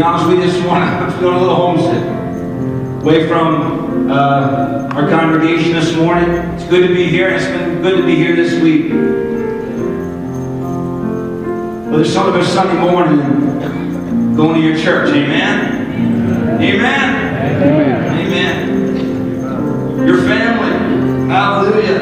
Be 0.00 0.04
honest 0.04 0.28
with 0.28 0.38
you 0.38 0.46
this 0.46 0.58
morning, 0.64 0.88
I'm 0.88 1.12
feeling 1.18 1.36
a 1.36 1.40
little 1.40 1.56
homesick. 1.56 2.02
Away 3.02 3.28
from 3.28 4.10
uh, 4.10 4.88
our 4.94 5.10
congregation 5.10 5.72
this 5.72 5.94
morning. 5.94 6.30
It's 6.54 6.64
good 6.70 6.88
to 6.88 6.94
be 6.94 7.06
here. 7.06 7.28
It's 7.28 7.44
been 7.44 7.82
good 7.82 7.98
to 7.98 8.06
be 8.06 8.16
here 8.16 8.34
this 8.34 8.58
week. 8.62 8.88
But 11.84 11.98
there's 11.98 12.10
something 12.10 12.34
about 12.34 12.48
Sunday 12.48 12.80
morning 12.80 14.34
going 14.34 14.62
to 14.62 14.66
your 14.66 14.78
church. 14.78 15.10
Amen? 15.10 15.92
Amen? 16.62 17.60
Amen. 17.62 18.26
Amen. 18.26 20.08
Your 20.08 20.22
family. 20.22 21.28
Hallelujah. 21.28 22.00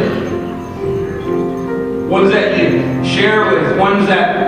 Ones 2.08 2.30
that 2.30 2.56
you 2.56 3.04
share 3.04 3.44
with, 3.52 3.76
ones 3.76 4.06
that 4.06 4.47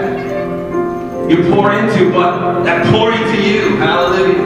you 1.31 1.49
pour 1.55 1.73
into, 1.73 2.11
but 2.13 2.65
that 2.65 2.85
pour 2.93 3.13
into 3.13 3.41
you. 3.41 3.77
Hallelujah. 3.77 4.43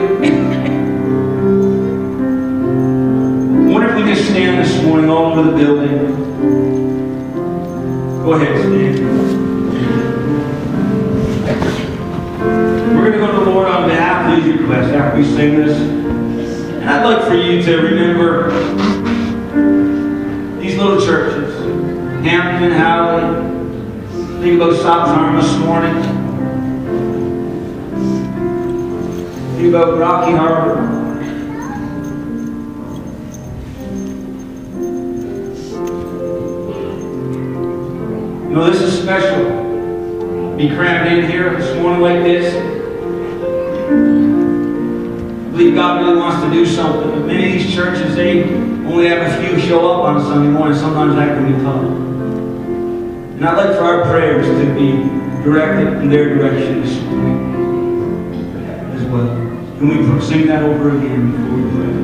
Wonder 3.67 3.89
if 3.89 3.95
we 3.95 4.13
just 4.13 4.29
stand 4.29 4.63
this 4.63 4.83
morning 4.83 5.09
all 5.09 5.31
over 5.31 5.49
the 5.49 5.57
building. 5.57 6.15
Go 8.21 8.33
ahead, 8.33 8.59
stand. 8.59 8.99
We're 12.95 13.09
going 13.09 13.13
to 13.13 13.17
go 13.17 13.31
to 13.31 13.45
the 13.45 13.49
Lord 13.49 13.67
on 13.67 13.89
behalf 13.89 14.37
of 14.37 14.43
these 14.43 14.53
requests 14.55 14.91
after 14.93 15.17
we 15.17 15.25
sing 15.25 15.55
this. 15.55 15.75
And 15.79 16.87
I'd 16.87 17.03
like 17.03 17.27
for 17.27 17.33
you 17.33 17.63
to 17.63 17.77
remember 17.77 18.51
these 20.59 20.77
little 20.77 21.03
churches. 21.03 21.55
Hampden, 22.23 22.73
Howley. 22.73 23.55
Think 24.41 24.61
about 24.61 24.75
Sop's 24.75 25.09
Arm 25.09 25.35
this 25.37 25.57
morning. 25.57 26.04
About 29.67 29.97
Rocky 29.97 30.31
Harbour. 30.31 30.81
You 38.43 38.55
know, 38.55 38.69
this 38.69 38.81
is 38.81 39.01
special. 39.01 40.55
Be 40.55 40.69
crammed 40.69 41.11
in 41.11 41.29
here 41.29 41.57
this 41.59 41.75
morning 41.81 42.01
like 42.01 42.23
this. 42.23 42.53
I 45.45 45.49
believe 45.49 45.73
God 45.75 46.01
really 46.01 46.17
wants 46.17 46.43
to 46.43 46.51
do 46.51 46.65
something. 46.65 47.09
But 47.09 47.25
many 47.25 47.45
of 47.47 47.51
these 47.53 47.73
churches, 47.73 48.15
they 48.15 48.43
only 48.43 49.07
have 49.07 49.29
a 49.29 49.45
few 49.45 49.59
show 49.59 49.91
up 49.91 50.03
on 50.03 50.17
a 50.17 50.21
Sunday 50.21 50.51
morning. 50.51 50.77
Sometimes 50.77 51.15
that 51.15 51.37
can 51.37 51.51
be 51.51 51.63
tough. 51.63 51.83
And 53.35 53.45
I'd 53.45 53.57
like 53.57 53.75
for 53.75 53.83
our 53.83 54.03
prayers 54.03 54.45
to 54.45 54.73
be 54.73 54.91
directed 55.43 56.01
in 56.01 56.09
their 56.09 56.35
direction 56.35 56.81
this 56.81 56.93
morning. 56.93 57.04
Can 59.77 59.89
we 59.89 60.21
sing 60.21 60.47
that 60.47 60.63
over 60.63 60.97
again 60.97 61.31
before 61.31 61.57
we 61.57 61.63
pray? 61.75 61.95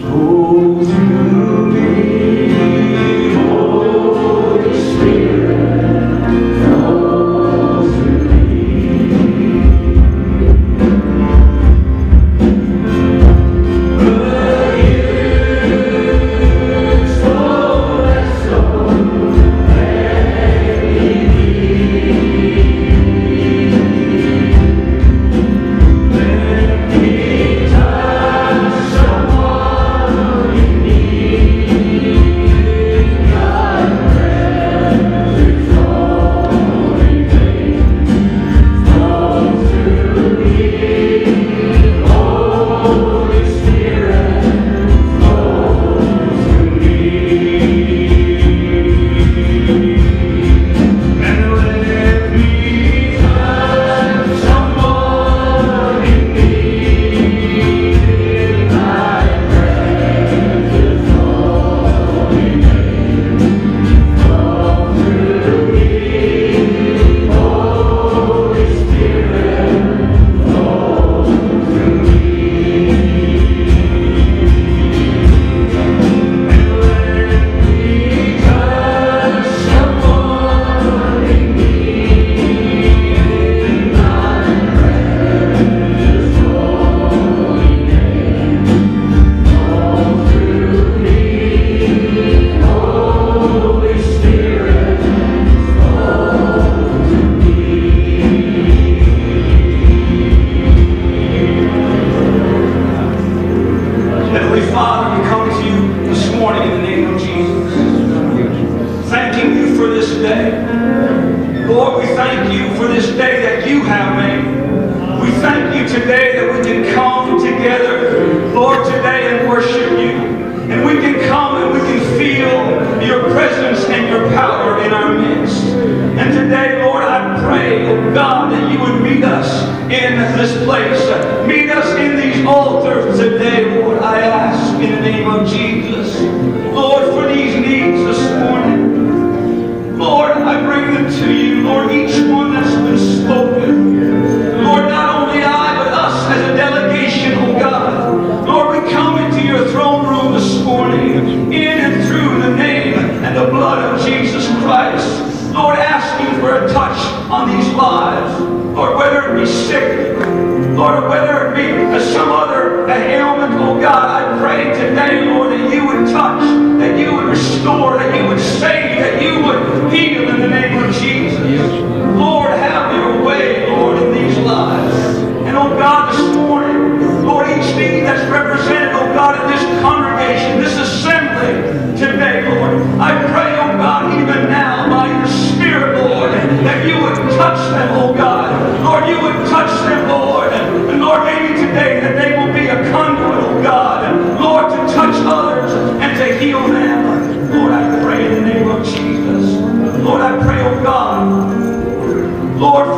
Flow 0.00 0.82
through 0.82 1.17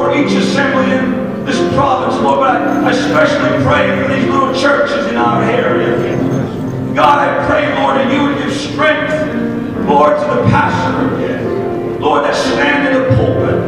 for 0.00 0.16
each 0.16 0.32
assembly 0.32 0.96
in 0.96 1.44
this 1.44 1.60
province, 1.74 2.16
Lord, 2.22 2.40
but 2.40 2.56
I 2.56 2.90
especially 2.90 3.62
pray 3.62 3.84
for 4.00 4.08
these 4.08 4.24
little 4.32 4.54
churches 4.54 5.06
in 5.08 5.16
our 5.16 5.44
area. 5.44 6.16
God, 6.94 7.20
I 7.20 7.46
pray, 7.46 7.68
Lord, 7.76 7.96
that 7.96 8.08
you 8.10 8.24
would 8.24 8.38
give 8.38 8.56
strength, 8.56 9.12
Lord, 9.86 10.16
to 10.16 10.24
the 10.24 10.48
pastor, 10.48 12.00
Lord, 12.00 12.24
that 12.24 12.34
stand 12.34 12.88
in 12.88 12.94
the 12.96 13.08
pulpit. 13.14 13.60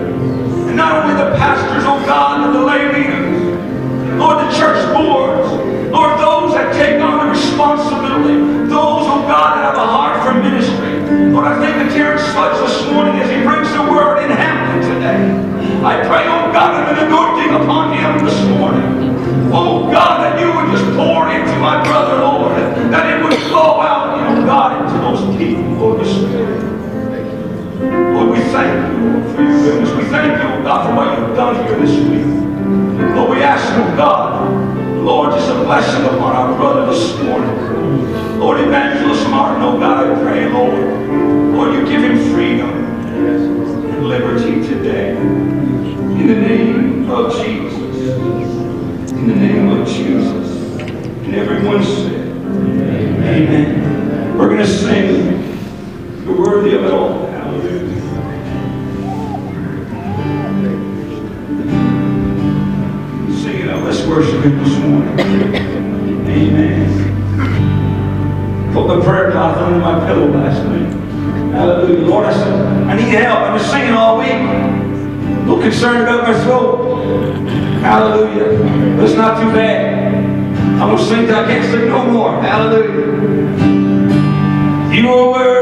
And 0.69 0.77
not 0.77 1.05
only 1.05 1.23
the 1.23 1.37
pastors, 1.37 1.85
oh 1.85 2.01
God, 2.07 2.41
but 2.41 2.59
the 2.59 2.65
lay 2.65 2.89
leaders, 2.97 4.17
Lord, 4.17 4.41
the 4.41 4.51
church 4.57 4.81
boards, 4.97 5.53
Lord, 5.93 6.19
those 6.19 6.55
that 6.55 6.73
take 6.73 6.99
on 7.03 7.27
the 7.27 7.33
responsibility, 7.33 8.41
those, 8.73 9.05
oh 9.05 9.21
God, 9.29 9.61
that 9.61 9.65
have 9.69 9.77
a 9.77 9.87
heart 9.87 10.25
for 10.25 10.33
ministry. 10.41 10.97
Lord, 11.29 11.45
I 11.45 11.61
think 11.61 11.77
of 11.87 11.93
Terrence 11.93 12.25
Fudge 12.33 12.57
this 12.65 12.91
morning 12.91 13.02
I 15.85 15.99
pray, 16.07 16.27
oh 16.31 16.53
God, 16.53 16.97
an 16.97 17.07
anointing 17.07 17.55
upon 17.61 17.93
him 17.93 18.25
this 18.25 18.39
morning. 18.51 19.19
Oh 19.53 19.91
God, 19.91 20.23
that 20.23 20.39
you 20.39 20.47
would 20.55 20.71
just 20.71 20.85
pour 20.97 21.29
into 21.29 21.59
my 21.59 21.83
brother, 21.83 22.23
Lord, 22.23 22.57
that 22.93 23.11
it 23.11 23.25
would 23.25 23.37
flow 23.51 23.81
out, 23.81 24.17
oh 24.17 24.47
God, 24.47 24.83
into 24.83 24.97
those 25.03 25.37
people, 25.37 25.97
this 25.99 26.15
morning. 26.23 28.15
Lord, 28.15 28.31
we 28.31 28.41
thank 28.55 28.93
you, 28.93 29.11
Lord, 29.11 29.35
for 29.35 29.43
your 29.43 29.59
goodness. 29.59 29.91
We 29.97 30.05
thank 30.05 30.33
you, 30.41 30.63
God, 30.63 30.87
for 30.87 30.95
what 30.95 31.19
you've 31.19 31.35
done 31.37 31.57
here 31.67 31.77
this 31.81 31.99
week. 32.07 33.17
Lord, 33.17 33.31
we 33.31 33.43
ask, 33.43 33.67
oh 33.75 33.97
God, 33.97 34.49
Lord, 35.03 35.33
just 35.33 35.51
a 35.51 35.65
blessing 35.65 36.05
upon 36.05 36.37
our 36.37 36.57
brother 36.57 36.93
this 36.93 37.21
morning. 37.25 38.39
Lord, 38.39 38.61
Evangelist 38.61 39.29
Martin, 39.29 39.65
oh 39.65 39.81
God, 39.81 40.07
I 40.07 40.23
pray, 40.23 40.49
Lord, 40.49 41.55
Lord, 41.55 41.75
you 41.75 41.85
give 41.85 42.03
him 42.03 42.33
freedom 42.33 42.71
and 42.71 44.07
liberty 44.07 44.63
today. 44.65 45.62
In 46.23 46.29
the 46.29 46.35
name 46.37 47.11
of 47.11 47.33
Jesus. 47.35 47.75
In 49.11 49.27
the 49.27 49.35
name 49.35 49.69
of 49.71 49.89
Jesus. 49.89 50.79
And 50.79 51.35
everyone 51.35 51.83
said, 51.83 52.29
Amen. 53.27 54.39
We're 54.39 54.47
going 54.47 54.61
to 54.61 54.67
sing, 54.67 55.43
You're 56.25 56.39
worthy 56.39 56.77
of 56.77 56.85
it 56.85 56.93
all. 56.93 57.27
Hallelujah. 57.27 57.89
Sing 63.43 63.59
it 63.63 63.69
out. 63.71 63.83
Let's 63.83 64.07
worship 64.07 64.45
Him 64.45 64.63
this 64.63 64.79
morning. 64.79 65.19
Amen. 66.29 66.87
Put 68.73 68.87
the 68.87 69.01
prayer 69.03 69.33
cloth 69.33 69.57
under 69.57 69.81
my 69.81 69.99
pillow 70.07 70.29
last 70.31 70.63
night. 70.67 70.89
Hallelujah. 71.53 72.07
Lord, 72.07 72.27
I 72.27 72.33
said, 72.33 72.53
I 72.87 72.95
need 72.95 73.09
help. 73.09 73.41
I've 73.41 73.61
been 73.61 73.69
singing 73.69 73.95
all 73.95 74.21
week. 74.21 74.82
Little 75.53 75.71
concerned 75.71 76.03
about 76.05 76.23
my 76.23 76.45
throat. 76.45 77.05
Hallelujah. 77.83 78.97
But 78.97 79.05
it's 79.05 79.15
not 79.17 79.39
too 79.39 79.53
bad. 79.53 80.15
I'm 80.81 80.89
going 80.89 80.97
to 80.97 81.05
sing 81.05 81.27
till 81.27 81.37
I 81.37 81.45
can't 81.45 81.71
sing 81.71 81.89
no 81.89 82.11
more. 82.11 82.41
Hallelujah. 82.41 83.03
You 84.95 85.11
are 85.11 85.31
worthy 85.31 85.62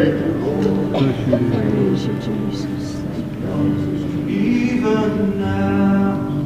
Praise 0.00 0.16
you, 2.06 2.14
Jesus. 2.20 3.00
Even 4.26 5.38
now, 5.38 6.40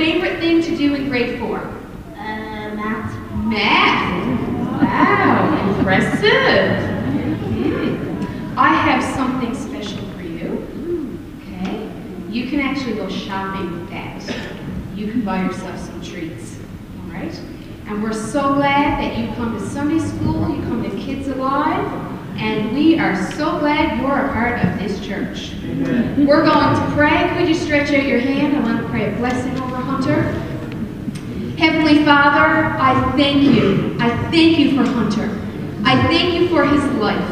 favorite 0.00 0.38
thing 0.40 0.62
to 0.62 0.74
do 0.78 0.94
in 0.94 1.10
grade 1.10 1.38
four? 1.38 1.58
Uh, 1.58 2.74
math. 2.74 3.14
Math. 3.44 4.80
Wow, 4.80 5.76
impressive. 5.76 6.80
Hmm. 7.44 8.58
I 8.58 8.72
have 8.72 9.04
something 9.14 9.54
special 9.54 10.02
for 10.12 10.22
you. 10.22 11.18
Okay? 11.42 11.92
You 12.30 12.48
can 12.48 12.60
actually 12.60 12.94
go 12.94 13.10
shopping 13.10 13.70
with 13.72 13.90
that. 13.90 14.24
You 14.94 15.12
can 15.12 15.22
buy 15.22 15.44
yourself 15.44 15.78
some 15.78 16.02
treats. 16.02 16.58
All 17.04 17.12
right? 17.12 17.38
And 17.86 18.02
we're 18.02 18.14
so 18.14 18.54
glad 18.54 19.02
that 19.02 19.18
you 19.18 19.26
come 19.34 19.52
to 19.52 19.68
Sunday 19.68 19.98
school, 19.98 20.48
you 20.48 20.62
come 20.62 20.82
to 20.82 20.96
Kids 20.96 21.28
Alive, 21.28 21.86
and 22.38 22.74
we 22.74 22.98
are 22.98 23.14
so 23.32 23.58
glad 23.58 24.00
you're 24.00 24.18
a 24.18 24.32
part 24.32 24.64
of 24.64 24.78
this 24.78 25.06
church. 25.06 25.52
We're 26.16 26.42
going 26.42 26.74
to 26.74 26.92
pray. 26.94 27.34
Could 27.36 27.48
you 27.48 27.54
stretch 27.54 27.90
out 27.90 28.06
your 28.06 28.20
hand? 28.20 28.56
I 28.56 28.60
want 28.60 28.80
to 28.80 28.88
pray 28.88 29.12
a 29.12 29.16
blessing 29.18 29.60
over 29.60 29.69
Hunter. 29.90 30.22
Heavenly 31.58 32.04
Father, 32.04 32.76
I 32.78 33.12
thank 33.16 33.42
you. 33.42 33.96
I 33.98 34.08
thank 34.30 34.56
you 34.56 34.76
for 34.76 34.88
Hunter. 34.88 35.28
I 35.84 36.00
thank 36.06 36.32
you 36.34 36.48
for 36.48 36.64
his 36.64 36.84
life. 36.94 37.28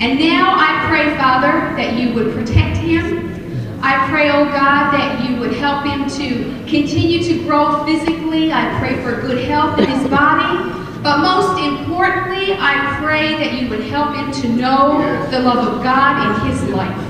And 0.00 0.18
now 0.18 0.54
I 0.56 0.86
pray, 0.88 1.16
Father, 1.16 1.52
that 1.76 1.94
you 1.94 2.12
would 2.14 2.34
protect 2.34 2.78
him. 2.78 3.30
I 3.80 4.08
pray, 4.10 4.28
oh 4.30 4.46
God, 4.46 4.92
that 4.92 5.24
you 5.28 5.36
would 5.38 5.52
help 5.52 5.86
him 5.86 6.08
to 6.18 6.68
continue 6.68 7.22
to 7.22 7.44
grow 7.44 7.84
physically. 7.84 8.52
I 8.52 8.76
pray 8.80 9.00
for 9.04 9.20
good 9.20 9.44
health 9.44 9.78
in 9.78 9.86
his 9.86 10.08
body. 10.10 10.70
But 11.00 11.18
most 11.18 11.62
importantly, 11.62 12.56
I 12.58 12.98
pray 13.00 13.36
that 13.38 13.62
you 13.62 13.68
would 13.70 13.84
help 13.84 14.16
him 14.16 14.32
to 14.42 14.48
know 14.48 14.98
the 15.30 15.38
love 15.38 15.74
of 15.74 15.82
God 15.82 16.42
in 16.42 16.50
his 16.50 16.62
life. 16.70 17.00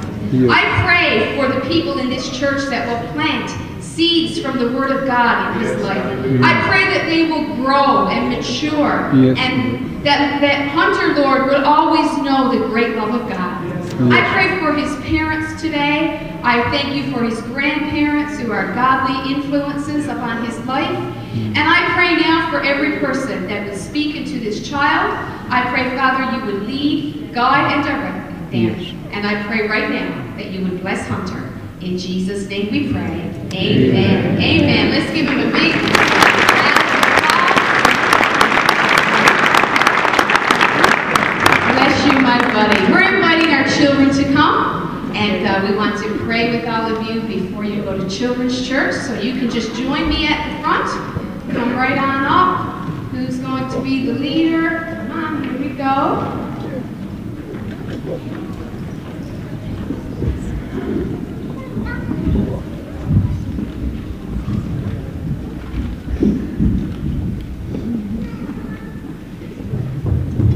I 0.50 0.84
pray 0.84 1.36
for 1.36 1.48
the 1.48 1.60
people 1.68 1.98
in 1.98 2.10
this 2.10 2.36
church 2.36 2.68
that 2.68 2.86
will 2.86 3.12
plant 3.12 3.50
seeds 3.94 4.40
from 4.40 4.58
the 4.58 4.72
Word 4.76 4.90
of 4.90 5.06
God 5.06 5.56
in 5.56 5.62
his 5.62 5.82
life. 5.82 6.04
I 6.42 6.66
pray 6.68 6.84
that 6.96 7.06
they 7.06 7.30
will 7.30 7.54
grow 7.56 8.08
and 8.08 8.28
mature 8.30 9.10
Yes. 9.14 9.38
and 9.38 10.04
that, 10.04 10.40
that 10.40 10.68
Hunter, 10.68 11.20
Lord, 11.22 11.46
would 11.46 11.64
always 11.64 12.10
know 12.18 12.50
the 12.58 12.66
great 12.66 12.96
love 12.96 13.14
of 13.14 13.28
God. 13.28 13.60
I 14.12 14.20
pray 14.34 14.58
for 14.58 14.72
his 14.72 14.94
parents 15.06 15.60
today. 15.62 16.30
I 16.42 16.60
thank 16.70 16.94
you 16.94 17.10
for 17.12 17.22
his 17.24 17.40
grandparents 17.42 18.38
who 18.40 18.50
are 18.52 18.74
godly 18.74 19.32
influences 19.32 20.08
upon 20.08 20.44
his 20.44 20.58
life. 20.66 20.90
And 21.34 21.58
I 21.58 21.94
pray 21.94 22.16
now 22.16 22.50
for 22.50 22.60
every 22.60 22.98
person 22.98 23.46
that 23.46 23.68
would 23.68 23.78
speak 23.78 24.16
into 24.16 24.40
this 24.40 24.68
child. 24.68 25.12
I 25.50 25.68
pray, 25.70 25.96
Father, 25.96 26.36
you 26.36 26.44
would 26.52 26.66
lead, 26.66 27.32
guide, 27.32 27.72
and 27.72 27.84
direct 27.84 28.50
them. 28.50 28.52
Yes. 28.52 28.94
And 29.12 29.26
I 29.26 29.42
pray 29.46 29.68
right 29.68 29.88
now 29.90 30.36
that 30.36 30.50
you 30.50 30.64
would 30.64 30.80
bless 30.80 31.06
Hunter. 31.06 31.43
In 31.84 31.98
Jesus' 31.98 32.48
name 32.48 32.72
we 32.72 32.90
pray. 32.90 33.30
Amen. 33.52 34.40
Amen. 34.40 34.90
Let's 34.90 35.12
give 35.12 35.26
him 35.28 35.38
a 35.38 35.52
big 35.52 35.74
round 35.74 35.84
of 35.84 36.00
applause. 37.12 37.44
Bless 41.74 42.06
you, 42.06 42.20
my 42.20 42.40
buddy. 42.54 42.90
We're 42.90 43.14
inviting 43.14 43.52
our 43.52 43.68
children 43.68 44.08
to 44.14 44.24
come, 44.32 45.14
and 45.14 45.46
uh, 45.46 45.68
we 45.68 45.76
want 45.76 46.02
to 46.02 46.18
pray 46.24 46.56
with 46.56 46.66
all 46.66 46.96
of 46.96 47.06
you 47.06 47.20
before 47.20 47.66
you 47.66 47.82
go 47.82 47.98
to 47.98 48.08
Children's 48.08 48.66
Church. 48.66 48.94
So 48.94 49.20
you 49.20 49.38
can 49.38 49.50
just 49.50 49.74
join 49.74 50.08
me 50.08 50.26
at 50.26 50.56
the 50.56 50.62
front. 50.62 50.88
Come 51.52 51.76
right 51.76 51.98
on 51.98 52.24
up. 52.24 52.88
Who's 53.10 53.40
going 53.40 53.68
to 53.70 53.80
be 53.82 54.06
the 54.06 54.14
leader. 54.14 55.06
Come 55.06 55.10
on, 55.12 55.44
here 55.44 55.58
we 55.58 55.68
go. 55.76 56.43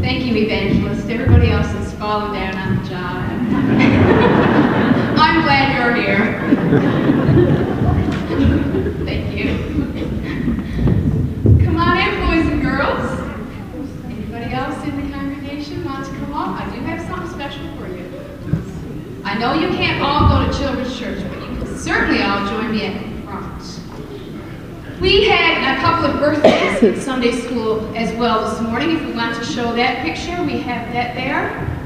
Thank 0.08 0.24
you, 0.24 0.36
evangelist. 0.36 1.06
Everybody 1.10 1.50
else 1.50 1.70
is 1.74 1.92
falling 1.98 2.32
down 2.32 2.56
on 2.56 2.82
the 2.82 2.88
job. 2.88 3.28
I'm 5.20 5.42
glad 5.42 5.76
you're 5.76 5.94
here. 5.96 6.40
Thank 9.04 9.36
you. 9.36 9.48
Come 11.62 11.76
on 11.76 11.98
in, 11.98 12.10
boys 12.26 12.50
and 12.50 12.62
girls. 12.62 13.20
Anybody 14.06 14.54
else 14.54 14.82
in 14.84 14.96
the 14.96 15.12
congregation 15.12 15.84
want 15.84 16.06
to 16.06 16.12
come 16.12 16.32
up? 16.32 16.58
I 16.58 16.74
do 16.74 16.80
have 16.86 17.06
something 17.06 17.30
special 17.30 17.68
for 17.76 17.86
you. 17.88 18.10
I 19.24 19.36
know 19.36 19.52
you 19.52 19.68
can't 19.76 20.00
all 20.02 20.26
go 20.30 20.50
to 20.50 20.58
children's 20.58 20.98
church, 20.98 21.22
but 21.28 21.38
you 21.38 21.48
can 21.58 21.76
certainly 21.76 22.22
all 22.22 22.46
join 22.48 22.70
me 22.70 22.86
at. 22.86 23.07
We 25.00 25.28
had 25.28 25.76
a 25.76 25.80
couple 25.80 26.06
of 26.06 26.18
birthdays 26.18 26.82
in 26.82 27.00
Sunday 27.00 27.30
school 27.30 27.88
as 27.94 28.12
well 28.16 28.50
this 28.50 28.60
morning. 28.60 28.96
If 28.96 29.06
we 29.06 29.12
want 29.12 29.36
to 29.36 29.44
show 29.44 29.72
that 29.74 30.04
picture, 30.04 30.42
we 30.42 30.58
have 30.58 30.92
that 30.92 31.14
there 31.14 31.78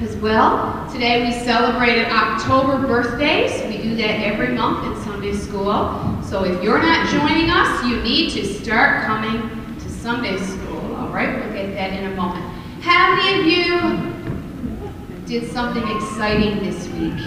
as 0.00 0.14
well. 0.18 0.88
Today 0.92 1.26
we 1.26 1.32
celebrated 1.32 2.06
October 2.06 2.86
birthdays. 2.86 3.60
We 3.64 3.82
do 3.82 3.96
that 3.96 4.20
every 4.20 4.54
month 4.54 4.86
in 4.86 5.02
Sunday 5.02 5.32
school. 5.32 6.22
So 6.22 6.44
if 6.44 6.62
you're 6.62 6.80
not 6.80 7.08
joining 7.08 7.50
us, 7.50 7.84
you 7.84 8.00
need 8.02 8.30
to 8.34 8.44
start 8.44 9.04
coming 9.04 9.74
to 9.80 9.90
Sunday 9.90 10.38
school. 10.38 10.94
All 10.94 11.08
right, 11.08 11.44
we'll 11.44 11.52
get 11.52 11.74
that 11.74 11.92
in 11.92 12.12
a 12.12 12.14
moment. 12.14 12.44
How 12.82 13.16
many 13.16 13.40
of 13.40 13.46
you 13.66 15.24
did 15.26 15.50
something 15.50 15.82
exciting 15.96 16.60
this 16.60 16.86
week? 16.90 17.20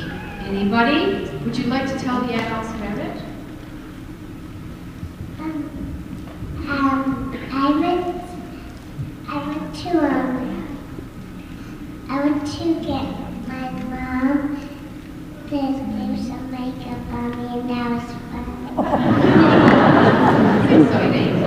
Anybody? 0.48 1.28
Would 1.44 1.58
you 1.58 1.66
like 1.66 1.86
to 1.92 2.00
tell 2.00 2.22
the 2.22 2.34
adults 2.34 2.70
about 2.70 2.98
it? 2.98 3.22
Um, 6.72 7.38
I 7.52 7.70
went, 7.82 8.16
I 9.28 9.30
went 9.46 9.76
to, 9.76 9.90
um, 10.06 10.78
I 12.10 12.24
went 12.24 12.48
to 12.48 12.64
get 12.76 13.06
my 13.46 13.72
mom 13.92 14.56
to 15.50 15.58
do 15.58 16.16
some 16.24 16.50
makeup 16.50 17.12
on 17.12 17.30
me, 17.38 17.48
and 17.60 17.70
that 17.70 17.86
was 17.92 18.08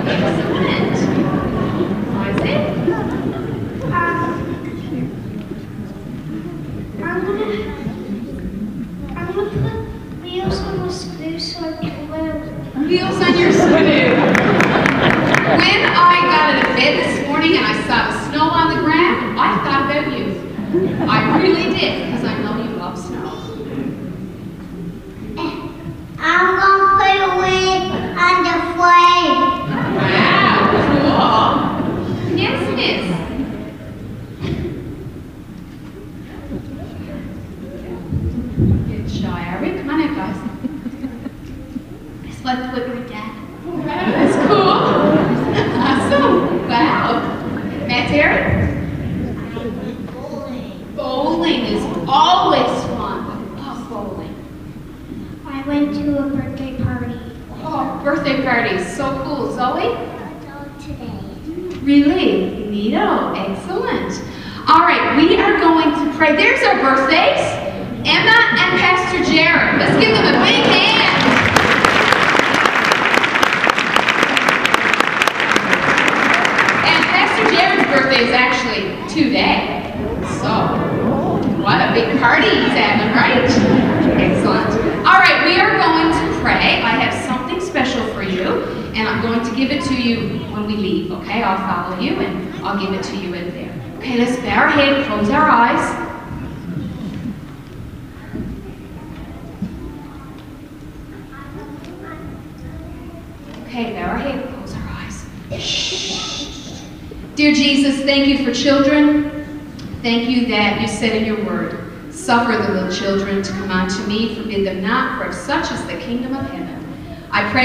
fun. 0.05 0.24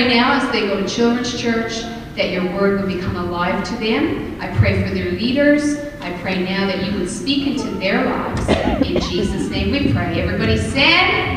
Pray 0.00 0.14
now 0.14 0.32
as 0.32 0.50
they 0.50 0.62
go 0.62 0.80
to 0.80 0.88
children's 0.88 1.38
church 1.38 1.82
that 2.16 2.30
your 2.30 2.44
word 2.54 2.80
would 2.80 2.88
become 2.88 3.16
alive 3.16 3.62
to 3.64 3.74
them. 3.76 4.40
I 4.40 4.48
pray 4.56 4.82
for 4.82 4.94
their 4.94 5.12
leaders. 5.12 5.78
I 6.00 6.16
pray 6.22 6.42
now 6.42 6.66
that 6.66 6.86
you 6.86 6.98
would 6.98 7.10
speak 7.10 7.46
into 7.46 7.70
their 7.78 8.06
lives. 8.06 8.48
In 8.88 8.98
Jesus' 9.02 9.50
name 9.50 9.72
we 9.72 9.92
pray. 9.92 10.22
Everybody 10.22 10.56
said, 10.56 11.28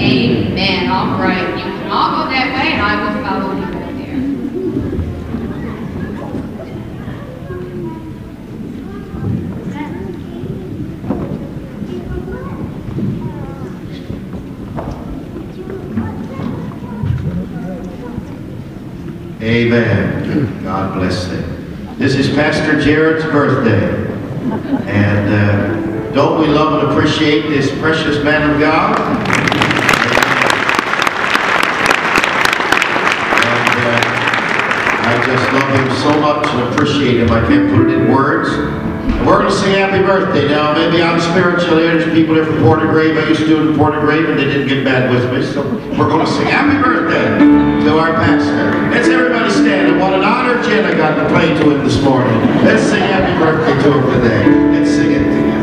Amen. 0.00 0.90
All 0.90 1.20
right. 1.20 1.46
You 1.58 1.62
can 1.62 1.90
all 1.90 2.24
go 2.24 2.29
Amen. 19.60 20.64
God 20.64 20.94
bless 20.94 21.26
them. 21.26 21.98
This 21.98 22.14
is 22.14 22.30
Pastor 22.30 22.80
Jared's 22.80 23.26
birthday. 23.26 24.06
And 24.90 25.28
uh, 25.28 26.12
don't 26.12 26.40
we 26.40 26.46
love 26.46 26.82
and 26.82 26.90
appreciate 26.90 27.50
this 27.50 27.70
precious 27.78 28.24
man 28.24 28.48
of 28.48 28.58
God? 28.58 28.98
And 28.98 29.18
uh, 33.84 34.00
I 35.04 35.22
just 35.26 35.52
love 35.52 35.68
him 35.76 35.92
so 35.98 36.08
much 36.22 36.46
and 36.46 36.62
appreciate 36.72 37.20
him. 37.20 37.30
I 37.30 37.46
can't 37.46 37.68
put 37.70 37.82
it 37.86 37.92
in 37.98 38.10
words. 38.10 38.48
We're 39.26 39.40
going 39.40 39.50
to 39.50 39.54
sing 39.54 39.74
happy 39.74 40.02
birthday. 40.02 40.48
Now, 40.48 40.72
maybe 40.72 41.02
I'm 41.02 41.20
spiritual 41.20 41.76
here. 41.76 41.98
There's 41.98 42.10
people 42.14 42.34
here 42.34 42.46
from 42.46 42.62
Port 42.62 42.80
de 42.80 42.86
Grave. 42.86 43.18
I 43.18 43.28
used 43.28 43.42
to 43.42 43.46
do 43.46 43.60
it 43.60 43.66
in 43.72 43.76
Port 43.76 43.92
de 43.92 44.00
Grave, 44.00 44.26
and 44.26 44.38
they 44.38 44.46
didn't 44.46 44.68
get 44.68 44.82
mad 44.84 45.10
with 45.10 45.30
me. 45.30 45.42
So 45.44 45.62
we're 45.98 46.08
going 46.08 46.24
to 46.24 46.32
sing 46.32 46.46
happy 46.46 46.78
birthday 46.82 47.69
honor 50.60 50.68
Jenna 50.68 50.96
got 50.96 51.22
to 51.22 51.28
play 51.28 51.48
to 51.54 51.70
him 51.70 51.84
this 51.84 52.02
morning. 52.02 52.38
Let's 52.64 52.82
sing 52.82 53.00
happy 53.00 53.38
birthday 53.38 53.82
to 53.82 53.98
him 53.98 54.22
today. 54.22 54.44
Let's 54.78 54.90
sing 54.90 55.12
it 55.12 55.24
together. 55.24 55.60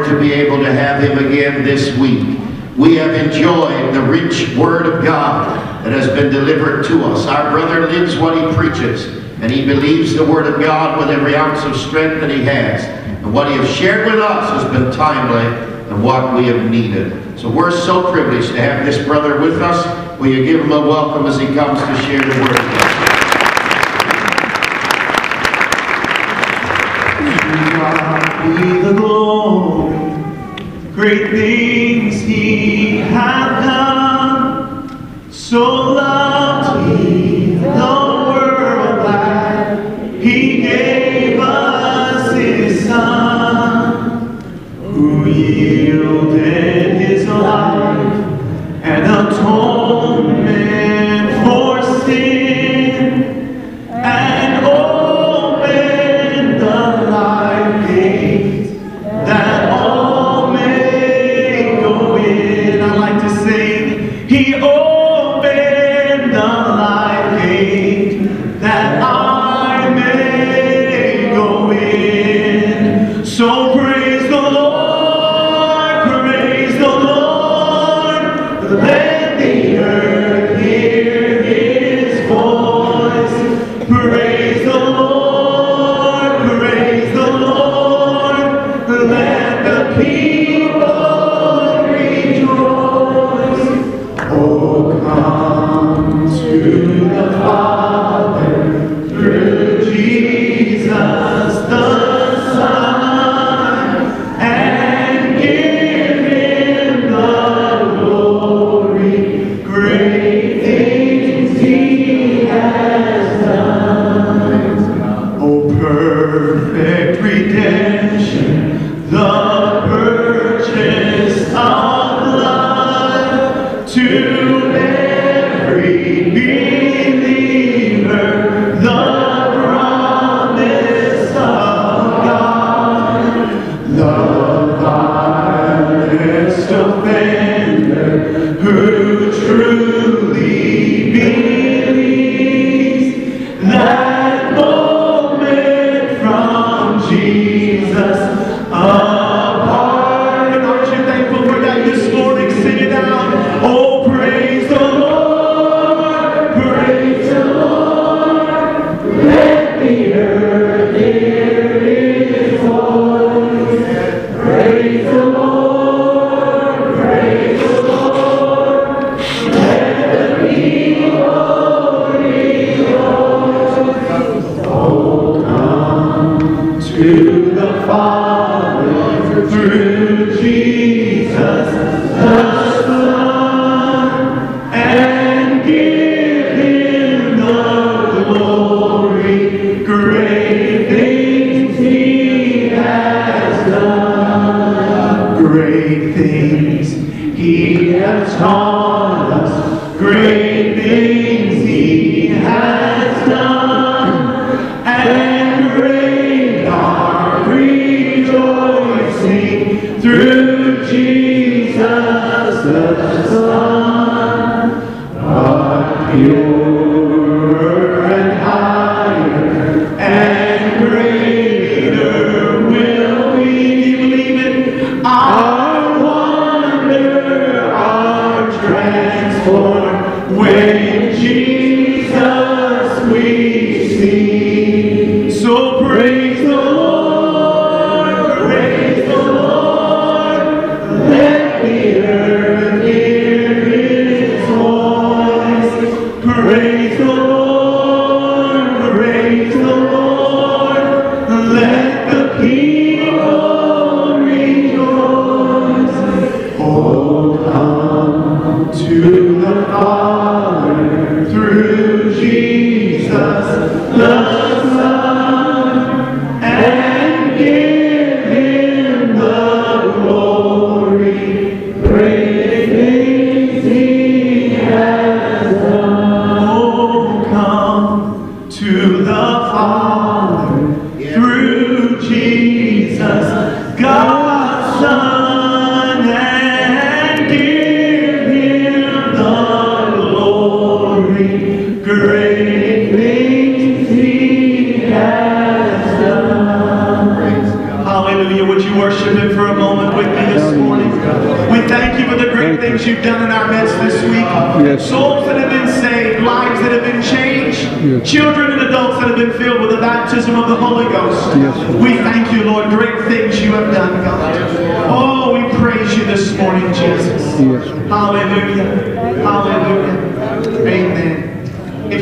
Lord 0.00 0.12
to 0.12 0.20
be 0.20 0.32
able 0.32 0.58
to 0.58 0.72
have 0.72 1.02
him 1.02 1.18
again 1.26 1.62
this 1.62 1.96
week. 1.98 2.38
We 2.76 2.96
have 2.96 3.12
enjoyed 3.12 3.94
the 3.94 4.00
rich 4.00 4.56
word 4.56 4.86
of 4.86 5.04
God 5.04 5.84
that 5.84 5.92
has 5.92 6.08
been 6.08 6.32
delivered 6.32 6.86
to 6.86 7.04
us. 7.04 7.26
Our 7.26 7.50
brother 7.50 7.86
lives 7.86 8.16
what 8.16 8.36
he 8.36 8.54
preaches, 8.54 9.06
and 9.42 9.50
he 9.50 9.66
believes 9.66 10.14
the 10.14 10.24
word 10.24 10.46
of 10.46 10.60
God 10.60 10.98
with 10.98 11.10
every 11.10 11.36
ounce 11.36 11.64
of 11.64 11.76
strength 11.76 12.20
that 12.20 12.30
he 12.30 12.42
has. 12.44 12.84
And 12.84 13.34
what 13.34 13.50
he 13.50 13.56
has 13.58 13.68
shared 13.68 14.10
with 14.10 14.20
us 14.20 14.62
has 14.62 14.72
been 14.72 14.90
timely 14.92 15.44
and 15.90 16.02
what 16.02 16.34
we 16.34 16.46
have 16.46 16.70
needed. 16.70 17.38
So 17.38 17.50
we're 17.50 17.70
so 17.70 18.10
privileged 18.10 18.48
to 18.52 18.60
have 18.60 18.86
this 18.86 19.04
brother 19.04 19.38
with 19.40 19.60
us. 19.60 20.18
Will 20.18 20.28
you 20.28 20.44
give 20.44 20.60
him 20.60 20.72
a 20.72 20.80
welcome 20.80 21.26
as 21.26 21.38
he 21.38 21.46
comes 21.46 21.78
to 21.80 22.02
share 22.06 22.20
the 22.20 22.40
word 22.40 22.89
great 31.10 31.30
things 31.32 32.20
he 32.22 32.98
had 32.98 33.59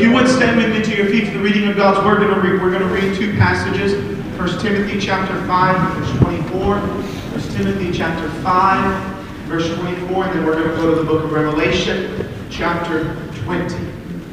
you 0.08 0.14
would 0.14 0.28
stand 0.28 0.56
with 0.56 0.70
me 0.74 0.82
to 0.82 0.96
your 0.96 1.06
feet 1.06 1.26
for 1.26 1.34
the 1.34 1.44
reading 1.44 1.68
of 1.68 1.76
God's 1.76 2.04
word, 2.04 2.20
we're 2.20 2.28
going 2.28 2.40
to 2.40 2.50
read, 2.50 2.62
we're 2.62 2.70
going 2.70 2.82
to 2.82 2.88
read 2.88 3.14
two 3.14 3.36
passages. 3.36 3.92
1 4.38 4.58
Timothy 4.58 4.98
chapter 4.98 5.34
5, 5.46 5.96
verse 5.96 6.18
24. 6.18 6.78
1 6.78 7.42
Timothy 7.54 7.92
chapter 7.92 8.30
5, 8.42 9.16
verse 9.48 9.74
24. 9.76 10.24
And 10.24 10.38
then 10.38 10.46
we're 10.46 10.54
going 10.54 10.70
to 10.70 10.76
go 10.76 10.94
to 10.94 11.00
the 11.00 11.04
book 11.04 11.24
of 11.24 11.32
Revelation, 11.32 12.26
chapter 12.48 13.14
20. 13.44 13.76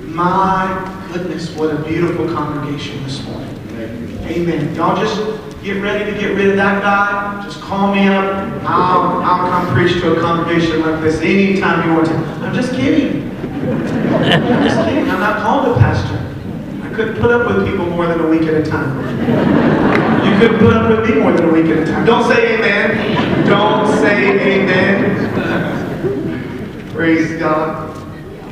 My 0.06 1.08
goodness, 1.12 1.54
what 1.58 1.76
a 1.76 1.84
beautiful 1.84 2.26
congregation 2.28 3.04
this 3.04 3.22
morning. 3.26 3.50
Amen. 4.24 4.74
Y'all 4.76 4.96
just 4.96 5.18
get 5.62 5.82
ready 5.82 6.10
to 6.10 6.18
get 6.18 6.36
rid 6.36 6.52
of 6.52 6.56
that 6.56 6.82
guy. 6.82 7.44
Just 7.44 7.60
call 7.60 7.94
me 7.94 8.08
up. 8.08 8.64
I'll, 8.64 9.22
I'll 9.22 9.50
come 9.50 9.74
preach 9.74 10.00
to 10.02 10.16
a 10.16 10.22
congregation 10.22 10.80
like 10.82 11.02
this 11.02 11.20
anytime 11.20 11.90
you 11.90 11.96
want 11.96 12.08
to. 12.08 12.14
I'm 12.14 12.56
just 12.56 12.72
kidding. 12.72 13.35
I'm 14.32 15.20
not 15.20 15.42
called 15.42 15.76
a 15.76 15.80
pastor. 15.80 16.18
I 16.84 16.90
couldn't 16.94 17.22
put 17.22 17.32
up 17.32 17.48
with 17.48 17.68
people 17.68 17.86
more 17.86 18.08
than 18.08 18.20
a 18.22 18.28
week 18.28 18.44
at 18.44 18.56
a 18.56 18.64
time. 18.64 19.00
You 20.26 20.38
couldn't 20.40 20.60
put 20.60 20.74
up 20.74 20.90
with 20.90 21.10
me 21.10 21.22
more 21.22 21.32
than 21.32 21.50
a 21.50 21.52
week 21.52 21.66
at 21.66 21.78
a 21.78 21.86
time. 21.86 22.06
Don't 22.06 22.28
say 22.28 22.58
amen. 22.58 23.46
Don't 23.46 23.88
say 24.00 24.62
amen. 24.62 25.30
Praise 26.92 27.40
God. 27.40 27.96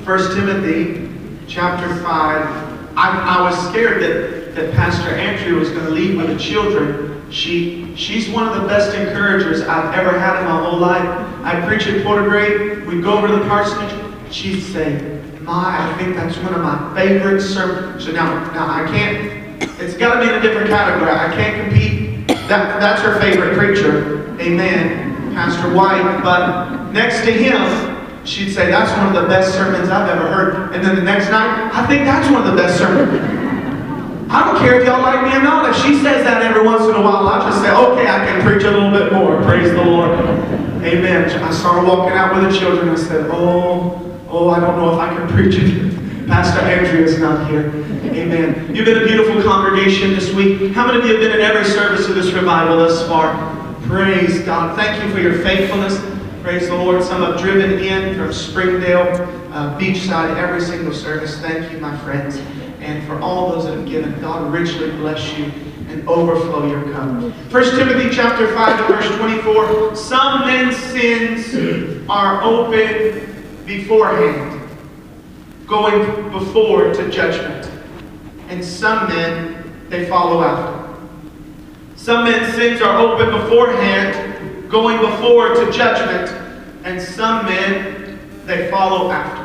1 0.05 0.35
Timothy 0.35 1.09
chapter 1.47 1.87
5. 1.87 2.05
I, 2.05 3.37
I 3.37 3.41
was 3.41 3.57
scared 3.69 4.03
that, 4.03 4.53
that 4.55 4.73
Pastor 4.75 5.09
Andrea 5.09 5.53
was 5.53 5.69
going 5.69 5.85
to 5.85 5.91
leave 5.91 6.17
with 6.17 6.27
the 6.27 6.37
children. 6.37 7.25
She, 7.31 7.95
she's 7.95 8.29
one 8.29 8.47
of 8.47 8.61
the 8.61 8.67
best 8.67 8.95
encouragers 8.95 9.61
I've 9.61 9.95
ever 9.95 10.19
had 10.19 10.41
in 10.41 10.45
my 10.45 10.63
whole 10.63 10.77
life. 10.77 11.03
I 11.43 11.65
preach 11.67 11.87
at 11.87 12.03
Port 12.05 12.21
de 12.21 12.29
Grave. 12.29 12.85
We'd 12.85 13.03
go 13.03 13.17
over 13.17 13.27
to 13.27 13.35
the 13.37 13.47
parsonage. 13.47 13.91
She'd 14.31 14.61
say, 14.61 15.22
my, 15.43 15.91
I 15.91 15.97
think 15.97 16.15
that's 16.15 16.37
one 16.37 16.53
of 16.53 16.61
my 16.61 16.93
favorite 16.95 17.41
sermons. 17.41 18.05
So 18.05 18.11
now, 18.11 18.51
now 18.53 18.67
I 18.67 18.87
can't, 18.87 19.61
it's 19.79 19.95
got 19.95 20.15
to 20.15 20.21
be 20.21 20.27
in 20.27 20.35
a 20.35 20.41
different 20.41 20.69
category. 20.69 21.11
I 21.11 21.33
can't 21.33 21.67
compete. 21.69 22.27
That, 22.47 22.79
that's 22.79 23.01
her 23.01 23.19
favorite 23.19 23.57
preacher. 23.57 24.37
Amen. 24.39 25.33
Pastor 25.33 25.73
White. 25.73 26.21
But 26.23 26.91
next 26.91 27.25
to 27.25 27.31
him, 27.31 28.25
she'd 28.25 28.51
say, 28.53 28.69
that's 28.69 28.91
one 28.97 29.15
of 29.15 29.21
the 29.21 29.27
best 29.27 29.53
sermons 29.53 29.89
I've 29.89 30.09
ever 30.09 30.27
heard. 30.27 30.75
And 30.75 30.83
then 30.83 30.95
the 30.95 31.01
next 31.01 31.29
night, 31.29 31.71
I 31.73 31.85
think 31.87 32.05
that's 32.05 32.29
one 32.31 32.47
of 32.47 32.55
the 32.55 32.61
best 32.61 32.77
sermons. 32.77 33.41
I 34.29 34.45
don't 34.45 34.59
care 34.59 34.79
if 34.79 34.87
y'all 34.87 35.01
like 35.01 35.23
me 35.25 35.37
or 35.37 35.43
not. 35.43 35.69
If 35.69 35.75
she 35.83 35.95
says 36.01 36.23
that 36.23 36.41
every 36.41 36.65
once 36.65 36.83
in 36.83 36.95
a 36.95 37.01
while, 37.01 37.27
I'll 37.27 37.47
just 37.47 37.61
say, 37.61 37.69
okay, 37.69 38.07
I 38.09 38.25
can 38.25 38.41
preach 38.41 38.63
a 38.63 38.71
little 38.71 38.91
bit 38.91 39.13
more. 39.13 39.41
Praise 39.43 39.69
the 39.71 39.83
Lord. 39.83 40.09
Amen. 40.83 41.29
I 41.29 41.51
started 41.51 41.87
walking 41.87 42.17
out 42.17 42.33
with 42.35 42.51
the 42.51 42.57
children. 42.57 42.89
I 42.89 42.95
said, 42.95 43.29
oh, 43.31 44.12
oh, 44.33 44.49
I 44.49 44.59
don't 44.59 44.77
know 44.77 44.91
if 44.91 44.99
I 44.99 45.15
can 45.15 45.27
preach 45.29 45.55
it. 45.57 46.27
Pastor 46.27 46.61
Andrea's 46.61 47.19
not 47.19 47.49
here. 47.49 47.67
Amen. 48.15 48.75
You've 48.75 48.85
been 48.85 49.03
a 49.03 49.05
beautiful 49.05 49.43
congregation 49.43 50.13
this 50.13 50.33
week. 50.33 50.71
How 50.71 50.87
many 50.87 50.99
of 50.99 51.05
you 51.05 51.11
have 51.11 51.21
been 51.21 51.33
in 51.33 51.41
every 51.41 51.65
service 51.65 52.07
of 52.07 52.15
this 52.15 52.31
revival 52.31 52.77
thus 52.77 53.07
far? 53.07 53.33
Praise 53.83 54.39
God. 54.39 54.75
Thank 54.75 55.03
you 55.03 55.11
for 55.11 55.19
your 55.19 55.43
faithfulness. 55.43 55.99
Praise 56.41 56.67
the 56.67 56.75
Lord. 56.75 57.03
Some 57.03 57.21
have 57.21 57.39
driven 57.39 57.77
in 57.77 58.15
from 58.15 58.33
Springdale, 58.33 59.07
uh, 59.53 59.77
Beachside, 59.77 60.35
every 60.37 60.61
single 60.61 60.93
service. 60.93 61.37
Thank 61.39 61.71
you, 61.71 61.77
my 61.77 61.95
friends. 61.99 62.37
And 62.79 63.05
for 63.07 63.19
all 63.19 63.51
those 63.51 63.65
that 63.65 63.77
have 63.77 63.85
given, 63.85 64.19
God 64.19 64.51
richly 64.51 64.89
bless 64.91 65.37
you 65.37 65.45
and 65.89 66.07
overflow 66.07 66.67
your 66.67 66.91
cup. 66.91 67.21
1 67.51 67.63
Timothy 67.75 68.09
chapter 68.09 68.51
5 68.55 68.87
verse 68.87 69.15
24. 69.17 69.95
Some 69.95 70.47
men's 70.47 70.75
sins 70.75 72.03
are 72.09 72.41
open 72.41 73.32
beforehand, 73.65 74.61
going 75.67 76.31
before 76.31 76.93
to 76.93 77.09
judgment. 77.09 77.69
And 78.49 78.63
some 78.63 79.07
men, 79.07 79.87
they 79.89 80.07
follow 80.07 80.43
after. 80.43 80.83
Some 81.95 82.25
men's 82.25 82.53
sins 82.53 82.81
are 82.81 82.97
open 82.97 83.31
beforehand, 83.31 84.69
going 84.69 84.99
before 84.99 85.53
to 85.55 85.71
judgment, 85.71 86.29
and 86.83 87.01
some 87.01 87.45
men 87.45 88.19
they 88.45 88.69
follow 88.69 89.09
after. 89.09 89.43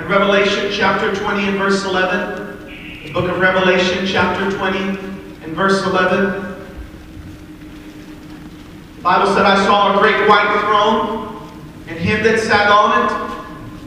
In 0.00 0.08
Revelation 0.08 0.70
chapter 0.72 1.14
20 1.14 1.48
and 1.48 1.58
verse 1.58 1.84
11, 1.84 3.04
the 3.04 3.12
book 3.12 3.30
of 3.30 3.38
Revelation 3.38 4.06
chapter 4.06 4.50
20 4.56 4.78
and 4.78 5.54
verse 5.54 5.84
11, 5.84 6.52
the 8.96 9.02
Bible 9.02 9.34
said, 9.34 9.44
I 9.44 9.62
saw 9.66 9.94
a 9.94 10.00
great 10.00 10.28
white 10.28 10.60
throne, 10.60 11.50
and 11.88 11.98
him 11.98 12.22
that 12.22 12.38
sat 12.38 12.70
on 12.70 13.04
it, 13.04 13.31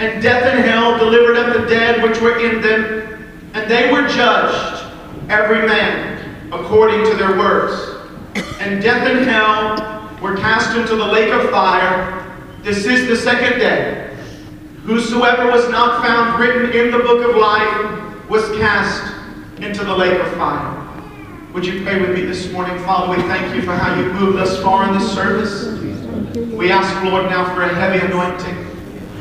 and 0.00 0.22
death 0.22 0.44
and 0.46 0.64
hell 0.64 0.96
delivered 0.96 1.36
up 1.36 1.54
the 1.54 1.66
dead 1.68 2.02
which 2.02 2.20
were 2.20 2.38
in 2.40 2.62
them, 2.62 3.22
and 3.52 3.70
they 3.70 3.92
were 3.92 4.08
judged, 4.08 4.84
every 5.28 5.66
man 5.66 6.50
according 6.52 7.04
to 7.04 7.14
their 7.16 7.36
works. 7.38 7.96
And 8.60 8.82
death 8.82 9.06
and 9.06 9.28
hell 9.28 10.18
were 10.22 10.36
cast 10.36 10.76
into 10.76 10.96
the 10.96 11.04
lake 11.04 11.32
of 11.32 11.50
fire. 11.50 12.34
This 12.62 12.86
is 12.86 13.08
the 13.08 13.16
second 13.16 13.58
day. 13.58 14.16
Whosoever 14.84 15.50
was 15.50 15.68
not 15.68 16.02
found 16.02 16.40
written 16.40 16.72
in 16.72 16.90
the 16.90 16.98
book 16.98 17.28
of 17.28 17.36
life 17.36 18.28
was 18.30 18.42
cast 18.58 19.14
into 19.58 19.84
the 19.84 19.94
lake 19.94 20.18
of 20.18 20.32
fire. 20.32 20.76
Would 21.52 21.66
you 21.66 21.82
pray 21.84 22.00
with 22.00 22.14
me 22.14 22.22
this 22.22 22.50
morning? 22.52 22.78
Father, 22.84 23.14
we 23.14 23.22
thank 23.24 23.54
you 23.54 23.60
for 23.62 23.72
how 23.72 23.94
you've 24.00 24.14
moved 24.14 24.38
us 24.38 24.62
far 24.62 24.88
in 24.88 24.98
this 24.98 25.12
service. 25.12 25.78
We 26.52 26.70
ask, 26.70 27.04
Lord, 27.04 27.26
now 27.26 27.54
for 27.54 27.62
a 27.62 27.74
heavy 27.74 28.04
anointing, 28.06 28.69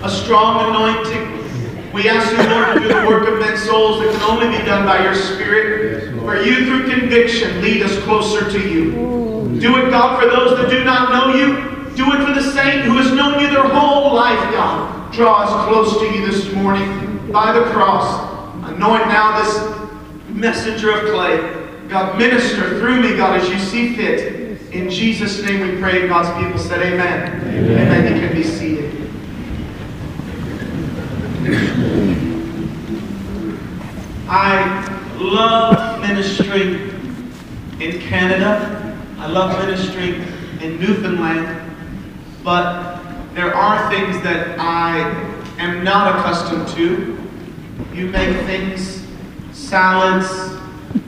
a 0.04 0.10
strong 0.10 0.70
anointing. 0.70 1.91
We 1.91 2.08
ask 2.08 2.32
you, 2.32 2.50
Lord, 2.50 2.76
to 2.76 2.80
do 2.80 2.88
the 2.88 3.08
work 3.08 3.28
of 3.28 3.39
men's 3.39 3.64
souls 3.64 4.00
that 4.00 4.12
can 4.14 4.22
only 4.22 4.58
be 4.58 4.64
done 4.64 4.86
by 4.86 5.04
your 5.04 5.16
Spirit. 5.16 6.14
For 6.20 6.41
you, 6.41 6.66
through 6.66 6.89
conviction, 6.89 7.62
lead 7.62 7.82
us 7.82 7.97
closer 8.04 8.50
to 8.50 8.70
you. 8.70 8.91
Do 9.60 9.76
it, 9.78 9.89
God, 9.89 10.22
for 10.22 10.30
those 10.30 10.58
that 10.58 10.70
do 10.70 10.84
not 10.84 11.12
know 11.12 11.36
you. 11.36 11.95
Do 11.95 12.14
it 12.14 12.26
for 12.26 12.34
the 12.34 12.54
saint 12.54 12.84
who 12.84 12.97
has 12.97 13.12
known 13.12 13.41
you 13.41 13.50
their 13.50 13.68
whole 13.68 14.14
life, 14.14 14.39
God. 14.54 15.12
Draw 15.12 15.43
us 15.43 15.68
close 15.68 16.00
to 16.00 16.18
you 16.18 16.26
this 16.26 16.54
morning 16.54 17.32
by 17.32 17.52
the 17.52 17.66
cross. 17.72 18.30
Anoint 18.70 19.08
now 19.08 19.41
this 19.41 19.89
messenger 20.30 20.91
of 20.91 21.12
clay. 21.12 21.89
God, 21.89 22.18
minister 22.18 22.80
through 22.80 23.02
me, 23.02 23.18
God, 23.18 23.41
as 23.41 23.50
you 23.50 23.60
see 23.60 23.95
fit. 23.95 24.72
In 24.72 24.89
Jesus' 24.89 25.41
name 25.41 25.68
we 25.68 25.82
pray. 25.82 26.08
God's 26.08 26.30
people 26.41 26.60
said 26.60 26.82
amen. 26.84 27.41
Amen. 27.41 27.72
amen. 27.72 28.16
You 28.16 28.28
can 28.28 28.36
be 28.36 28.43
seated. 28.43 28.89
I 34.28 35.16
love 35.18 36.02
ministry 36.02 36.92
in 37.80 38.02
Canada. 38.02 38.98
I 39.18 39.28
love 39.28 39.58
ministry 39.66 40.16
in 40.62 40.80
Newfoundland. 40.82 41.72
But 42.44 43.02
there 43.36 43.56
are 43.56 43.90
things 43.90 44.22
that 44.24 44.60
I 44.60 45.00
am 45.60 45.84
not 45.86 46.18
accustomed 46.18 46.68
to. 46.76 47.18
You 47.94 48.08
make 48.08 48.36
things, 48.46 49.06
salads 49.54 50.28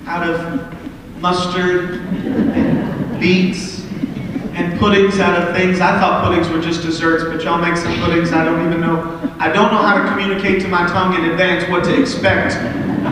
out 0.05 0.29
of 0.29 0.73
mustard 1.19 1.99
and 2.25 3.19
beets 3.19 3.80
and 4.53 4.77
puddings 4.79 5.19
out 5.19 5.41
of 5.41 5.55
things. 5.55 5.79
I 5.79 5.99
thought 5.99 6.23
puddings 6.23 6.49
were 6.49 6.61
just 6.61 6.81
desserts, 6.81 7.23
but 7.23 7.43
y'all 7.43 7.61
make 7.61 7.77
some 7.77 7.95
puddings 7.99 8.31
I 8.33 8.43
don't 8.43 8.65
even 8.65 8.81
know. 8.81 9.31
I 9.39 9.51
don't 9.51 9.71
know 9.71 9.81
how 9.81 10.01
to 10.01 10.09
communicate 10.09 10.61
to 10.63 10.67
my 10.67 10.85
tongue 10.87 11.15
in 11.15 11.31
advance 11.31 11.69
what 11.69 11.83
to 11.85 11.99
expect. 11.99 12.55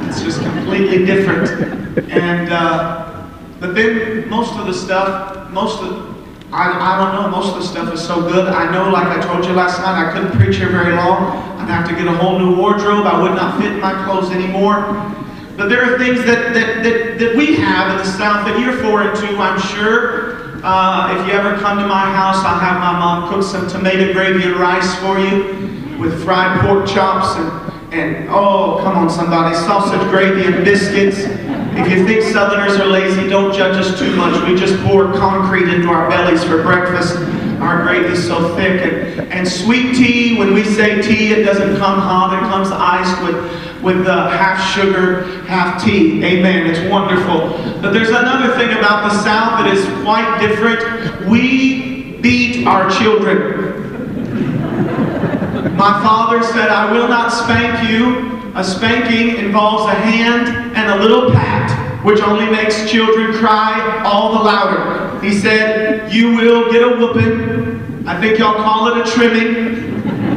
It's 0.08 0.22
just 0.22 0.42
completely 0.42 1.06
different. 1.06 2.10
And 2.12 2.52
uh, 2.52 3.28
but 3.60 3.76
then 3.76 4.30
most 4.30 4.54
of 4.56 4.68
the 4.68 4.74
stuff, 4.74 5.50
most 5.52 5.82
of 5.82 6.10
I, 6.52 6.72
I 6.72 6.98
don't 6.98 7.22
know, 7.22 7.30
most 7.30 7.54
of 7.54 7.62
the 7.62 7.68
stuff 7.68 7.94
is 7.94 8.02
so 8.02 8.22
good. 8.22 8.48
I 8.48 8.72
know, 8.72 8.90
like 8.90 9.06
I 9.06 9.22
told 9.22 9.46
you 9.46 9.54
last 9.54 9.80
night, 9.80 10.08
I 10.08 10.12
couldn't 10.12 10.32
preach 10.32 10.58
here 10.58 10.70
very 10.70 10.96
long. 10.96 11.38
I'd 11.60 11.70
have 11.70 11.88
to 11.88 11.96
get 11.96 12.08
a 12.08 12.18
whole 12.18 12.40
new 12.40 12.56
wardrobe. 12.56 13.06
I 13.06 13.22
would 13.22 13.36
not 13.36 13.62
fit 13.62 13.74
in 13.74 13.80
my 13.80 13.94
clothes 14.04 14.32
anymore. 14.32 14.82
But 15.56 15.70
there 15.70 15.94
are 15.94 16.00
things 16.00 16.26
that, 16.26 16.54
that, 16.56 16.84
that, 16.84 17.20
that 17.20 17.36
we 17.36 17.58
have 17.58 17.92
in 17.92 17.98
the 17.98 18.06
South 18.06 18.48
that 18.48 18.60
you're 18.60 18.78
foreign 18.78 19.16
to, 19.16 19.38
I'm 19.38 19.60
sure. 19.60 20.49
Uh, 20.62 21.16
if 21.18 21.28
you 21.28 21.34
ever 21.34 21.58
come 21.58 21.78
to 21.78 21.88
my 21.88 22.12
house, 22.12 22.44
I'll 22.44 22.60
have 22.60 22.82
my 22.82 22.92
mom 23.00 23.30
cook 23.30 23.44
some 23.44 23.68
tomato 23.70 24.12
gravy 24.12 24.44
and 24.44 24.58
rice 24.58 24.94
for 25.00 25.18
you 25.18 25.98
with 25.98 26.24
fried 26.24 26.60
pork 26.62 26.86
chops 26.86 27.38
and, 27.38 27.94
and 27.94 28.30
oh, 28.30 28.80
come 28.84 28.98
on 28.98 29.10
somebody, 29.10 29.56
sausage 29.56 30.02
gravy 30.10 30.54
and 30.54 30.66
biscuits. 30.66 31.20
If 31.80 31.90
you 31.90 32.06
think 32.06 32.24
Southerners 32.24 32.78
are 32.78 32.88
lazy, 32.88 33.30
don't 33.30 33.56
judge 33.56 33.78
us 33.78 33.98
too 33.98 34.14
much. 34.18 34.42
We 34.50 34.56
just 34.56 34.78
pour 34.84 35.14
concrete 35.14 35.74
into 35.74 35.88
our 35.88 36.10
bellies 36.10 36.44
for 36.44 36.62
breakfast. 36.62 37.16
Our 37.62 37.84
gravy's 37.84 38.26
so 38.26 38.56
thick. 38.56 38.82
And, 38.82 39.32
and 39.32 39.48
sweet 39.48 39.96
tea, 39.96 40.38
when 40.38 40.54
we 40.54 40.66
say 40.66 41.02
tea, 41.02 41.32
it 41.32 41.44
doesn't 41.44 41.78
come 41.78 42.00
hot. 42.00 42.34
It 42.34 42.50
comes 42.50 42.70
iced 42.72 43.22
with, 43.24 43.36
with 43.82 44.08
uh, 44.08 44.30
half 44.30 44.74
sugar, 44.74 45.24
half 45.46 45.84
tea. 45.84 46.24
Amen. 46.24 46.68
It's 46.68 46.92
wonderful. 46.92 47.52
But 47.82 47.92
there's 47.94 48.10
another 48.10 48.54
thing 48.56 48.78
about 48.78 49.10
the 49.10 49.24
South 49.24 49.60
that 49.60 49.74
is 49.74 49.86
quite 50.04 50.40
different. 50.40 51.30
We 51.30 52.18
beat 52.22 52.68
our 52.68 52.90
children. 52.90 53.78
My 55.76 56.02
father 56.04 56.44
said, 56.44 56.70
I 56.70 56.92
will 56.92 57.08
not 57.08 57.30
spank 57.30 57.90
you. 57.90 58.52
A 58.56 58.64
spanking 58.64 59.38
involves 59.44 59.86
a 59.86 59.96
hand 59.96 60.76
and 60.76 61.00
a 61.00 61.02
little 61.02 61.32
pat, 61.32 62.04
which 62.04 62.20
only 62.22 62.50
makes 62.50 62.90
children 62.90 63.34
cry 63.34 64.04
all 64.04 64.34
the 64.34 64.44
louder. 64.44 65.26
He 65.26 65.34
said, 65.34 66.12
You 66.12 66.36
will 66.36 66.72
get 66.72 66.82
a 66.84 66.98
whooping. 66.98 68.06
I 68.08 68.20
think 68.20 68.40
y'all 68.40 68.56
call 68.56 68.88
it 68.88 69.08
a 69.08 69.12
trimming. 69.12 69.90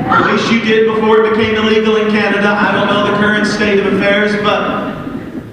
At 0.07 0.33
least 0.33 0.51
you 0.53 0.61
did 0.61 0.95
before 0.95 1.25
it 1.25 1.31
became 1.31 1.55
illegal 1.55 1.97
in 1.97 2.11
Canada. 2.11 2.49
I 2.49 2.73
don't 2.73 2.87
know 2.87 3.11
the 3.11 3.17
current 3.19 3.47
state 3.47 3.81
of 3.81 3.93
affairs, 3.95 4.35
but 4.43 4.93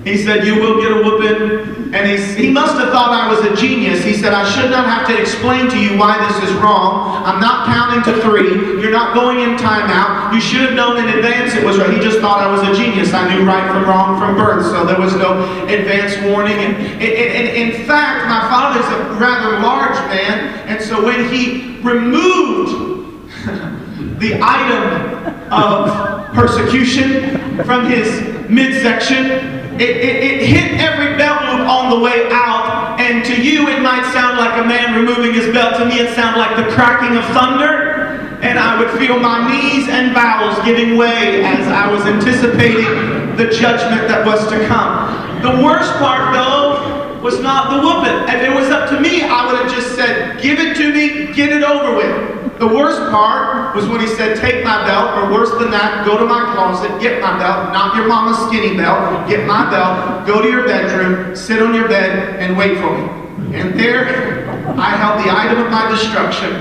he 0.06 0.18
said, 0.18 0.46
You 0.46 0.56
will 0.60 0.82
get 0.82 0.92
a 0.92 1.04
whooping. 1.04 1.94
And 1.94 2.06
he, 2.06 2.46
he 2.46 2.52
must 2.52 2.78
have 2.78 2.90
thought 2.90 3.10
I 3.10 3.34
was 3.34 3.42
a 3.46 3.56
genius. 3.60 4.04
He 4.04 4.14
said, 4.14 4.32
I 4.32 4.48
should 4.48 4.70
not 4.70 4.86
have 4.86 5.08
to 5.08 5.20
explain 5.20 5.70
to 5.70 5.80
you 5.80 5.98
why 5.98 6.22
this 6.22 6.50
is 6.50 6.56
wrong. 6.58 7.24
I'm 7.26 7.42
not 7.42 7.66
counting 7.66 8.06
to 8.06 8.22
three. 8.22 8.80
You're 8.80 8.92
not 8.92 9.16
going 9.16 9.40
in 9.40 9.58
timeout. 9.58 10.32
You 10.32 10.40
should 10.40 10.62
have 10.62 10.74
known 10.74 10.98
in 10.98 11.10
advance 11.18 11.56
it 11.56 11.66
was 11.66 11.80
right. 11.80 11.90
He 11.90 12.00
just 12.00 12.20
thought 12.20 12.42
I 12.42 12.52
was 12.52 12.62
a 12.62 12.80
genius. 12.80 13.12
I 13.12 13.34
knew 13.34 13.44
right 13.44 13.66
from 13.74 13.90
wrong 13.90 14.20
from 14.20 14.36
birth, 14.36 14.66
so 14.68 14.86
there 14.86 15.00
was 15.00 15.16
no 15.16 15.42
advance 15.66 16.14
warning. 16.30 16.58
And, 16.58 16.76
and, 16.78 17.02
and 17.02 17.48
in 17.58 17.86
fact, 17.88 18.30
my 18.30 18.46
father's 18.50 18.86
a 18.86 19.20
rather 19.20 19.60
large 19.60 19.98
man, 20.14 20.70
and 20.70 20.84
so 20.84 21.04
when 21.04 21.28
he 21.34 21.82
removed 21.82 23.26
the 24.20 24.40
item 24.42 25.52
of 25.52 26.34
persecution 26.34 27.58
from 27.64 27.90
his 27.90 28.08
midsection, 28.50 29.26
it, 29.80 29.90
it, 29.90 30.24
it, 30.24 30.46
hit 30.46 30.80
every 30.80 31.18
belt 31.18 31.42
loop 31.44 31.68
on 31.68 31.90
the 31.90 32.00
way 32.00 32.28
out, 32.32 33.00
and 33.00 33.24
to 33.26 33.42
you 33.42 33.68
it 33.68 33.82
might 33.82 34.04
sound 34.12 34.38
like 34.38 34.64
a 34.64 34.68
man 34.68 34.96
removing 34.96 35.34
his 35.34 35.54
belt. 35.54 35.78
To 35.78 35.86
me, 35.86 36.00
it 36.00 36.14
sounded 36.16 36.40
like 36.40 36.56
the 36.58 36.72
cracking 36.74 37.16
of 37.18 37.24
thunder, 37.36 38.40
and 38.42 38.60
I 38.60 38.80
would 38.80 38.92
feel 39.00 39.20
my 39.20 39.52
knees 39.52 39.88
and 39.90 40.14
bowels 40.14 40.64
giving 40.66 40.98
way 40.98 41.44
as 41.44 41.68
I 41.68 41.92
was 41.92 42.02
anticipating 42.04 43.36
the 43.36 43.48
judgment 43.52 44.08
that 44.08 44.26
was 44.26 44.48
to 44.50 44.66
come. 44.68 45.42
The 45.42 45.64
worst 45.64 45.92
part, 45.94 46.34
though, 46.34 47.20
was 47.22 47.40
not 47.40 47.72
the 47.72 47.82
whooping. 47.82 48.36
If 48.36 48.50
it 48.50 48.56
was 48.56 48.70
up 48.70 48.90
to 48.90 49.00
me, 49.00 49.24
I 49.24 49.46
would 49.46 49.62
have 49.62 49.72
just 49.72 49.96
said, 49.96 50.42
Give 50.42 50.60
it 50.60 50.76
to 50.78 50.94
me, 50.94 51.34
get 51.34 51.52
it 51.52 51.64
over 51.64 51.96
with. 51.96 52.39
The 52.60 52.68
worst 52.68 53.00
part 53.10 53.74
was 53.74 53.88
when 53.88 54.02
he 54.02 54.08
said, 54.08 54.38
Take 54.38 54.66
my 54.66 54.86
belt, 54.86 55.18
or 55.18 55.32
worse 55.32 55.50
than 55.52 55.72
that, 55.72 56.06
go 56.06 56.18
to 56.18 56.26
my 56.26 56.54
closet, 56.54 57.00
get 57.00 57.22
my 57.22 57.40
belt, 57.40 57.72
not 57.72 57.96
your 57.96 58.06
mama's 58.06 58.38
skinny 58.48 58.76
belt, 58.76 59.30
get 59.30 59.48
my 59.48 59.70
belt, 59.72 60.28
go 60.28 60.42
to 60.42 60.50
your 60.50 60.68
bedroom, 60.68 61.34
sit 61.38 61.62
on 61.62 61.74
your 61.74 61.88
bed, 61.88 62.38
and 62.42 62.58
wait 62.58 62.78
for 62.78 62.92
me. 62.98 63.56
And 63.56 63.80
there 63.80 64.50
I 64.78 64.90
held 64.90 65.26
the 65.26 65.32
item 65.34 65.64
of 65.64 65.72
my 65.72 65.90
destruction 65.90 66.52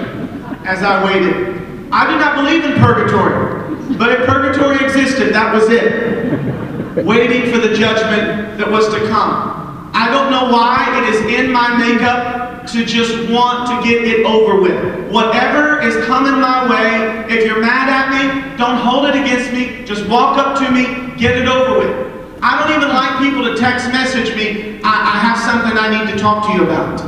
as 0.65 0.85
I 0.85 1.05
waited. 1.05 1.59
I 1.91 2.09
did 2.09 2.19
not 2.19 2.37
believe 2.37 2.65
in 2.65 2.75
purgatory, 2.79 3.97
but 3.97 4.13
if 4.13 4.25
purgatory 4.25 4.77
existed, 4.85 5.35
that 5.35 5.53
was 5.53 5.69
it. 5.69 7.05
Waiting 7.05 7.51
for 7.53 7.59
the 7.59 7.75
judgment 7.75 8.57
that 8.59 8.71
was 8.71 8.89
to 8.95 9.01
come. 9.09 9.58
I 9.99 10.07
don't 10.11 10.31
know 10.31 10.53
why 10.53 11.03
it 11.03 11.13
is 11.13 11.21
in 11.27 11.51
my 11.51 11.77
makeup 11.77 12.69
to 12.69 12.85
just 12.85 13.29
want 13.29 13.67
to 13.67 13.83
get 13.83 14.05
it 14.05 14.25
over 14.25 14.61
with. 14.61 15.11
Whatever 15.11 15.83
is 15.83 15.97
coming 16.07 16.41
my 16.41 16.71
way, 16.71 17.27
if 17.35 17.45
you're 17.45 17.61
mad 17.61 17.91
at 17.91 18.07
me, 18.15 18.57
don't 18.57 18.77
hold 18.77 19.07
it 19.07 19.17
against 19.17 19.53
me. 19.53 19.85
Just 19.85 20.09
walk 20.09 20.39
up 20.39 20.57
to 20.61 20.71
me, 20.71 21.17
get 21.19 21.37
it 21.37 21.49
over 21.49 21.81
with. 21.81 22.39
I 22.41 22.63
don't 22.63 22.79
even 22.79 22.95
like 22.95 23.19
people 23.19 23.43
to 23.43 23.59
text 23.59 23.91
message 23.91 24.37
me, 24.37 24.79
I, 24.85 24.95
I 25.03 25.15
have 25.19 25.39
something 25.43 25.75
I 25.77 25.91
need 25.91 26.13
to 26.13 26.17
talk 26.17 26.47
to 26.47 26.53
you 26.55 26.63
about. 26.63 27.03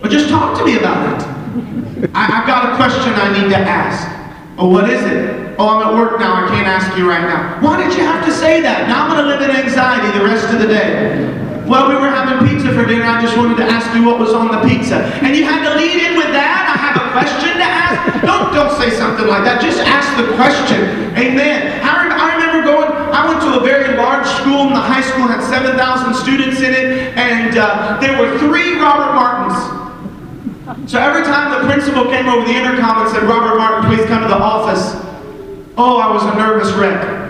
But 0.00 0.10
just 0.10 0.30
talk 0.30 0.56
to 0.56 0.64
me 0.64 0.78
about 0.78 1.20
it. 1.20 2.10
I, 2.14 2.24
have 2.24 2.46
got 2.46 2.72
a 2.72 2.76
question 2.76 3.12
I 3.12 3.28
need 3.42 3.50
to 3.50 3.58
ask. 3.58 4.08
Oh, 4.56 4.70
what 4.70 4.88
is 4.88 5.04
it? 5.04 5.54
Oh, 5.58 5.68
I'm 5.68 5.86
at 5.86 5.92
work 5.92 6.18
now. 6.18 6.46
I 6.46 6.48
can't 6.48 6.66
ask 6.66 6.96
you 6.96 7.06
right 7.06 7.28
now. 7.28 7.60
Why 7.60 7.76
did 7.76 7.94
you 7.94 8.04
have 8.04 8.24
to 8.24 8.32
say 8.32 8.62
that? 8.62 8.88
Now 8.88 9.04
I'm 9.04 9.10
going 9.12 9.22
to 9.22 9.28
live 9.28 9.42
in 9.42 9.54
anxiety 9.54 10.18
the 10.18 10.24
rest 10.24 10.50
of 10.50 10.58
the 10.60 10.66
day. 10.66 11.43
Well, 11.64 11.88
we 11.88 11.96
were 11.96 12.12
having 12.12 12.44
pizza 12.44 12.68
for 12.76 12.84
dinner. 12.84 13.08
I 13.08 13.24
just 13.24 13.36
wanted 13.40 13.56
to 13.56 13.64
ask 13.64 13.88
you 13.96 14.04
what 14.04 14.20
was 14.20 14.36
on 14.36 14.52
the 14.52 14.60
pizza. 14.68 15.00
And 15.24 15.32
you 15.32 15.48
had 15.48 15.64
to 15.64 15.72
lead 15.80 15.96
in 15.96 16.12
with 16.12 16.28
that. 16.36 16.68
I 16.68 16.76
have 16.76 16.96
a 17.00 17.08
question 17.16 17.56
to 17.56 17.64
ask. 17.64 17.96
Don't, 18.20 18.52
don't 18.52 18.76
say 18.76 18.92
something 18.92 19.24
like 19.24 19.48
that. 19.48 19.64
Just 19.64 19.80
ask 19.80 20.12
the 20.20 20.28
question. 20.36 20.84
Amen. 21.16 21.80
I, 21.80 22.12
I 22.12 22.36
remember 22.36 22.68
going, 22.68 22.92
I 22.92 23.24
went 23.24 23.40
to 23.48 23.56
a 23.56 23.64
very 23.64 23.96
large 23.96 24.28
school, 24.44 24.68
and 24.68 24.76
the 24.76 24.84
high 24.84 25.00
school 25.00 25.24
had 25.24 25.40
7,000 25.40 25.72
students 26.12 26.60
in 26.60 26.76
it, 26.76 27.16
and 27.16 27.56
uh, 27.56 27.96
there 27.96 28.12
were 28.20 28.36
three 28.36 28.76
Robert 28.76 29.16
Martins. 29.16 29.56
So 30.92 31.00
every 31.00 31.24
time 31.24 31.48
the 31.48 31.64
principal 31.64 32.12
came 32.12 32.28
over 32.28 32.44
the 32.44 32.52
intercom 32.52 33.08
and 33.08 33.08
said, 33.08 33.24
Robert 33.24 33.56
Martin, 33.56 33.88
please 33.88 34.04
come 34.04 34.20
to 34.20 34.28
the 34.28 34.36
office, 34.36 35.00
oh, 35.80 35.96
I 35.96 36.12
was 36.12 36.28
a 36.28 36.36
nervous 36.36 36.72
wreck. 36.76 37.23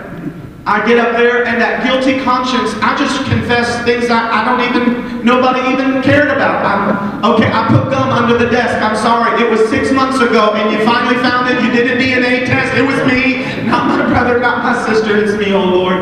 I 0.65 0.81
get 0.81 0.97
up 0.97 1.13
there 1.13 1.45
and 1.45 1.61
that 1.61 1.85
guilty 1.85 2.17
conscience, 2.25 2.73
I 2.81 2.97
just 2.97 3.21
confess 3.29 3.85
things 3.85 4.09
I, 4.09 4.17
I 4.17 4.41
don't 4.41 4.65
even, 4.65 5.21
nobody 5.21 5.61
even 5.69 6.01
cared 6.01 6.33
about. 6.33 6.65
I'm, 6.65 7.21
okay, 7.37 7.53
I 7.53 7.69
put 7.69 7.93
gum 7.93 8.09
under 8.09 8.33
the 8.33 8.49
desk. 8.49 8.81
I'm 8.81 8.97
sorry. 8.97 9.37
It 9.37 9.45
was 9.45 9.61
six 9.69 9.93
months 9.93 10.17
ago 10.17 10.57
and 10.57 10.73
you 10.73 10.81
finally 10.81 11.21
found 11.21 11.53
it. 11.53 11.61
You 11.61 11.69
did 11.69 11.85
a 11.93 12.01
DNA 12.01 12.49
test. 12.49 12.73
It 12.73 12.81
was 12.81 12.97
me, 13.05 13.45
not 13.69 13.85
my 13.93 14.09
brother, 14.09 14.39
not 14.39 14.65
my 14.65 14.73
sister. 14.89 15.15
It's 15.15 15.37
me, 15.37 15.53
oh 15.53 15.65
Lord. 15.65 16.01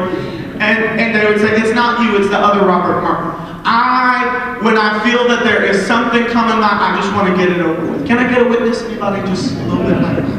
And, 0.64 0.80
and 0.96 1.12
they 1.12 1.28
would 1.28 1.44
say, 1.44 1.60
it's 1.60 1.76
not 1.76 2.00
you, 2.00 2.16
it's 2.16 2.30
the 2.30 2.40
other 2.40 2.66
Robert 2.66 3.02
Martin. 3.02 3.36
I, 3.66 4.60
when 4.64 4.78
I 4.78 5.04
feel 5.04 5.28
that 5.28 5.44
there 5.44 5.64
is 5.64 5.86
something 5.86 6.24
coming, 6.28 6.64
up, 6.64 6.80
I 6.80 6.96
just 6.96 7.12
want 7.14 7.28
to 7.28 7.36
get 7.36 7.52
it 7.52 7.60
over 7.60 7.92
with. 7.92 8.08
Can 8.08 8.18
I 8.18 8.32
get 8.32 8.42
a 8.42 8.48
witness? 8.48 8.82
Anybody 8.84 9.28
just 9.28 9.56
a 9.56 9.64
little 9.64 9.84
bit 9.84 10.02
like? 10.02 10.33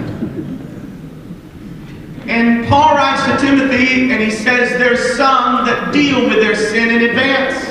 And 2.27 2.67
Paul 2.69 2.95
writes 2.95 3.23
to 3.27 3.47
Timothy 3.47 4.11
and 4.11 4.23
he 4.23 4.31
says 4.31 4.71
there's 4.79 5.17
some 5.17 5.67
that 5.67 5.93
deal 5.93 6.27
with 6.27 6.41
their 6.41 6.57
sin 6.57 6.91
in 6.91 7.11
advance. 7.11 7.71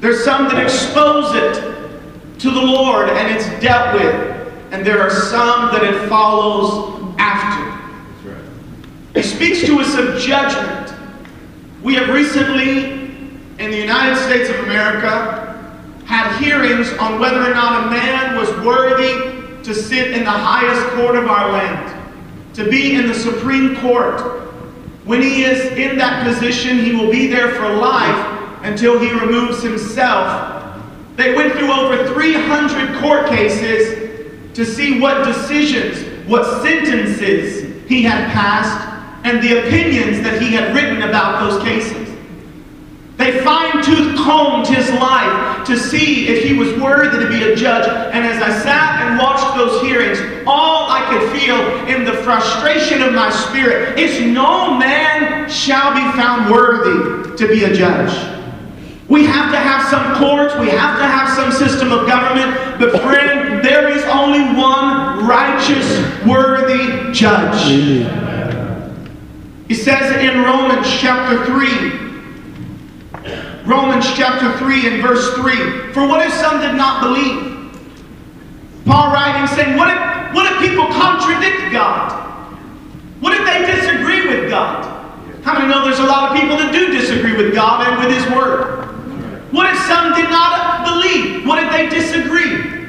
There's 0.00 0.24
some 0.24 0.44
that 0.44 0.62
expose 0.62 1.34
it 1.34 2.38
to 2.38 2.50
the 2.50 2.60
Lord 2.60 3.10
and 3.10 3.34
it's 3.34 3.46
dealt 3.62 3.94
with. 3.94 4.72
And 4.72 4.86
there 4.86 5.02
are 5.02 5.10
some 5.10 5.72
that 5.72 5.84
it 5.84 6.08
follows 6.08 7.14
after. 7.18 7.68
He 9.14 9.22
speaks 9.22 9.62
to 9.66 9.78
us 9.78 9.94
of 9.98 10.18
judgment. 10.20 10.94
We 11.82 11.94
have 11.96 12.08
recently, 12.08 12.92
in 13.58 13.70
the 13.70 13.76
United 13.76 14.16
States 14.22 14.48
of 14.48 14.58
America, 14.60 15.44
had 16.06 16.38
hearings 16.38 16.90
on 16.94 17.20
whether 17.20 17.42
or 17.42 17.52
not 17.52 17.86
a 17.86 17.90
man 17.90 18.36
was 18.36 18.48
worthy 18.64 19.62
to 19.64 19.74
sit 19.74 20.12
in 20.12 20.24
the 20.24 20.30
highest 20.30 20.94
court 20.94 21.16
of 21.16 21.28
our 21.28 21.52
land 21.52 21.97
to 22.58 22.68
be 22.68 22.96
in 22.96 23.06
the 23.06 23.14
Supreme 23.14 23.76
Court. 23.76 24.20
When 25.04 25.22
he 25.22 25.44
is 25.44 25.60
in 25.78 25.96
that 25.98 26.26
position, 26.26 26.80
he 26.80 26.92
will 26.92 27.08
be 27.08 27.28
there 27.28 27.54
for 27.54 27.72
life 27.72 28.64
until 28.64 28.98
he 28.98 29.12
removes 29.12 29.62
himself. 29.62 30.76
They 31.14 31.36
went 31.36 31.52
through 31.52 31.70
over 31.70 32.12
300 32.12 33.00
court 33.00 33.28
cases 33.28 34.54
to 34.54 34.66
see 34.66 34.98
what 34.98 35.24
decisions, 35.24 36.28
what 36.28 36.62
sentences 36.64 37.88
he 37.88 38.02
had 38.02 38.32
passed, 38.32 38.88
and 39.24 39.40
the 39.40 39.60
opinions 39.60 40.20
that 40.24 40.42
he 40.42 40.52
had 40.52 40.74
written 40.74 41.02
about 41.02 41.48
those 41.48 41.62
cases. 41.62 42.07
They 43.18 43.42
fine 43.42 43.82
tooth 43.82 44.16
combed 44.16 44.68
his 44.68 44.88
life 44.92 45.66
to 45.66 45.76
see 45.76 46.28
if 46.28 46.44
he 46.44 46.56
was 46.56 46.72
worthy 46.80 47.18
to 47.18 47.28
be 47.28 47.50
a 47.50 47.56
judge. 47.56 47.88
And 47.88 48.24
as 48.24 48.40
I 48.40 48.50
sat 48.62 49.02
and 49.02 49.18
watched 49.18 49.56
those 49.56 49.82
hearings, 49.82 50.20
all 50.46 50.88
I 50.88 51.04
could 51.10 51.40
feel 51.40 51.58
in 51.88 52.04
the 52.04 52.22
frustration 52.22 53.02
of 53.02 53.12
my 53.12 53.28
spirit 53.30 53.98
is 53.98 54.20
no 54.20 54.78
man 54.78 55.50
shall 55.50 55.92
be 55.94 56.16
found 56.16 56.48
worthy 56.48 57.36
to 57.36 57.48
be 57.48 57.64
a 57.64 57.74
judge. 57.74 58.14
We 59.08 59.26
have 59.26 59.50
to 59.50 59.58
have 59.58 59.90
some 59.90 60.16
courts, 60.16 60.54
we 60.54 60.68
have 60.68 60.98
to 60.98 61.04
have 61.04 61.34
some 61.34 61.50
system 61.50 61.90
of 61.90 62.06
government, 62.06 62.78
but 62.78 63.02
friend, 63.02 63.64
there 63.64 63.88
is 63.88 64.04
only 64.04 64.42
one 64.56 65.26
righteous, 65.26 66.24
worthy 66.24 67.12
judge. 67.12 67.64
He 69.66 69.74
says 69.74 70.22
in 70.22 70.44
Romans 70.44 70.86
chapter 71.00 71.44
3, 71.46 72.07
Romans 73.68 74.06
chapter 74.16 74.56
3 74.56 74.88
and 74.88 75.02
verse 75.02 75.34
3, 75.34 75.92
for 75.92 76.08
what 76.08 76.26
if 76.26 76.32
some 76.32 76.58
did 76.62 76.74
not 76.74 77.02
believe? 77.02 77.68
Paul 78.86 79.12
writing 79.12 79.46
saying, 79.54 79.76
what 79.76 79.92
if, 79.92 80.34
what 80.34 80.50
if 80.50 80.58
people 80.58 80.86
contradict 80.86 81.70
God? 81.70 82.10
What 83.20 83.38
if 83.38 83.44
they 83.44 83.66
disagree 83.66 84.26
with 84.26 84.48
God? 84.48 84.86
How 85.44 85.52
many 85.52 85.68
know 85.68 85.84
there's 85.84 85.98
a 85.98 86.06
lot 86.06 86.32
of 86.32 86.40
people 86.40 86.56
that 86.56 86.72
do 86.72 86.90
disagree 86.90 87.36
with 87.36 87.54
God 87.54 87.86
and 87.86 88.00
with 88.00 88.16
His 88.16 88.24
Word? 88.34 88.86
What 89.52 89.68
if 89.68 89.78
some 89.84 90.14
did 90.14 90.30
not 90.30 90.86
believe? 90.88 91.46
What 91.46 91.62
if 91.62 91.70
they 91.70 91.90
disagree? 91.90 92.88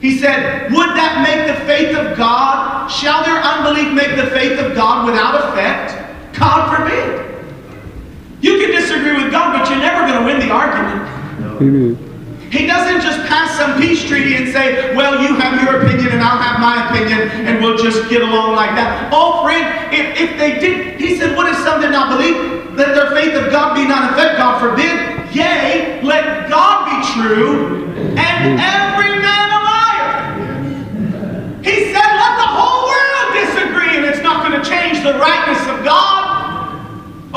He 0.00 0.18
said, 0.18 0.72
Would 0.72 0.90
that 0.90 1.22
make 1.22 1.46
the 1.46 1.64
faith 1.66 1.96
of 1.96 2.16
God? 2.16 2.88
Shall 2.88 3.22
their 3.24 3.40
unbelief 3.40 3.94
make 3.94 4.16
the 4.16 4.30
faith 4.30 4.58
of 4.58 4.74
God 4.74 5.06
without 5.06 5.50
effect? 5.50 5.94
God 6.36 6.76
forbid. 6.76 7.25
You 8.40 8.58
can 8.58 8.70
disagree 8.70 9.22
with 9.22 9.32
God, 9.32 9.58
but 9.58 9.68
you're 9.70 9.78
never 9.78 10.06
going 10.06 10.20
to 10.20 10.26
win 10.26 10.38
the 10.46 10.52
argument. 10.52 11.16
Amen. 11.60 12.06
He 12.50 12.66
doesn't 12.66 13.00
just 13.00 13.26
pass 13.26 13.56
some 13.58 13.80
peace 13.80 14.04
treaty 14.04 14.36
and 14.36 14.52
say, 14.52 14.94
well, 14.94 15.20
you 15.20 15.34
have 15.34 15.60
your 15.62 15.82
opinion 15.82 16.12
and 16.12 16.22
I'll 16.22 16.38
have 16.38 16.60
my 16.60 16.88
opinion 16.88 17.28
and 17.44 17.62
we'll 17.62 17.76
just 17.76 18.08
get 18.08 18.22
along 18.22 18.54
like 18.54 18.70
that. 18.76 19.10
Oh, 19.12 19.42
friend, 19.42 19.92
if, 19.92 20.20
if 20.20 20.38
they 20.38 20.60
did, 20.60 21.00
he 21.00 21.18
said, 21.18 21.36
what 21.36 21.48
if 21.50 21.58
some 21.64 21.80
did 21.80 21.90
not 21.90 22.16
believe? 22.16 22.72
Let 22.76 22.94
their 22.94 23.10
faith 23.10 23.34
of 23.34 23.50
God 23.50 23.74
be 23.74 23.86
not 23.86 24.12
effect, 24.12 24.38
God 24.38 24.60
forbid. 24.60 25.34
Yea, 25.34 26.00
let 26.02 26.48
God 26.48 26.86
be 26.86 26.96
true 27.12 27.92
and 28.14 28.60
every 28.60 29.18
man 29.18 29.48
a 29.50 29.60
liar. 29.66 30.14
He 31.64 31.90
said, 31.90 32.08
let 32.14 32.34
the 32.38 32.46
whole 32.46 32.86
world 32.86 33.28
disagree 33.34 33.96
and 33.96 34.04
it's 34.06 34.22
not 34.22 34.46
going 34.46 34.54
to 34.54 34.64
change 34.68 35.02
the 35.02 35.18
rightness 35.18 35.60
of 35.66 35.84
God. 35.84 36.15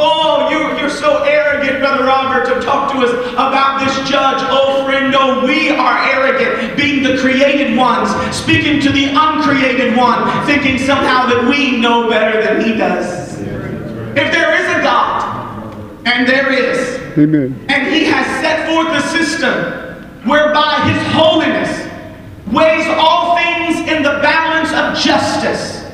Oh, 0.01 0.49
you're, 0.49 0.79
you're 0.79 0.89
so 0.89 1.23
arrogant, 1.23 1.79
Brother 1.79 2.05
Robert, 2.05 2.45
to 2.53 2.61
talk 2.61 2.91
to 2.93 2.99
us 2.99 3.11
about 3.33 3.83
this 3.83 4.09
judge. 4.09 4.39
Oh, 4.49 4.85
friend, 4.85 5.11
no, 5.11 5.43
we 5.45 5.69
are 5.69 5.97
arrogant, 6.09 6.77
being 6.77 7.03
the 7.03 7.17
created 7.17 7.77
ones, 7.77 8.09
speaking 8.35 8.79
to 8.81 8.91
the 8.91 9.11
uncreated 9.13 9.97
one, 9.97 10.45
thinking 10.45 10.77
somehow 10.77 11.27
that 11.27 11.47
we 11.49 11.77
know 11.77 12.09
better 12.09 12.41
than 12.41 12.61
he 12.61 12.77
does. 12.77 13.37
If 13.39 14.31
there 14.31 14.55
is 14.55 14.77
a 14.77 14.81
God, 14.81 15.29
and 16.05 16.27
there 16.27 16.51
is, 16.51 16.97
Amen. 17.17 17.65
and 17.67 17.93
he 17.93 18.05
has 18.05 18.25
set 18.41 18.67
forth 18.67 18.87
a 18.95 19.01
system 19.09 19.99
whereby 20.27 20.79
his 20.89 21.13
holiness 21.13 21.69
weighs 22.47 22.87
all 22.97 23.35
things 23.37 23.87
in 23.87 24.01
the 24.01 24.19
balance 24.21 24.69
of 24.69 24.97
justice. 25.03 25.88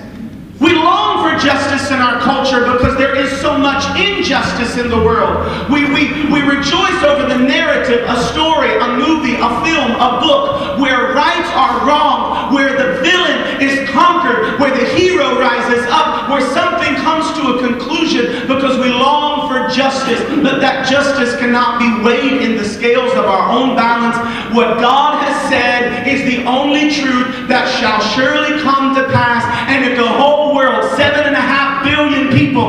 We 0.59 0.73
long 0.73 1.19
for 1.19 1.37
justice 1.37 1.91
in 1.91 1.99
our 1.99 2.21
culture 2.21 2.63
because 2.63 2.97
there 2.97 3.13
is 3.13 3.29
so 3.41 3.57
much 3.57 3.83
injustice 3.99 4.77
in 4.77 4.89
the 4.89 4.97
world. 4.97 5.43
We, 5.69 5.83
we, 5.91 6.31
we 6.31 6.39
rejoice 6.47 7.03
over 7.03 7.27
the 7.27 7.37
narrative, 7.37 8.07
a 8.07 8.15
story, 8.31 8.71
a 8.71 8.87
movie, 8.95 9.35
a 9.35 9.51
film, 9.67 9.91
a 9.99 10.23
book, 10.23 10.79
where 10.79 11.13
rights 11.13 11.51
are 11.51 11.85
wrong, 11.85 12.53
where 12.53 12.71
the 12.71 13.01
villain 13.03 13.59
is 13.59 13.89
conquered, 13.89 14.57
where 14.59 14.71
the 14.71 14.85
hero 14.95 15.37
rises 15.37 15.83
up, 15.91 16.29
where 16.29 16.41
something 16.53 16.95
comes 17.03 17.27
to 17.35 17.55
a 17.55 17.67
conclusion 17.67 18.47
because 18.47 18.79
we 18.79 18.87
long 18.87 19.49
for 19.51 19.67
justice. 19.75 20.21
But 20.41 20.61
that 20.61 20.87
justice 20.89 21.35
cannot 21.35 21.79
be 21.79 22.03
weighed 22.03 22.41
in 22.41 22.55
the 22.55 22.63
scales 22.63 23.11
of 23.11 23.25
our 23.25 23.51
own 23.51 23.75
balance. 23.75 24.15
What 24.55 24.79
God 24.79 25.21
has 25.21 25.49
said 25.49 26.07
is 26.07 26.23
the 26.23 26.45
only 26.45 26.91
truth 26.91 27.47
that 27.49 27.67
shall 27.79 27.99
surely 28.15 28.61
come 28.61 28.94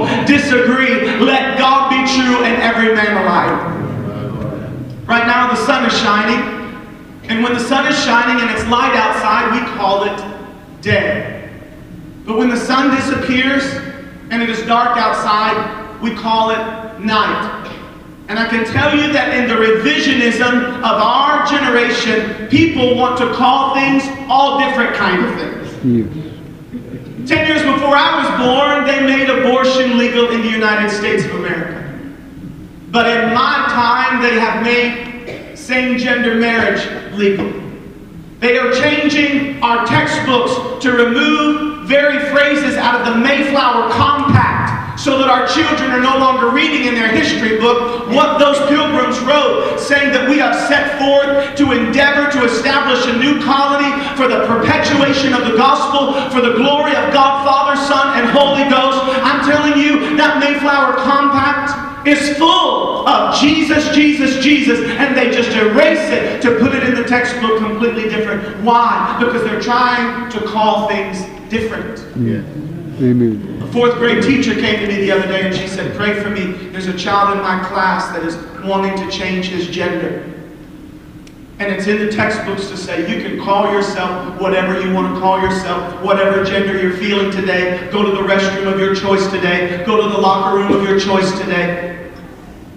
people, 0.05 0.27
disagree, 0.27 1.19
let 1.21 1.59
God 1.59 1.91
be 1.91 2.13
true 2.13 2.45
and 2.45 2.63
every 2.63 2.95
man 2.95 3.17
a 3.17 3.25
liar. 3.25 3.77
Right 5.07 5.27
now, 5.27 5.49
the 5.49 5.57
sun 5.67 5.85
is 5.87 5.97
shining. 5.99 6.55
And 7.29 7.43
when 7.43 7.55
the 7.55 7.61
sun 7.61 7.87
is 7.87 7.97
shining 8.05 8.43
and 8.43 8.51
it's 8.51 8.67
light 8.69 8.95
outside, 8.95 9.53
we 9.53 9.77
call 9.77 10.05
it 10.05 10.83
day. 10.83 11.51
But 12.25 12.37
when 12.37 12.49
the 12.49 12.57
sun 12.57 12.95
disappears 12.95 13.65
and 14.31 14.43
it 14.43 14.51
is 14.51 14.65
dark 14.67 14.97
outside, 14.97 16.01
we 16.03 16.15
call 16.15 16.51
it 16.51 17.01
night. 17.01 17.63
And 18.29 18.39
I 18.39 18.49
can 18.49 18.65
tell 18.65 18.97
you 18.97 19.13
that 19.13 19.35
in 19.37 19.49
the 19.49 19.55
revisionism 19.55 20.79
of 20.79 20.85
our 20.85 21.47
generation, 21.47 22.49
people 22.49 22.97
want 22.97 23.19
to 23.19 23.33
call 23.35 23.75
things 23.75 24.03
all 24.29 24.59
different 24.59 24.95
kind 24.97 25.25
of 25.25 25.35
things. 25.39 25.85
Yes. 25.85 26.36
Ten 27.27 27.45
years 27.49 27.63
before 27.63 27.97
I 27.97 28.23
was 28.23 28.29
born, 28.47 28.87
they 28.87 29.05
made 29.05 29.29
abortion 29.29 29.99
legal 29.99 30.31
in 30.31 30.43
the 30.43 30.49
United 30.49 30.91
States 30.91 31.25
of 31.25 31.33
America. 31.33 31.83
But 32.93 33.07
in 33.09 33.35
my 33.35 33.67
time, 33.69 34.23
they 34.23 34.39
have 34.39 34.63
made 34.63 35.57
same-gender 35.59 36.37
marriage 36.37 36.87
legal. 37.15 37.53
They 38.39 38.59
are 38.59 38.71
changing 38.73 39.61
our 39.61 39.85
textbooks 39.87 40.83
to 40.85 40.93
remove 40.93 41.89
very 41.89 42.21
phrases 42.31 42.77
out 42.77 43.01
of 43.01 43.07
the 43.13 43.19
Mayflower 43.19 43.91
Compact 43.91 44.76
so 44.97 45.19
that 45.19 45.29
our 45.29 45.47
children 45.47 45.93
are 45.93 46.01
no 46.01 46.17
longer 46.19 46.51
reading 46.51 46.89
in 46.89 46.95
their 46.95 47.13
history 47.13 47.59
book 47.59 48.09
what 48.09 48.39
those 48.39 48.59
pilgrims 48.69 49.21
wrote, 49.21 49.79
saying 49.79 50.13
that 50.13 50.29
we 50.29 50.39
have 50.39 50.57
set 50.69 50.99
forth 50.99 51.57
to 51.57 51.73
endeavor 51.73 52.31
to 52.33 52.45
establish 52.45 53.05
a 53.07 53.15
new 53.21 53.41
colony 53.45 53.93
for 54.17 54.27
the 54.27 54.47
perpetuation 54.49 55.33
of 55.33 55.45
the 55.45 55.57
gospel, 55.57 56.17
for 56.33 56.41
the 56.41 56.57
glory 56.57 56.97
of 56.97 57.13
God, 57.13 57.45
Father, 57.45 57.77
Son, 57.77 58.19
and 58.19 58.29
Holy 58.33 58.65
Ghost. 58.69 58.99
I'm 59.23 59.45
telling 59.45 59.79
you, 59.79 60.17
that 60.17 60.41
Mayflower 60.41 60.97
Compact 61.05 62.09
is 62.09 62.37
full 62.39 63.07
of 63.09 63.35
Jesus, 63.39 63.95
Jesus, 63.95 64.43
Jesus, 64.43 64.79
and 64.81 65.17
they 65.17 65.31
just 65.31 65.51
erase 65.57 66.09
it 66.11 66.41
to 66.43 66.59
put 66.59 66.75
it 66.75 66.85
in 66.85 66.95
the 66.95 67.05
textbook 67.05 67.59
completely 67.59 68.09
different. 68.09 68.63
Why? 68.63 69.17
Because 69.19 69.43
they're 69.43 69.61
trying 69.61 70.31
to 70.31 70.41
call 70.47 70.89
things 70.89 71.25
different. 71.51 71.99
Amen. 72.99 73.63
A 73.63 73.67
fourth 73.73 73.95
grade 73.97 74.23
teacher 74.23 74.55
came 74.55 74.81
to 74.81 74.87
me 74.87 75.03
the 75.03 75.13
other 75.13 75.27
day 75.27 75.47
and 75.47 75.55
she 75.55 75.67
said, 75.67 75.95
Pray 75.97 76.19
for 76.23 76.31
me. 76.31 76.53
There's 76.71 76.87
a 76.87 76.97
child 76.97 77.37
in 77.37 77.43
my 77.43 77.63
class 77.69 78.09
that 78.09 78.23
is 78.23 78.37
wanting 78.65 78.97
to 78.97 79.11
change 79.11 79.47
his 79.47 79.69
gender. 79.69 80.33
And 81.59 81.73
it's 81.73 81.87
in 81.87 81.99
the 81.99 82.11
textbooks 82.11 82.69
to 82.69 82.77
say 82.77 83.01
you 83.15 83.23
can 83.23 83.43
call 83.43 83.71
yourself 83.73 84.41
whatever 84.41 84.81
you 84.81 84.95
want 84.95 85.15
to 85.15 85.21
call 85.21 85.41
yourself, 85.41 86.03
whatever 86.03 86.43
gender 86.45 86.81
you're 86.81 86.97
feeling 86.97 87.31
today. 87.31 87.89
Go 87.91 88.03
to 88.03 88.11
the 88.11 88.27
restroom 88.27 88.73
of 88.73 88.79
your 88.79 88.95
choice 88.95 89.27
today. 89.29 89.85
Go 89.85 90.01
to 90.03 90.09
the 90.09 90.19
locker 90.19 90.57
room 90.57 90.73
of 90.73 90.89
your 90.89 90.99
choice 90.99 91.39
today. 91.39 92.06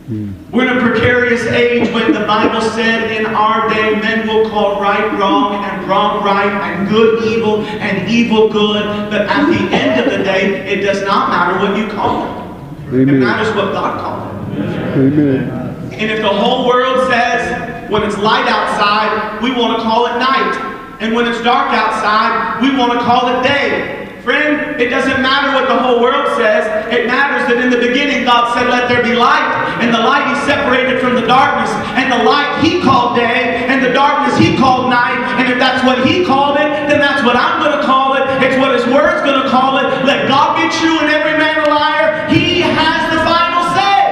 We're 0.09 0.67
in 0.67 0.75
a 0.75 0.81
precarious 0.81 1.45
age 1.45 1.93
when 1.93 2.13
the 2.13 2.25
Bible 2.25 2.61
said 2.61 3.11
in 3.11 3.27
our 3.27 3.69
day 3.69 3.91
men 3.99 4.27
will 4.27 4.49
call 4.49 4.81
right 4.81 5.19
wrong 5.19 5.63
and 5.63 5.87
wrong 5.87 6.23
right 6.23 6.49
and 6.49 6.89
good 6.89 7.23
evil 7.25 7.61
and 7.61 8.09
evil 8.09 8.49
good. 8.49 9.11
But 9.11 9.27
at 9.29 9.45
the 9.45 9.75
end 9.75 9.99
of 9.99 10.11
the 10.11 10.23
day, 10.23 10.67
it 10.67 10.81
does 10.81 11.03
not 11.03 11.29
matter 11.29 11.59
what 11.59 11.77
you 11.77 11.87
call 11.95 12.25
it. 12.25 12.91
It 12.91 13.01
Amen. 13.01 13.19
matters 13.19 13.55
what 13.55 13.71
God 13.71 13.99
called 14.01 14.57
it. 14.57 14.67
Amen. 14.97 15.69
And 15.91 16.11
if 16.11 16.21
the 16.21 16.27
whole 16.27 16.67
world 16.67 17.07
says 17.07 17.91
when 17.91 18.01
it's 18.01 18.17
light 18.17 18.47
outside, 18.47 19.43
we 19.43 19.51
want 19.51 19.77
to 19.77 19.83
call 19.83 20.07
it 20.07 20.17
night. 20.17 20.97
And 21.01 21.13
when 21.13 21.27
it's 21.27 21.41
dark 21.43 21.71
outside, 21.71 22.63
we 22.63 22.75
want 22.75 22.93
to 22.93 22.99
call 23.05 23.27
it 23.27 23.43
day. 23.43 24.08
Friend, 24.23 24.79
it 24.81 24.89
doesn't 24.89 25.21
matter 25.23 25.55
what 25.55 25.67
the 25.71 25.79
whole 25.79 26.01
world 26.01 26.27
says. 26.35 26.67
It 26.91 27.07
matters 27.07 27.47
that 27.47 27.63
in 27.63 27.71
the 27.71 27.79
beginning 27.79 28.25
God 28.25 28.51
said, 28.53 28.67
let 28.67 28.91
there 28.91 29.01
be 29.01 29.15
light. 29.15 29.47
And 29.79 29.95
the 29.95 29.99
light 29.99 30.27
he 30.27 30.35
separated 30.43 30.99
from 30.99 31.15
the 31.15 31.23
darkness. 31.23 31.71
And 31.95 32.11
the 32.11 32.27
light 32.27 32.59
he 32.59 32.83
called 32.83 33.15
day. 33.15 33.63
And 33.71 33.79
the 33.79 33.95
darkness 33.95 34.35
he 34.35 34.59
called 34.59 34.91
night. 34.91 35.15
And 35.39 35.47
if 35.47 35.57
that's 35.57 35.85
what 35.87 36.03
he 36.05 36.25
called 36.27 36.57
it, 36.59 36.67
then 36.91 36.99
that's 36.99 37.23
what 37.23 37.39
I'm 37.39 37.63
going 37.63 37.79
to 37.79 37.83
call 37.87 38.19
it. 38.19 38.27
It's 38.43 38.59
what 38.59 38.75
his 38.75 38.83
word's 38.91 39.23
going 39.23 39.41
to 39.41 39.49
call 39.49 39.79
it. 39.79 39.87
Let 40.03 40.27
God 40.27 40.59
be 40.59 40.67
true 40.75 40.99
and 40.99 41.07
every 41.07 41.39
man 41.39 41.63
a 41.63 41.69
liar. 41.71 42.27
He 42.27 42.59
has 42.59 43.01
the 43.15 43.23
final 43.23 43.63
say. 43.71 44.03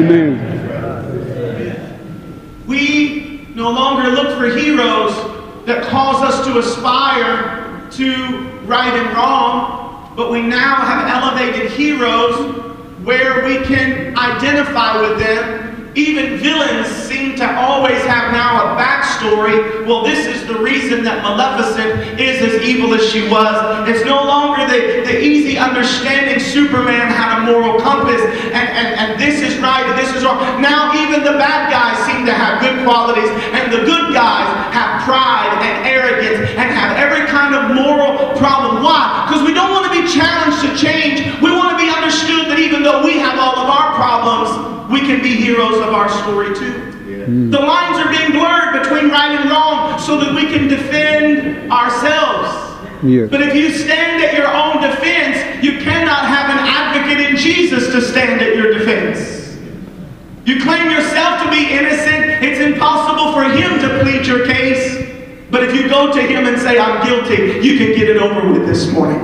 Amen. 0.00 0.40
We 2.66 3.46
no 3.54 3.68
longer 3.70 4.08
look 4.08 4.38
for 4.38 4.48
heroes 4.48 5.12
that 5.66 5.84
cause 5.84 6.22
us 6.24 6.44
to 6.46 6.58
aspire 6.58 7.86
to 7.92 8.51
right 8.72 8.94
and 8.94 9.14
wrong, 9.14 10.14
but 10.16 10.32
we 10.32 10.40
now 10.40 10.76
have 10.76 11.04
elevated 11.06 11.70
heroes 11.72 12.56
where 13.04 13.44
we 13.44 13.62
can 13.66 14.16
identify 14.16 14.98
with 14.98 15.18
them. 15.18 15.92
Even 15.94 16.38
villains 16.38 16.88
seem 16.88 17.36
to 17.36 17.44
always 17.60 18.00
have 18.08 18.32
now 18.32 18.72
a 18.72 18.80
backstory. 18.80 19.86
Well, 19.86 20.02
this 20.02 20.24
is 20.24 20.48
the 20.48 20.58
reason 20.58 21.04
that 21.04 21.20
Maleficent 21.22 22.18
is 22.18 22.40
as 22.40 22.62
evil 22.62 22.94
as 22.94 23.04
she 23.12 23.28
was. 23.28 23.52
It's 23.86 24.06
no 24.06 24.24
longer 24.24 24.64
the, 24.64 25.04
the 25.04 25.20
easy 25.20 25.58
understanding 25.58 26.40
Superman 26.40 27.12
had 27.12 27.44
a 27.44 27.52
moral 27.52 27.78
compass 27.78 28.22
and, 28.56 28.68
and, 28.72 28.88
and 28.96 29.20
this 29.20 29.42
is 29.42 29.60
right 29.60 29.84
and 29.84 29.98
this 29.98 30.16
is 30.16 30.24
wrong. 30.24 30.40
Now 30.62 30.96
even 30.96 31.20
the 31.20 31.36
bad 31.36 31.68
guys 31.68 32.00
seem 32.08 32.24
to 32.24 32.32
have 32.32 32.62
good 32.64 32.88
qualities 32.88 33.28
and 33.52 33.68
the 33.68 33.84
good 33.84 34.14
guys 34.14 34.48
have 34.72 35.02
pride 35.04 35.60
and 35.60 35.84
arrogance 35.84 36.48
and 36.56 36.72
have 36.72 36.96
every 36.96 37.26
kind 37.28 37.54
of 37.54 37.74
moral 37.74 38.21
problem. 38.42 38.82
Why? 38.82 39.24
Because 39.24 39.46
we 39.46 39.54
don't 39.54 39.70
want 39.70 39.86
to 39.86 39.94
be 39.94 40.02
challenged 40.10 40.66
to 40.66 40.74
change. 40.74 41.22
We 41.38 41.54
want 41.54 41.70
to 41.70 41.78
be 41.78 41.86
understood 41.86 42.50
that 42.50 42.58
even 42.58 42.82
though 42.82 43.06
we 43.06 43.22
have 43.22 43.38
all 43.38 43.54
of 43.54 43.70
our 43.70 43.94
problems, 43.94 44.90
we 44.90 45.00
can 45.06 45.22
be 45.22 45.38
heroes 45.38 45.78
of 45.78 45.94
our 45.94 46.10
story 46.10 46.50
too. 46.50 46.90
Hmm. 47.22 47.50
The 47.50 47.60
lines 47.62 48.02
are 48.02 48.10
being 48.10 48.32
blurred 48.34 48.82
between 48.82 49.14
right 49.14 49.38
and 49.38 49.48
wrong 49.48 50.00
so 50.00 50.18
that 50.18 50.34
we 50.34 50.50
can 50.50 50.66
defend 50.66 51.70
ourselves. 51.70 52.50
Yeah. 53.06 53.26
But 53.26 53.42
if 53.42 53.54
you 53.54 53.70
stand 53.70 54.22
at 54.22 54.34
your 54.34 54.50
own 54.50 54.82
defense, 54.82 55.38
you 55.62 55.78
cannot 55.78 56.26
have 56.26 56.50
an 56.50 56.66
advocate 56.66 57.30
in 57.30 57.36
Jesus 57.36 57.92
to 57.92 58.00
stand 58.00 58.42
at 58.42 58.56
your 58.56 58.74
defense. 58.74 59.56
You 60.44 60.60
claim 60.60 60.90
yourself 60.90 61.42
to 61.44 61.50
be 61.50 61.70
innocent, 61.70 62.42
it's 62.42 62.58
impossible 62.58 63.32
for 63.32 63.44
him 63.44 63.78
to 63.78 64.02
plead 64.02 64.26
your 64.26 64.44
case 64.46 65.01
but 65.52 65.68
if 65.68 65.76
you 65.76 65.84
go 65.86 66.08
to 66.08 66.22
him 66.24 66.48
and 66.48 66.56
say, 66.56 66.80
I'm 66.80 67.04
guilty, 67.04 67.60
you 67.60 67.76
can 67.76 67.92
get 67.92 68.08
it 68.08 68.16
over 68.16 68.40
with 68.48 68.64
this 68.64 68.88
morning. 68.88 69.20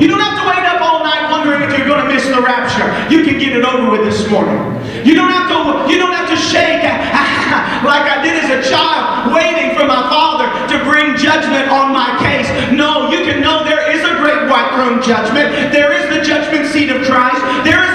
You 0.00 0.08
don't 0.08 0.24
have 0.24 0.40
to 0.40 0.48
wait 0.48 0.64
up 0.64 0.80
all 0.80 1.04
night 1.04 1.28
wondering 1.28 1.60
if 1.60 1.76
you're 1.76 1.86
going 1.86 2.00
to 2.00 2.08
miss 2.08 2.24
the 2.24 2.40
rapture. 2.40 2.88
You 3.12 3.28
can 3.28 3.36
get 3.36 3.52
it 3.52 3.60
over 3.60 3.92
with 3.92 4.00
this 4.00 4.24
morning. 4.32 4.56
You 5.04 5.12
don't 5.12 5.28
have 5.28 5.52
to, 5.52 5.92
you 5.92 6.00
don't 6.00 6.16
have 6.16 6.32
to 6.32 6.36
shake 6.40 6.80
like 7.84 8.08
I 8.08 8.24
did 8.24 8.40
as 8.40 8.48
a 8.48 8.60
child, 8.72 9.36
waiting 9.36 9.76
for 9.76 9.84
my 9.84 10.00
father 10.08 10.48
to 10.72 10.80
bring 10.88 11.12
judgment 11.20 11.68
on 11.68 11.92
my 11.92 12.16
case. 12.24 12.48
No, 12.72 13.12
you 13.12 13.20
can 13.28 13.44
know 13.44 13.60
there 13.60 13.84
is 13.92 14.00
a 14.00 14.16
great 14.16 14.48
white 14.48 14.72
throne 14.72 15.04
judgment. 15.04 15.52
There 15.76 15.92
is 15.92 16.08
the 16.08 16.24
judgment 16.24 16.72
seat 16.72 16.88
of 16.88 17.04
Christ. 17.04 17.40
There 17.68 17.84
is 17.84 17.89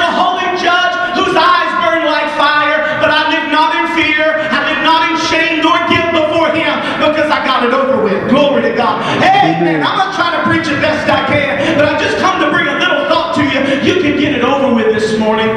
because 7.15 7.31
I 7.31 7.39
got 7.47 7.63
it 7.63 7.71
over 7.71 8.03
with. 8.03 8.29
Glory 8.29 8.61
to 8.67 8.75
God. 8.75 8.99
Hey, 9.23 9.55
Amen. 9.55 9.79
I'm 9.79 9.95
not 9.95 10.11
trying 10.13 10.35
to 10.35 10.43
preach 10.43 10.67
the 10.67 10.75
best 10.83 11.07
I 11.07 11.23
can, 11.31 11.79
but 11.79 11.87
I 11.87 11.95
just 11.97 12.19
come 12.19 12.43
to 12.43 12.51
bring 12.51 12.67
a 12.67 12.75
little 12.75 13.07
thought 13.07 13.33
to 13.39 13.43
you. 13.43 13.63
You 13.87 14.03
can 14.03 14.19
get 14.19 14.35
it 14.35 14.43
over 14.43 14.75
with 14.75 14.91
this 14.91 15.17
morning. 15.17 15.47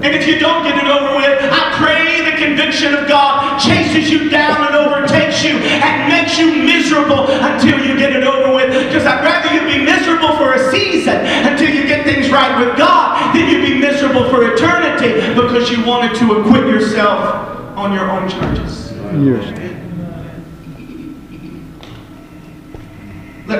And 0.00 0.16
if 0.16 0.26
you 0.26 0.38
don't 0.38 0.64
get 0.64 0.80
it 0.80 0.88
over 0.88 1.16
with, 1.20 1.36
I 1.52 1.76
pray 1.76 2.24
the 2.24 2.36
conviction 2.40 2.94
of 2.94 3.06
God 3.06 3.60
chases 3.60 4.10
you 4.10 4.30
down 4.30 4.56
and 4.64 4.74
overtakes 4.74 5.44
you 5.44 5.60
and 5.60 6.08
makes 6.08 6.38
you 6.38 6.64
miserable 6.64 7.28
until 7.28 7.76
you 7.84 7.98
get 7.98 8.16
it 8.16 8.24
over 8.24 8.54
with. 8.54 8.72
Because 8.88 9.04
I'd 9.04 9.20
rather 9.22 9.52
you 9.52 9.60
be 9.68 9.84
miserable 9.84 10.36
for 10.38 10.54
a 10.54 10.70
season 10.72 11.16
until 11.44 11.68
you 11.68 11.84
get 11.84 12.06
things 12.06 12.30
right 12.30 12.56
with 12.64 12.78
God 12.78 13.36
than 13.36 13.50
you 13.50 13.60
be 13.60 13.78
miserable 13.78 14.30
for 14.30 14.54
eternity 14.54 15.20
because 15.36 15.70
you 15.70 15.84
wanted 15.84 16.16
to 16.16 16.40
acquit 16.40 16.66
yourself 16.66 17.76
on 17.76 17.92
your 17.92 18.10
own 18.10 18.28
charges. 18.30 18.92
Yes. 19.20 19.69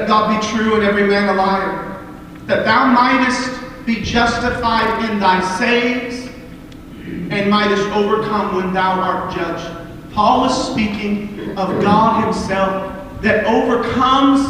Let 0.00 0.08
God 0.08 0.40
be 0.40 0.46
true 0.56 0.76
and 0.76 0.82
every 0.82 1.06
man 1.06 1.28
a 1.28 1.34
liar, 1.34 2.02
that 2.46 2.64
thou 2.64 2.86
mightest 2.86 3.60
be 3.84 3.96
justified 3.96 5.10
in 5.10 5.20
thy 5.20 5.42
sayings 5.58 6.26
and 7.30 7.50
mightest 7.50 7.86
overcome 7.88 8.56
when 8.56 8.72
thou 8.72 8.98
art 8.98 9.34
judged. 9.36 9.70
Paul 10.14 10.46
is 10.46 10.54
speaking 10.54 11.50
of 11.50 11.82
God 11.82 12.24
himself 12.24 13.20
that 13.20 13.44
overcomes 13.44 14.40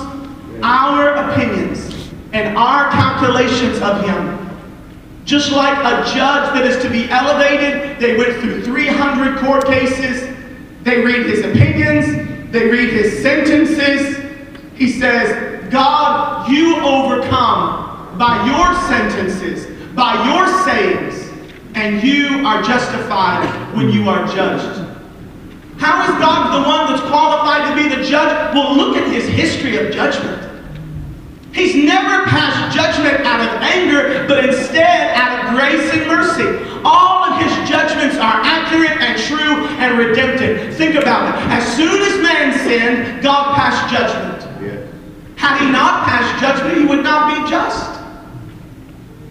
our 0.62 1.16
opinions 1.16 2.12
and 2.32 2.57
our 2.57 2.88
calculations 2.92 3.80
of 3.80 4.05
him. 4.05 4.57
Just 5.24 5.51
like 5.51 5.76
a 5.78 6.05
judge 6.14 6.55
that 6.55 6.64
is 6.64 6.80
to 6.80 6.88
be 6.88 7.11
elevated, 7.11 7.98
they 7.98 8.16
went 8.16 8.36
through 8.36 8.62
300 8.62 9.40
court 9.40 9.66
cases. 9.66 10.32
They 10.84 11.05
read 11.05 11.26
his 11.26 11.44
opinions, 11.44 12.53
they 12.53 12.70
read 12.70 12.90
his 12.90 13.20
sentences. 13.20 14.19
He 14.80 14.90
says, 14.90 15.70
God, 15.70 16.50
you 16.50 16.80
overcome 16.80 18.16
by 18.16 18.46
your 18.48 18.74
sentences, 18.88 19.66
by 19.94 20.14
your 20.24 20.48
sayings, 20.64 21.30
and 21.74 22.02
you 22.02 22.46
are 22.46 22.62
justified 22.62 23.44
when 23.76 23.90
you 23.90 24.08
are 24.08 24.26
judged. 24.28 24.80
How 25.76 26.02
is 26.04 26.18
God 26.18 26.56
the 26.56 26.66
one 26.66 26.90
that's 26.90 27.06
qualified 27.10 27.68
to 27.68 27.82
be 27.82 27.94
the 27.94 28.02
judge? 28.08 28.54
Well, 28.54 28.74
look 28.74 28.96
at 28.96 29.12
his 29.12 29.28
history 29.28 29.76
of 29.76 29.92
judgment. 29.92 30.48
He's 31.52 31.74
never 31.74 32.24
passed 32.24 32.74
judgment 32.74 33.20
out 33.26 33.40
of 33.42 33.60
anger, 33.60 34.26
but 34.26 34.46
instead 34.46 35.14
out 35.14 35.44
of 35.44 35.58
grace 35.58 35.92
and 35.92 36.06
mercy. 36.06 36.80
All 36.86 37.24
of 37.24 37.42
his 37.42 37.68
judgments 37.68 38.16
are 38.16 38.40
accurate 38.42 38.98
and 39.02 39.20
true 39.20 39.66
and 39.76 39.98
redemptive. 39.98 40.74
Think 40.74 40.94
about 40.94 41.28
it. 41.28 41.50
As 41.50 41.76
soon 41.76 42.00
as 42.00 42.22
man 42.22 42.58
sinned, 42.60 43.22
God 43.22 43.54
passed 43.54 43.92
judgment. 43.92 44.39
Had 45.41 45.59
he 45.59 45.70
not 45.72 46.05
passed 46.05 46.38
judgment, 46.38 46.76
he 46.76 46.84
would 46.84 47.03
not 47.03 47.32
be 47.32 47.51
just. 47.51 47.99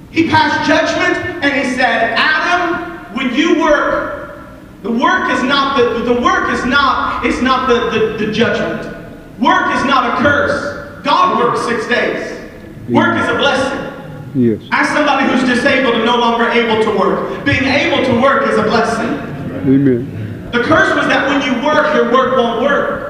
He 0.09 0.27
passed 0.27 0.67
judgment 0.67 1.43
and 1.45 1.53
he 1.53 1.75
said, 1.75 2.15
Adam, 2.17 3.15
when 3.15 3.31
you 3.35 3.61
work, 3.61 4.41
the 4.81 4.89
work 4.89 5.29
is 5.29 5.43
not 5.43 5.77
the, 5.77 5.99
the 6.11 6.19
work 6.19 6.51
is 6.51 6.65
not, 6.65 7.23
it's 7.23 7.43
not 7.43 7.69
the, 7.69 7.91
the, 7.91 8.25
the 8.25 8.31
judgment. 8.33 8.87
Work 9.39 9.75
is 9.75 9.85
not 9.85 10.17
a 10.17 10.23
curse. 10.23 11.03
God 11.03 11.37
works 11.37 11.63
six 11.67 11.87
days. 11.87 12.39
Work 12.89 13.21
is 13.21 13.29
a 13.29 13.35
blessing. 13.37 14.33
Yes. 14.33 14.67
Ask 14.71 14.93
somebody 14.93 15.31
who's 15.31 15.47
disabled 15.47 15.93
and 15.93 16.05
no 16.05 16.17
longer 16.17 16.49
able 16.49 16.83
to 16.83 16.97
work. 16.97 17.45
Being 17.45 17.65
able 17.65 18.03
to 18.03 18.19
work 18.19 18.49
is 18.49 18.57
a 18.57 18.63
blessing. 18.63 19.09
Amen. 19.67 20.49
The 20.51 20.63
curse 20.63 20.95
was 20.95 21.05
that 21.05 21.29
when 21.29 21.45
you 21.45 21.63
work, 21.63 21.93
your 21.93 22.11
work 22.11 22.35
won't 22.35 22.63
work. 22.63 23.08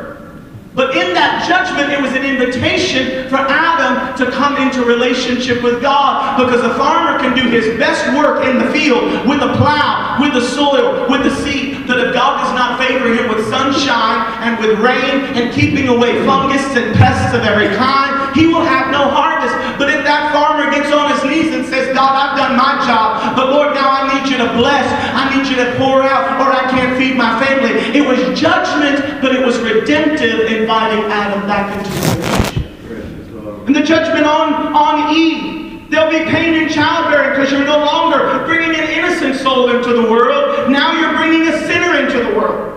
But 0.76 0.96
in 0.96 1.14
that 1.18 1.50
judgment, 1.50 1.90
it 1.90 2.00
was 2.00 2.14
an 2.14 2.22
invitation 2.22 3.28
for 3.28 3.42
Adam 3.42 4.14
to 4.22 4.30
come 4.30 4.58
into 4.62 4.86
relationship 4.86 5.64
with 5.64 5.82
God 5.82 6.38
because 6.38 6.62
a 6.62 6.78
farmer 6.78 7.18
can 7.18 7.34
do 7.34 7.50
his 7.50 7.66
best 7.82 8.06
work 8.14 8.46
in 8.46 8.60
the 8.62 8.70
field 8.70 9.02
with 9.26 9.42
the 9.42 9.50
plow, 9.58 10.22
with 10.22 10.34
the 10.34 10.46
soil, 10.46 11.10
with 11.10 11.26
the 11.26 11.34
seed. 11.42 11.88
But 11.88 12.00
if 12.00 12.14
God 12.14 12.46
does 12.46 12.54
not 12.54 12.78
favor 12.78 13.10
him 13.10 13.34
with 13.34 13.50
sunshine 13.50 14.30
and 14.46 14.62
with 14.62 14.78
rain 14.78 15.34
and 15.34 15.52
keeping 15.54 15.88
away 15.88 16.24
fungus 16.26 16.62
and 16.78 16.94
pests 16.94 17.34
of 17.34 17.42
every 17.42 17.74
kind, 17.76 18.36
he 18.38 18.46
will 18.46 18.62
have 18.62 18.92
no 18.94 19.10
harvest. 19.10 19.56
But 19.82 19.90
if 19.90 20.06
that 20.06 20.30
farmer 20.30 20.70
gets 20.70 20.94
on 20.94 21.10
his 21.10 21.24
knees 21.26 21.50
and 21.56 21.66
says, 21.66 21.90
God, 21.98 22.14
I've 22.14 22.38
done 22.38 22.54
my 22.54 22.78
job, 22.86 23.36
but 23.36 23.50
Lord, 23.50 23.74
now 23.74 23.90
I 23.90 24.06
need 24.14 24.30
you 24.30 24.38
to 24.38 24.54
bless, 24.54 24.86
I 25.18 25.34
need 25.34 25.50
you 25.50 25.58
to 25.58 25.74
pour 25.82 26.04
out, 26.04 26.38
or 26.38 26.54
I 26.54 26.70
can't 26.70 26.94
feed 26.94 27.18
my 27.18 27.42
family. 27.42 27.74
It 27.98 28.06
was 28.06 28.20
judgment, 28.38 29.09
but 29.22 29.36
it 29.36 29.46
was 29.46 29.60
redemptive, 29.60 30.52
inviting 30.52 31.04
Adam 31.12 31.48
back 31.48 31.78
into 31.78 31.90
relationship. 31.90 33.68
And 33.68 33.76
the 33.76 33.84
judgment 33.84 34.26
on, 34.26 34.74
on 34.74 35.16
Eve. 35.16 35.60
There'll 35.90 36.12
be 36.12 36.30
pain 36.30 36.54
in 36.54 36.70
childbearing 36.70 37.32
because 37.32 37.52
you're 37.52 37.66
no 37.66 37.80
longer 37.80 38.46
bringing 38.46 38.78
an 38.78 38.88
innocent 38.90 39.36
soul 39.38 39.76
into 39.76 39.92
the 39.92 40.04
world. 40.04 40.70
Now 40.70 40.94
you're 40.94 41.18
bringing 41.18 41.48
a 41.48 41.66
sinner 41.66 41.98
into 41.98 42.30
the 42.30 42.38
world. 42.38 42.70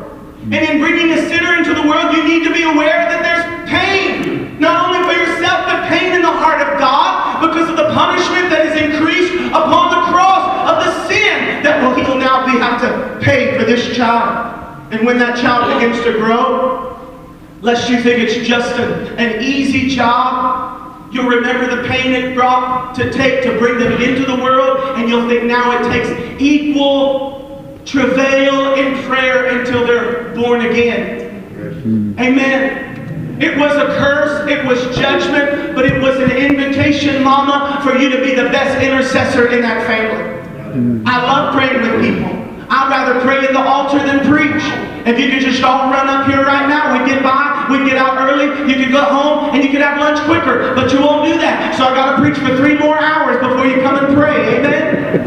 And 0.44 0.54
in 0.54 0.80
bringing 0.80 1.12
a 1.12 1.28
sinner 1.28 1.56
into 1.56 1.74
the 1.74 1.86
world, 1.86 2.16
you 2.16 2.24
need 2.24 2.42
to 2.48 2.52
be 2.54 2.62
aware 2.62 3.04
that 3.04 3.20
there's 3.20 3.68
pain. 3.68 4.58
Not 4.58 4.88
only 4.88 5.04
for 5.04 5.12
yourself, 5.12 5.66
but 5.68 5.88
pain 5.88 6.14
in 6.14 6.22
the 6.22 6.32
heart 6.32 6.62
of 6.62 6.78
God 6.80 7.44
because 7.44 7.68
of 7.68 7.76
the 7.76 7.92
punishment 7.92 8.48
that 8.48 8.64
is 8.64 8.80
increased 8.80 9.34
upon 9.52 9.92
the 9.92 10.02
cross 10.08 10.72
of 10.72 10.80
the 10.80 11.08
sin 11.08 11.62
that 11.62 11.84
will, 11.84 11.94
he 11.94 12.02
will 12.08 12.18
now 12.18 12.46
be, 12.46 12.52
have 12.58 12.80
to 12.80 13.20
pay 13.22 13.58
for 13.58 13.64
this 13.64 13.94
child. 13.94 14.71
And 14.92 15.06
when 15.06 15.18
that 15.18 15.38
child 15.40 15.74
begins 15.74 16.04
to 16.04 16.12
grow, 16.12 16.98
lest 17.60 17.90
you 17.90 18.02
think 18.02 18.18
it's 18.20 18.46
just 18.46 18.78
an, 18.78 19.18
an 19.18 19.42
easy 19.42 19.88
job, 19.88 20.82
You'll 21.12 21.28
remember 21.28 21.76
the 21.76 21.86
pain 21.86 22.14
it 22.14 22.34
brought 22.34 22.94
to 22.94 23.12
take 23.12 23.42
to 23.42 23.58
bring 23.58 23.78
them 23.78 24.00
into 24.00 24.24
the 24.24 24.34
world, 24.42 24.96
and 24.96 25.10
you'll 25.10 25.28
think 25.28 25.44
now 25.44 25.78
it 25.78 25.92
takes 25.92 26.40
equal 26.40 27.78
travail 27.84 28.74
in 28.76 28.94
prayer 29.02 29.58
until 29.60 29.86
they're 29.86 30.34
born 30.34 30.62
again. 30.62 32.16
Amen. 32.18 33.38
It 33.42 33.58
was 33.58 33.72
a 33.72 33.98
curse, 33.98 34.48
it 34.48 34.64
was 34.64 34.96
judgment, 34.96 35.74
but 35.74 35.84
it 35.84 36.00
was 36.00 36.18
an 36.18 36.30
invitation, 36.30 37.22
Mama, 37.22 37.80
for 37.82 37.98
you 37.98 38.08
to 38.08 38.22
be 38.22 38.34
the 38.34 38.44
best 38.44 38.82
intercessor 38.82 39.48
in 39.48 39.60
that 39.60 39.86
family. 39.86 41.02
I 41.04 41.22
love 41.26 41.54
praying 41.54 41.82
with 41.82 42.00
people. 42.00 42.41
I'd 42.72 42.88
rather 42.88 43.20
pray 43.20 43.44
at 43.44 43.52
the 43.52 43.60
altar 43.60 44.00
than 44.00 44.24
preach. 44.24 44.64
If 45.04 45.20
you 45.20 45.28
could 45.28 45.44
just 45.44 45.60
all 45.60 45.92
run 45.92 46.08
up 46.08 46.24
here 46.24 46.40
right 46.40 46.64
now, 46.64 46.96
we'd 46.96 47.04
get 47.04 47.22
by, 47.22 47.68
we'd 47.68 47.84
get 47.84 48.00
out 48.00 48.16
early, 48.16 48.48
you 48.64 48.80
could 48.80 48.90
go 48.90 49.04
home, 49.04 49.52
and 49.52 49.62
you 49.62 49.68
could 49.68 49.84
have 49.84 50.00
lunch 50.00 50.16
quicker. 50.24 50.72
But 50.72 50.88
you 50.88 51.04
won't 51.04 51.28
do 51.28 51.36
that. 51.36 51.76
So 51.76 51.84
I 51.84 51.92
got 51.92 52.16
to 52.16 52.22
preach 52.24 52.40
for 52.40 52.56
three 52.56 52.78
more 52.80 52.96
hours 52.96 53.36
before 53.44 53.68
you 53.68 53.84
come 53.84 54.00
and 54.00 54.16
pray. 54.16 54.56
Amen? 54.56 55.20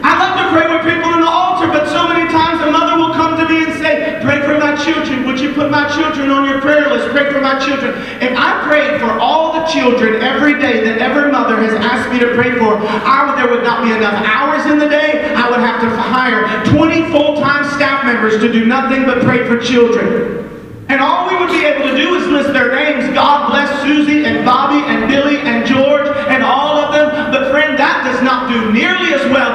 I 0.00 0.16
love 0.16 0.40
to 0.40 0.46
pray 0.56 0.72
with 0.72 0.88
people 0.88 1.12
in 1.12 1.20
the 1.20 1.28
altar, 1.28 1.68
but 1.68 1.84
so 1.84 2.08
many 2.08 2.32
times 2.32 2.64
a 2.64 2.72
mother 2.72 2.96
will 2.96 3.12
come 3.12 3.36
to 3.36 3.44
me 3.44 3.68
and 3.68 3.76
say, 3.76 4.16
Pray 4.24 4.40
for 4.40 4.56
my 4.56 4.72
children. 4.72 5.26
Would 5.28 5.36
you 5.36 5.45
put 5.56 5.70
my 5.70 5.88
children 5.88 6.30
on 6.30 6.44
your 6.48 6.60
prayer 6.60 6.88
list? 6.92 7.08
Pray 7.10 7.32
for 7.32 7.40
my 7.40 7.58
children. 7.58 7.96
If 8.20 8.36
I 8.36 8.62
prayed 8.68 9.00
for 9.00 9.10
all 9.18 9.58
the 9.58 9.64
children 9.66 10.22
every 10.22 10.60
day 10.60 10.84
that 10.84 10.98
every 10.98 11.32
mother 11.32 11.56
has 11.56 11.72
asked 11.74 12.12
me 12.12 12.20
to 12.20 12.36
pray 12.36 12.52
for, 12.60 12.76
I 12.76 13.26
there 13.36 13.50
would 13.54 13.62
not 13.62 13.84
be 13.84 13.92
enough 13.92 14.16
hours 14.26 14.66
in 14.66 14.78
the 14.78 14.88
day. 14.88 15.32
I 15.34 15.48
would 15.50 15.60
have 15.60 15.80
to 15.80 15.88
hire 15.88 16.48
20 16.64 17.12
full-time 17.12 17.64
staff 17.76 18.04
members 18.04 18.40
to 18.40 18.50
do 18.50 18.64
nothing 18.64 19.04
but 19.04 19.22
pray 19.22 19.46
for 19.46 19.60
children. 19.60 20.42
And 20.88 21.00
all 21.00 21.28
we 21.28 21.36
would 21.36 21.50
be 21.50 21.64
able 21.64 21.86
to 21.88 21.96
do 21.96 22.14
is 22.14 22.26
list 22.28 22.52
their 22.52 22.74
names. 22.74 23.12
God 23.12 23.50
bless 23.50 23.68
Susie 23.82 24.24
and 24.24 24.44
Bobby 24.44 24.80
and 24.86 25.08
Billy 25.10 25.38
and 25.38 25.66
George 25.66 26.06
and 26.30 26.42
all 26.42 26.78
of 26.78 26.94
them. 26.94 27.30
But 27.30 27.50
friend, 27.50 27.78
that 27.78 28.04
does 28.04 28.22
not 28.22 28.48
do 28.48 28.72
nearly 28.72 29.12
as 29.12 29.22
well 29.30 29.45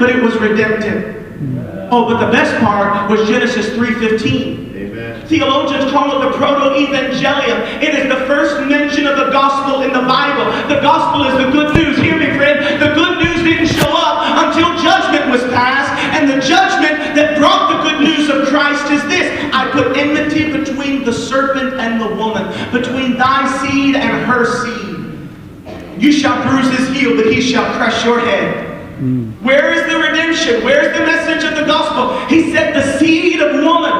but 0.00 0.08
it 0.08 0.22
was 0.22 0.34
redemptive. 0.40 1.20
Mm. 1.36 1.88
Oh, 1.92 2.08
but 2.08 2.24
the 2.24 2.32
best 2.32 2.56
part 2.64 3.10
was 3.10 3.28
Genesis 3.28 3.68
3.15. 3.76 4.74
Amen. 4.74 5.26
Theologians 5.28 5.92
call 5.92 6.16
it 6.16 6.24
the 6.24 6.36
proto-evangelium. 6.38 7.82
It 7.84 7.94
is 7.94 8.08
the 8.08 8.24
first 8.24 8.66
mention 8.66 9.06
of 9.06 9.18
the 9.18 9.30
gospel 9.30 9.82
in 9.82 9.92
the 9.92 10.00
Bible. 10.08 10.48
The 10.72 10.80
gospel 10.80 11.28
is 11.28 11.36
the 11.44 11.52
good 11.52 11.76
news. 11.76 11.98
Hear 11.98 12.16
me, 12.18 12.32
friend. 12.34 12.80
The 12.80 12.94
good 12.94 13.20
news 13.20 13.44
didn't 13.44 13.68
show 13.68 13.92
up 13.92 14.48
until 14.48 14.72
judgment 14.80 15.30
was 15.30 15.44
passed. 15.52 15.92
And 16.16 16.30
the 16.30 16.40
judgment 16.40 17.14
that 17.14 17.36
brought 17.36 17.76
the 17.76 17.90
good 17.90 18.00
news 18.00 18.30
of 18.30 18.48
Christ 18.48 18.90
is 18.90 19.02
this. 19.04 19.28
I 19.52 19.70
put 19.70 19.98
enmity 19.98 20.50
between 20.50 21.04
the 21.04 21.12
serpent 21.12 21.74
and 21.74 22.00
the 22.00 22.16
woman, 22.16 22.48
between 22.72 23.18
thy 23.18 23.44
seed 23.60 23.96
and 23.96 24.24
her 24.24 24.48
seed. 24.64 26.00
You 26.00 26.10
shall 26.10 26.40
bruise 26.48 26.74
his 26.78 26.88
heel, 26.96 27.16
but 27.16 27.26
he 27.30 27.42
shall 27.42 27.74
crush 27.76 28.02
your 28.06 28.18
head. 28.20 28.69
Mm. 29.00 29.32
Where 29.40 29.72
is 29.72 29.88
the 29.88 29.96
redemption? 29.96 30.60
Where's 30.60 30.92
the 30.92 31.00
message 31.08 31.40
of 31.48 31.56
the 31.56 31.64
gospel? 31.64 32.20
He 32.28 32.52
said 32.52 32.76
the 32.76 32.84
seed 33.00 33.40
of 33.40 33.64
woman. 33.64 33.96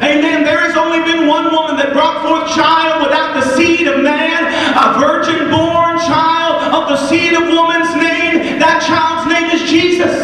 Amen. 0.00 0.40
There 0.40 0.56
has 0.64 0.72
only 0.72 1.04
been 1.04 1.28
one 1.28 1.52
woman 1.52 1.76
that 1.76 1.92
brought 1.92 2.24
forth 2.24 2.48
child 2.56 3.04
without 3.04 3.36
the 3.36 3.44
seed 3.52 3.84
of 3.84 4.00
man, 4.00 4.48
a 4.72 4.96
virgin 4.96 5.52
born 5.52 6.00
child 6.08 6.64
of 6.72 6.88
the 6.88 6.96
seed 7.12 7.36
of 7.36 7.44
woman's 7.44 7.92
name. 7.92 8.56
That 8.56 8.80
child's 8.80 9.28
name 9.28 9.52
is 9.52 9.68
Jesus. 9.68 10.16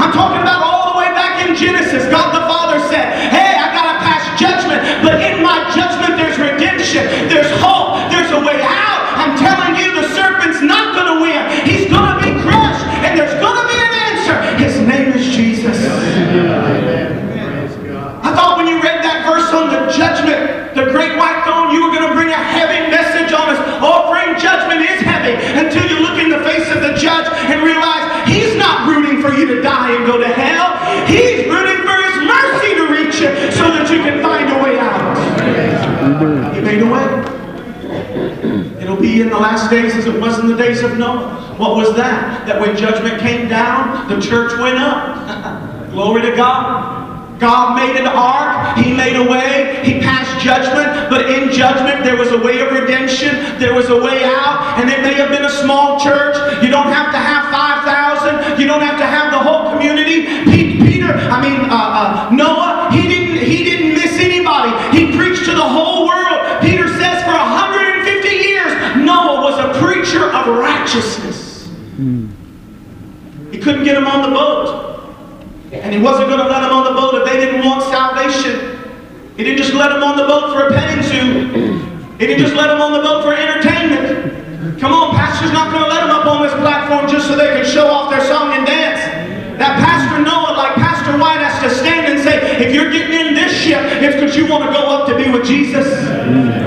I'm 0.00 0.16
talking 0.16 0.40
about 0.40 0.64
all 0.64 0.96
the 0.96 1.04
way 1.04 1.12
back 1.12 1.44
in 1.44 1.52
Genesis. 1.52 2.08
God 2.08 2.32
the 2.32 2.48
Father 2.48 2.80
said, 2.88 3.12
Hey, 3.28 3.52
I 3.52 3.68
gotta 3.68 4.00
pass 4.00 4.24
judgment, 4.40 4.80
but 5.04 5.20
in 5.20 5.44
my 5.44 5.68
judgment 5.76 6.16
there's 6.16 6.40
redemption, 6.40 7.04
there's 7.28 7.52
hope, 7.60 8.00
there's 8.08 8.32
a 8.32 8.40
way 8.40 8.64
out. 8.64 8.87
Die 29.88 29.96
and 29.96 30.06
go 30.06 30.18
to 30.18 30.28
hell. 30.28 31.06
He's 31.06 31.46
rooting 31.46 31.82
for 31.84 31.96
his 32.08 32.16
mercy 32.24 32.74
to 32.76 32.84
reach 32.92 33.20
you 33.20 33.30
so 33.52 33.70
that 33.72 33.90
you 33.90 34.02
can 34.02 34.22
find 34.22 34.48
a 34.50 34.62
way 34.62 34.78
out. 34.78 36.54
You 36.54 36.62
made 36.62 36.82
a 36.82 36.86
way. 36.86 37.08
It'll 38.82 39.00
be 39.00 39.20
in 39.20 39.30
the 39.30 39.38
last 39.38 39.70
days 39.70 39.94
as 39.94 40.06
it 40.06 40.20
was 40.20 40.38
in 40.38 40.48
the 40.48 40.56
days 40.56 40.82
of 40.82 40.98
Noah. 40.98 41.54
What 41.58 41.76
was 41.76 41.94
that? 41.96 42.46
That 42.46 42.60
when 42.60 42.76
judgment 42.76 43.20
came 43.20 43.48
down, 43.48 44.08
the 44.08 44.20
church 44.20 44.58
went 44.58 44.78
up. 44.78 45.90
Glory 45.90 46.22
to 46.22 46.36
God. 46.36 46.98
God 47.38 47.78
made 47.78 47.96
an 47.96 48.06
ark. 48.06 48.76
He 48.78 48.92
made 48.92 49.14
a 49.14 49.22
way. 49.22 49.80
He 49.84 50.00
passed 50.00 50.42
judgment. 50.44 51.08
But 51.08 51.30
in 51.30 51.50
judgment, 51.52 52.04
there 52.04 52.16
was 52.16 52.32
a 52.32 52.38
way 52.38 52.60
of 52.60 52.72
redemption. 52.72 53.58
There 53.58 53.74
was 53.74 53.88
a 53.90 53.96
way 53.96 54.24
out. 54.24 54.78
And 54.78 54.90
it 54.90 55.02
may 55.02 55.14
have 55.14 55.30
been 55.30 55.44
a 55.44 55.50
small 55.50 56.00
church. 56.00 56.34
You 56.62 56.70
don't 56.70 56.90
have 56.90 57.12
to 57.12 57.18
have 57.18 57.50
5,000. 57.50 58.60
You 58.60 58.66
don't 58.66 58.82
have 58.82 58.98
to 58.98 59.06
have 59.06 59.27
community. 59.78 60.26
Peter, 60.44 61.14
I 61.14 61.40
mean, 61.40 61.70
uh, 61.70 61.70
uh, 61.70 62.30
Noah, 62.34 62.90
he 62.90 63.06
didn't, 63.06 63.38
he 63.46 63.64
didn't 63.64 63.94
miss 63.94 64.18
anybody. 64.18 64.74
He 64.96 65.16
preached 65.16 65.44
to 65.46 65.54
the 65.54 65.62
whole 65.62 66.06
world. 66.06 66.60
Peter 66.60 66.88
says 66.98 67.22
for 67.22 67.32
150 67.32 68.28
years, 68.28 68.72
Noah 69.06 69.40
was 69.40 69.56
a 69.58 69.78
preacher 69.80 70.26
of 70.30 70.58
righteousness. 70.58 71.70
He 73.50 73.58
couldn't 73.58 73.84
get 73.84 73.94
them 73.94 74.06
on 74.06 74.28
the 74.28 74.34
boat. 74.34 74.88
And 75.72 75.94
he 75.94 76.00
wasn't 76.00 76.28
going 76.28 76.40
to 76.40 76.48
let 76.48 76.60
them 76.60 76.72
on 76.72 76.84
the 76.84 76.98
boat 76.98 77.14
if 77.14 77.24
they 77.28 77.38
didn't 77.38 77.64
want 77.64 77.82
salvation. 77.84 78.78
He 79.36 79.44
didn't 79.44 79.58
just 79.58 79.74
let 79.74 79.90
them 79.90 80.02
on 80.02 80.16
the 80.16 80.24
boat 80.24 80.52
for 80.52 80.66
a 80.66 80.70
petting 80.72 81.02
zoo. 81.02 81.78
He 82.18 82.26
didn't 82.26 82.42
just 82.42 82.54
let 82.54 82.66
them 82.68 82.80
on 82.80 82.92
the 82.92 83.00
boat 83.00 83.22
for 83.22 83.32
entertainment. 83.32 84.80
Come 84.80 84.92
on, 84.92 85.14
pastor's 85.14 85.52
not 85.52 85.70
going 85.70 85.84
to 85.84 85.88
let 85.88 86.00
them 86.00 86.10
up 86.10 86.26
on 86.26 86.42
this 86.42 86.52
platform 86.54 87.08
just 87.08 87.26
so 87.28 87.36
they 87.36 87.46
can 87.46 87.64
show 87.64 87.86
off 87.86 88.10
their 88.10 88.24
song 88.26 88.52
and 88.54 88.66
dance. 88.66 89.17
That 89.58 89.82
Pastor 89.82 90.22
Noah, 90.22 90.54
like 90.54 90.78
Pastor 90.78 91.18
White, 91.18 91.42
has 91.42 91.58
to 91.66 91.70
stand 91.82 92.06
and 92.06 92.22
say, 92.22 92.38
if 92.62 92.70
you're 92.70 92.94
getting 92.94 93.10
in 93.10 93.34
this 93.34 93.50
ship, 93.50 93.82
it's 93.98 94.14
because 94.14 94.38
you 94.38 94.46
want 94.46 94.62
to 94.62 94.70
go 94.70 94.86
up 94.86 95.10
to 95.10 95.18
be 95.18 95.26
with 95.30 95.42
Jesus. 95.42 95.86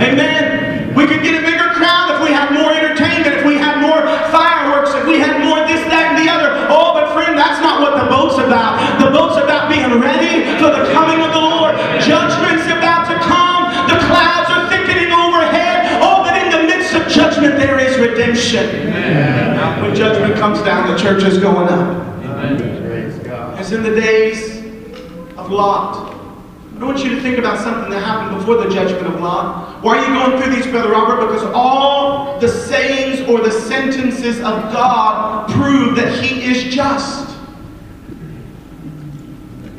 Amen. 0.03 0.91
We 0.91 1.07
could 1.07 1.23
get 1.23 1.39
a 1.39 1.43
bigger 1.47 1.71
crowd 1.71 2.11
if 2.11 2.19
we 2.19 2.35
had 2.35 2.51
more 2.51 2.67
entertainment, 2.75 3.31
if 3.31 3.47
we 3.47 3.55
had 3.55 3.79
more 3.79 4.03
fireworks, 4.27 4.91
if 4.91 5.07
we 5.07 5.23
had 5.23 5.39
more 5.39 5.63
this, 5.63 5.79
that, 5.87 6.11
and 6.11 6.19
the 6.19 6.27
other. 6.27 6.51
Oh, 6.67 6.91
but 6.91 7.15
friend, 7.15 7.39
that's 7.39 7.63
not 7.63 7.79
what 7.79 7.95
the 7.95 8.11
boat's 8.11 8.35
about. 8.43 8.75
The 8.99 9.07
boat's 9.07 9.39
about 9.39 9.71
being 9.71 9.87
ready 10.03 10.43
for 10.59 10.67
the 10.67 10.91
coming 10.91 11.23
of 11.23 11.31
the 11.31 11.39
Lord. 11.39 11.79
Judgment's 12.03 12.67
about 12.67 13.07
to 13.07 13.15
come. 13.23 13.71
The 13.87 14.03
clouds 14.03 14.51
are 14.51 14.67
thickening 14.67 15.15
overhead. 15.15 16.03
Oh, 16.03 16.27
but 16.27 16.35
in 16.35 16.51
the 16.51 16.67
midst 16.67 16.91
of 16.91 17.07
judgment, 17.07 17.55
there 17.55 17.79
is 17.79 17.95
redemption. 17.95 18.91
When 19.79 19.95
judgment 19.95 20.35
comes 20.35 20.59
down, 20.67 20.91
the 20.91 20.99
church 20.99 21.23
is 21.23 21.39
going 21.39 21.71
up. 21.71 21.87
God. 22.19 22.80
In 23.71 23.83
the 23.83 23.95
days 23.95 24.57
of 25.37 25.49
Lot. 25.49 26.13
I 26.77 26.83
want 26.83 27.01
you 27.05 27.15
to 27.15 27.21
think 27.21 27.37
about 27.37 27.57
something 27.57 27.89
that 27.89 28.01
happened 28.03 28.37
before 28.37 28.57
the 28.57 28.69
judgment 28.69 29.07
of 29.07 29.21
Lot. 29.21 29.81
Why 29.81 29.97
are 29.97 30.05
you 30.05 30.13
going 30.13 30.43
through 30.43 30.53
these, 30.53 30.67
Brother 30.67 30.89
Robert? 30.89 31.25
Because 31.25 31.49
all 31.53 32.37
the 32.41 32.49
sayings 32.49 33.21
or 33.29 33.39
the 33.39 33.49
sentences 33.49 34.39
of 34.39 34.73
God 34.73 35.49
prove 35.51 35.95
that 35.95 36.21
He 36.21 36.51
is 36.51 36.75
just. 36.75 37.30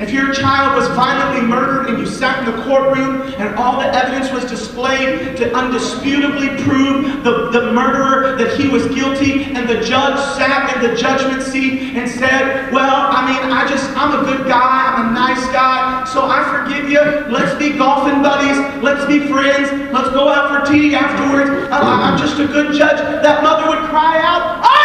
If 0.03 0.11
your 0.11 0.33
child 0.35 0.75
was 0.75 0.89
violently 0.97 1.47
murdered 1.47 1.89
and 1.89 1.97
you 1.99 2.07
sat 2.07 2.41
in 2.41 2.57
the 2.57 2.63
courtroom 2.65 3.23
and 3.39 3.55
all 3.55 3.79
the 3.79 3.87
evidence 3.87 4.33
was 4.33 4.45
displayed 4.51 5.37
to 5.37 5.45
undisputably 5.51 6.59
prove 6.65 7.23
the, 7.23 7.51
the 7.51 7.73
murderer 7.73 8.37
that 8.37 8.59
he 8.59 8.69
was 8.69 8.85
guilty, 8.89 9.45
and 9.55 9.69
the 9.69 9.81
judge 9.81 10.19
sat 10.37 10.75
in 10.77 10.91
the 10.91 10.97
judgment 10.97 11.41
seat 11.41 11.95
and 11.97 12.11
said, 12.11 12.73
Well, 12.73 12.91
I 13.11 13.27
mean, 13.31 13.53
I 13.53 13.65
just, 13.69 13.89
I'm 13.97 14.19
a 14.21 14.25
good 14.25 14.49
guy, 14.49 14.93
I'm 14.97 15.11
a 15.11 15.15
nice 15.15 15.45
guy, 15.53 16.05
so 16.05 16.27
I 16.27 16.43
forgive 16.51 16.91
you. 16.91 17.01
Let's 17.31 17.55
be 17.57 17.79
golfing 17.79 18.23
buddies, 18.23 18.59
let's 18.83 19.07
be 19.07 19.21
friends, 19.29 19.71
let's 19.93 20.11
go 20.11 20.29
out 20.29 20.51
for 20.51 20.73
tea 20.73 20.97
afterwards. 20.97 21.51
I- 21.71 21.79
I- 21.79 22.11
I'm 22.11 22.19
just 22.19 22.41
a 22.41 22.47
good 22.49 22.75
judge. 22.75 22.99
That 23.23 23.45
mother 23.45 23.69
would 23.69 23.89
cry 23.89 24.19
out, 24.21 24.59
Unjust! 24.59 24.82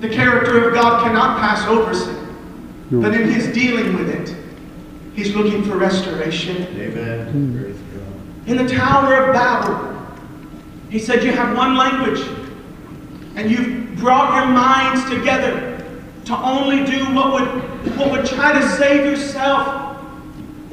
The 0.00 0.08
character 0.08 0.68
of 0.68 0.74
God 0.74 1.02
cannot 1.02 1.40
pass 1.40 1.66
over 1.66 1.92
sin. 1.92 2.14
No. 2.90 3.02
But 3.02 3.14
in 3.14 3.28
his 3.30 3.48
dealing 3.48 3.96
with 3.96 4.08
it, 4.08 4.34
he's 5.14 5.34
looking 5.34 5.64
for 5.64 5.76
restoration. 5.76 6.62
Amen. 6.76 7.52
Praise 7.52 7.76
In 8.46 8.64
the 8.64 8.72
Tower 8.72 9.24
of 9.24 9.34
Babel, 9.34 9.98
he 10.88 10.98
said, 10.98 11.24
You 11.24 11.32
have 11.32 11.56
one 11.56 11.76
language, 11.76 12.20
and 13.34 13.50
you've 13.50 13.96
brought 13.96 14.36
your 14.36 14.46
minds 14.54 15.04
together 15.10 15.84
to 16.26 16.36
only 16.38 16.84
do 16.84 17.04
what 17.14 17.32
would, 17.32 17.96
what 17.96 18.10
would 18.12 18.26
try 18.26 18.52
to 18.52 18.68
save 18.76 19.04
yourself. 19.04 19.96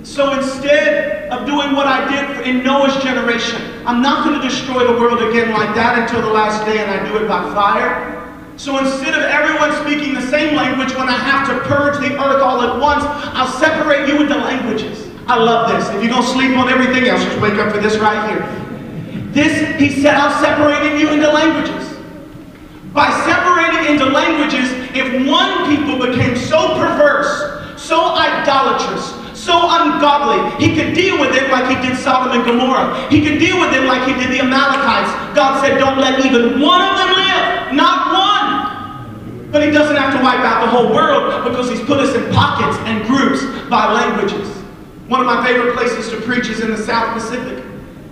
So 0.04 0.34
instead 0.34 1.30
of 1.32 1.48
doing 1.48 1.76
what 1.76 1.88
I 1.88 2.08
did 2.08 2.48
in 2.48 2.64
Noah's 2.64 2.96
generation, 3.02 3.60
I'm 3.88 4.02
not 4.02 4.24
going 4.24 4.40
to 4.40 4.48
destroy 4.48 4.86
the 4.86 5.00
world 5.00 5.22
again 5.24 5.52
like 5.52 5.74
that 5.76 5.98
until 5.98 6.22
the 6.22 6.32
last 6.32 6.64
day, 6.66 6.78
and 6.78 6.92
I 6.92 7.10
do 7.10 7.18
it 7.24 7.28
by 7.28 7.42
fire. 7.54 8.15
So 8.58 8.80
instead 8.80 9.14
of 9.14 9.24
everyone 9.24 9.74
speaking 9.84 10.14
the 10.14 10.26
same 10.28 10.56
language 10.56 10.96
when 10.96 11.10
I 11.10 11.18
have 11.18 11.48
to 11.50 11.60
purge 11.68 12.00
the 12.00 12.16
earth 12.16 12.42
all 12.42 12.62
at 12.62 12.80
once, 12.80 13.04
I'll 13.36 13.52
separate 13.60 14.08
you 14.08 14.22
into 14.22 14.36
languages. 14.36 15.12
I 15.28 15.38
love 15.38 15.72
this. 15.72 15.90
If 15.90 16.04
you 16.04 16.10
don't 16.10 16.24
sleep 16.24 16.58
on 16.58 16.70
everything 16.70 17.10
else, 17.10 17.24
just 17.24 17.40
wake 17.42 17.56
up 17.56 17.74
for 17.74 17.82
this 17.82 17.98
right 17.98 18.30
here. 18.30 18.44
This, 19.34 19.78
he 19.80 19.90
said, 20.02 20.16
I'm 20.16 20.32
separating 20.42 21.00
you 21.00 21.10
into 21.10 21.28
languages. 21.28 21.98
By 22.94 23.12
separating 23.28 23.92
into 23.92 24.06
languages, 24.06 24.72
if 24.96 25.28
one 25.28 25.68
people 25.68 26.00
became 26.00 26.38
so 26.38 26.80
perverse, 26.80 27.76
so 27.76 28.16
idolatrous, 28.16 29.12
so 29.38 29.60
ungodly, 29.60 30.40
he 30.64 30.74
could 30.74 30.96
deal 30.96 31.20
with 31.20 31.36
it 31.36 31.52
like 31.52 31.68
he 31.68 31.76
did 31.86 31.98
Sodom 31.98 32.32
and 32.32 32.46
Gomorrah. 32.48 33.10
He 33.12 33.20
could 33.20 33.38
deal 33.38 33.60
with 33.60 33.74
it 33.74 33.84
like 33.84 34.08
he 34.08 34.14
did 34.14 34.32
the 34.32 34.40
Amalekites. 34.40 35.12
God 35.36 35.60
said, 35.60 35.78
Don't 35.78 36.00
let 36.00 36.24
even 36.24 36.62
one 36.62 36.82
of 36.82 36.96
them 36.96 37.12
live. 37.20 37.74
Not 37.76 38.14
one. 38.14 38.45
But 39.52 39.64
he 39.64 39.72
doesn't 39.72 39.96
have 39.96 40.14
to 40.18 40.24
wipe 40.24 40.40
out 40.40 40.66
the 40.66 40.72
whole 40.72 40.94
world 40.94 41.44
because 41.44 41.70
he's 41.70 41.82
put 41.82 42.00
us 42.00 42.16
in 42.16 42.34
pockets 42.34 42.78
and 42.86 43.06
groups 43.06 43.44
by 43.70 43.92
languages. 43.92 44.50
One 45.08 45.22
of 45.22 45.28
my 45.28 45.46
favorite 45.46 45.76
places 45.76 46.10
to 46.10 46.22
preach 46.22 46.50
is 46.50 46.62
in 46.62 46.72
the 46.72 46.78
South 46.78 47.14
Pacific. 47.14 47.64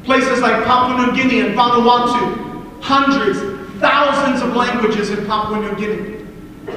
Places 0.04 0.42
like 0.42 0.64
Papua 0.64 1.06
New 1.06 1.16
Guinea 1.16 1.42
and 1.42 1.58
Vanuatu. 1.58 2.82
Hundreds, 2.82 3.40
thousands 3.80 4.42
of 4.42 4.56
languages 4.56 5.10
in 5.10 5.26
Papua 5.26 5.60
New 5.60 5.76
Guinea. 5.76 6.14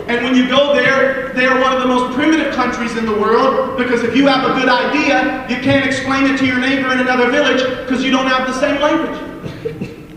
And 0.09 0.25
when 0.25 0.35
you 0.35 0.49
go 0.49 0.75
there, 0.75 1.33
they 1.35 1.47
are 1.47 1.61
one 1.61 1.73
of 1.73 1.81
the 1.81 1.87
most 1.87 2.15
primitive 2.15 2.55
countries 2.55 2.97
in 2.97 3.07
the 3.07 3.13
world 3.13 3.77
because 3.77 4.03
if 4.03 4.17
you 4.17 4.27
have 4.27 4.49
a 4.51 4.59
good 4.59 4.69
idea, 4.69 5.47
you 5.49 5.63
can't 5.63 5.85
explain 5.85 6.25
it 6.25 6.39
to 6.39 6.47
your 6.47 6.59
neighbor 6.59 6.93
in 6.93 7.01
another 7.01 7.31
village 7.31 7.63
because 7.85 8.03
you 8.03 8.11
don't 8.11 8.27
have 8.27 8.47
the 8.49 8.59
same 8.59 8.81
language. 8.81 9.36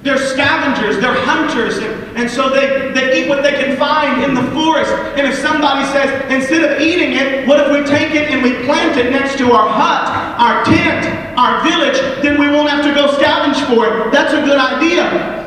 They're 0.02 0.18
scavengers, 0.18 1.02
they're 1.02 1.20
hunters, 1.26 1.78
and, 1.78 2.18
and 2.18 2.32
so 2.32 2.50
they, 2.50 2.92
they 2.94 3.20
eat 3.20 3.30
what 3.30 3.44
they 3.44 3.52
can 3.52 3.76
find 3.78 4.24
in 4.24 4.34
the 4.34 4.50
forest. 4.52 4.92
And 5.20 5.28
if 5.28 5.36
somebody 5.36 5.86
says, 5.92 6.08
instead 6.32 6.64
of 6.64 6.80
eating 6.80 7.14
it, 7.14 7.46
what 7.46 7.60
if 7.60 7.68
we 7.68 7.84
take 7.84 8.16
it 8.16 8.32
and 8.32 8.42
we 8.42 8.64
plant 8.66 8.98
it 8.98 9.12
next 9.12 9.38
to 9.40 9.52
our 9.52 9.68
hut, 9.68 10.08
our 10.40 10.64
tent, 10.64 11.04
our 11.38 11.62
village, 11.64 12.00
then 12.24 12.40
we 12.40 12.48
won't 12.48 12.70
have 12.70 12.84
to 12.86 12.94
go 12.94 13.12
scavenge 13.20 13.60
for 13.68 13.88
it. 13.88 14.12
That's 14.12 14.34
a 14.34 14.42
good 14.42 14.58
idea. 14.58 15.40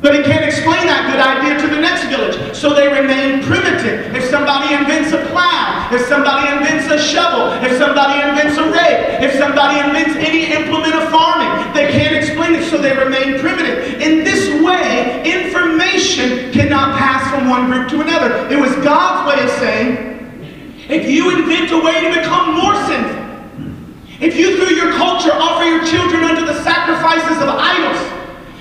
But 0.00 0.14
he 0.14 0.22
can't 0.22 0.44
explain 0.44 0.86
that 0.86 1.10
good 1.10 1.18
idea 1.18 1.58
to 1.58 1.66
the 1.74 1.80
next 1.82 2.06
village. 2.06 2.54
So 2.54 2.70
they 2.70 2.86
remain 2.86 3.42
primitive. 3.42 4.14
If 4.14 4.30
somebody 4.30 4.72
invents 4.74 5.10
a 5.10 5.18
plow, 5.34 5.90
if 5.90 6.06
somebody 6.06 6.46
invents 6.54 6.86
a 6.86 7.02
shovel, 7.02 7.50
if 7.66 7.74
somebody 7.82 8.22
invents 8.22 8.54
a 8.62 8.70
rake, 8.70 9.18
if 9.26 9.34
somebody 9.34 9.82
invents 9.82 10.14
any 10.22 10.54
implement 10.54 10.94
of 10.94 11.10
farming, 11.10 11.50
they 11.74 11.90
can't 11.90 12.14
explain 12.14 12.54
it, 12.54 12.70
so 12.70 12.78
they 12.78 12.94
remain 12.94 13.40
primitive. 13.42 13.87
In 14.98 15.44
this 15.44 15.54
way, 15.54 15.68
information 15.68 16.52
cannot 16.52 16.98
pass 16.98 17.30
from 17.30 17.48
one 17.48 17.66
group 17.70 17.88
to 17.90 18.00
another. 18.00 18.48
It 18.48 18.58
was 18.58 18.72
God's 18.84 19.28
way 19.28 19.44
of 19.44 19.50
saying, 19.58 20.06
if 20.88 21.08
you 21.08 21.30
invent 21.36 21.70
a 21.70 21.78
way 21.78 22.00
to 22.08 22.20
become 22.20 22.54
more 22.54 22.74
sinful, 22.86 23.18
if 24.20 24.36
you 24.36 24.56
through 24.56 24.74
your 24.74 24.92
culture 24.94 25.30
offer 25.32 25.64
your 25.64 25.84
children 25.84 26.24
unto 26.24 26.44
the 26.44 26.62
sacrifices 26.62 27.42
of 27.42 27.48
idols, 27.48 28.00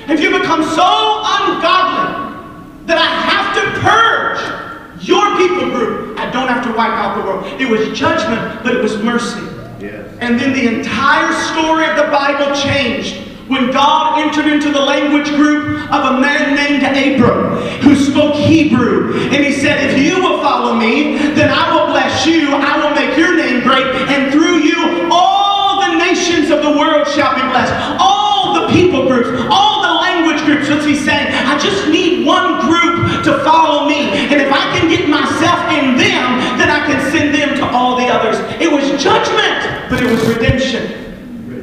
if 0.10 0.20
you 0.22 0.38
become 0.38 0.64
so 0.64 1.22
ungodly 1.24 2.86
that 2.86 2.98
I 2.98 3.08
have 3.28 3.56
to 3.56 3.80
purge 3.82 5.08
your 5.08 5.38
people 5.38 5.70
group, 5.72 6.20
I 6.20 6.30
don't 6.32 6.48
have 6.48 6.64
to 6.66 6.70
wipe 6.74 6.92
out 6.92 7.18
the 7.18 7.24
world. 7.24 7.62
It 7.62 7.70
was 7.70 7.98
judgment, 7.98 8.64
but 8.64 8.76
it 8.76 8.82
was 8.82 8.98
mercy. 9.02 9.42
Yes. 9.80 10.08
And 10.20 10.40
then 10.40 10.54
the 10.54 10.68
entire 10.78 11.34
story 11.52 11.86
of 11.90 11.96
the 11.98 12.12
Bible 12.12 12.56
changed 12.56 13.27
when 13.48 13.72
God 13.72 14.20
entered 14.20 14.52
into 14.52 14.72
the 14.72 14.80
language 14.80 15.30
group 15.36 15.80
of 15.92 16.16
a 16.16 16.20
man 16.20 16.56
named 16.56 16.84
Abram 16.84 17.58
who 17.82 17.96
spoke 17.96 18.36
Hebrew. 18.36 19.14
And 19.32 19.46
he 19.46 19.54
said, 19.54 19.90
If 19.90 19.98
you 19.98 20.22
will 20.22 20.42
follow 20.42 20.76
me, 20.76 21.18
then 21.34 21.50
I 21.50 21.74
will 21.74 21.88
bless 21.92 22.26
you, 22.26 22.50
I 22.52 22.78
will 22.78 22.94
make 22.94 23.18
your 23.18 23.36
name 23.36 23.64
great, 23.64 23.88
and 24.12 24.32
through 24.32 24.60
you 24.60 25.10
all 25.12 25.82
the 25.82 25.96
nations 25.96 26.52
of 26.52 26.62
the 26.62 26.72
world 26.78 27.08
shall 27.08 27.36
be 27.36 27.42
blessed. 27.42 27.74
All 28.00 28.62
the 28.62 28.68
people 28.74 29.08
groups, 29.08 29.30
all 29.50 29.82
the 29.82 29.94
language 30.02 30.44
groups. 30.44 30.70
What's 30.70 30.86
he 30.86 30.96
saying? 30.96 31.34
I 31.34 31.58
just 31.58 31.88
need 31.90 32.26
one 32.26 32.57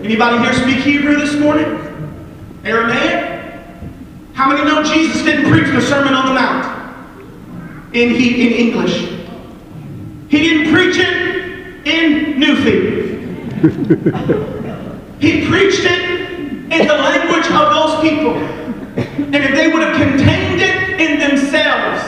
Anybody 0.04 0.36
here 0.44 0.52
speak 0.52 0.84
Hebrew 0.84 1.16
this 1.16 1.34
morning? 1.40 1.64
Aramaic? 2.62 3.40
How 4.34 4.50
many 4.50 4.62
know 4.62 4.82
Jesus 4.82 5.22
didn't 5.22 5.50
preach 5.50 5.72
the 5.72 5.80
Sermon 5.80 6.12
on 6.12 6.26
the 6.26 6.34
Mount 6.34 7.96
in, 7.96 8.10
he, 8.10 8.46
in 8.46 8.52
English? 8.52 9.08
He 10.28 10.40
didn't 10.40 10.74
preach 10.74 10.96
it 10.98 11.86
in 11.86 12.34
Newfie. 12.34 13.14
he 15.20 15.48
preached 15.48 15.86
it 15.86 16.02
in 16.70 16.86
the 16.86 16.94
language 16.94 17.46
of 17.46 17.72
those 17.72 17.98
people. 18.02 18.34
And 18.36 19.36
if 19.36 19.54
they 19.54 19.68
would 19.72 19.82
have 19.84 19.96
contained 19.96 20.60
it 20.60 21.00
in 21.00 21.18
themselves, 21.18 22.02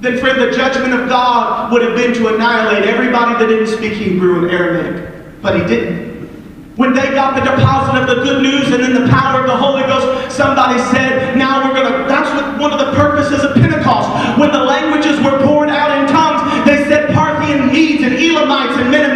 then 0.00 0.18
friend, 0.18 0.40
the 0.40 0.50
judgment 0.50 0.92
of 0.92 1.08
God 1.08 1.70
would 1.70 1.82
have 1.82 1.94
been 1.94 2.12
to 2.14 2.34
annihilate 2.34 2.82
everybody 2.82 3.34
that 3.34 3.48
didn't 3.48 3.68
speak 3.68 3.92
Hebrew 3.92 4.42
and 4.42 4.50
Aramaic. 4.50 5.40
But 5.40 5.60
he 5.60 5.66
didn't. 5.68 6.11
When 6.82 6.94
they 6.94 7.14
got 7.14 7.38
the 7.38 7.46
deposit 7.46 7.94
of 8.02 8.08
the 8.10 8.24
good 8.24 8.42
news 8.42 8.66
and 8.74 8.82
then 8.82 8.92
the 8.92 9.06
power 9.06 9.38
of 9.38 9.46
the 9.46 9.54
Holy 9.54 9.82
Ghost, 9.82 10.34
somebody 10.34 10.82
said, 10.90 11.38
now 11.38 11.62
we're 11.62 11.78
going 11.78 11.86
to, 11.86 12.08
that's 12.10 12.26
what, 12.34 12.58
one 12.58 12.72
of 12.72 12.80
the 12.82 12.90
purposes 12.98 13.44
of 13.44 13.54
Pentecost. 13.54 14.10
When 14.36 14.50
the 14.50 14.58
languages 14.58 15.14
were 15.22 15.38
poured 15.46 15.68
out 15.70 15.94
in 15.96 16.10
tongues, 16.10 16.42
they 16.66 16.82
said 16.90 17.14
Parthian 17.14 17.70
Medes 17.70 18.02
and 18.02 18.14
Elamites 18.14 18.74
and 18.82 18.90
men 18.90 19.12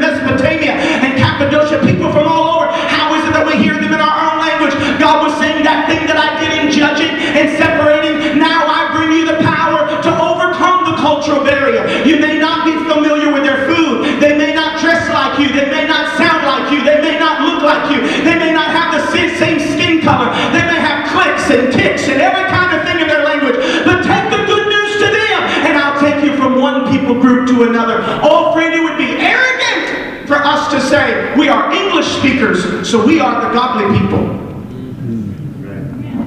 another. 27.65 27.99
Oh, 28.23 28.53
friend, 28.53 28.75
it 28.75 28.83
would 28.83 28.99
be 28.99 29.17
arrogant 29.17 30.29
for 30.29 30.37
us 30.37 30.71
to 30.73 30.81
say 30.81 31.35
we 31.37 31.49
are 31.49 31.73
English 31.73 32.07
speakers, 32.19 32.89
so 32.89 33.05
we 33.05 33.21
are 33.21 33.49
the 33.49 33.55
godly 33.55 33.99
people. 33.99 34.37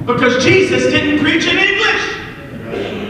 Because 0.06 0.42
Jesus 0.42 0.90
didn't 0.90 1.20
preach 1.20 1.46
in 1.46 1.58
English. 1.58 2.02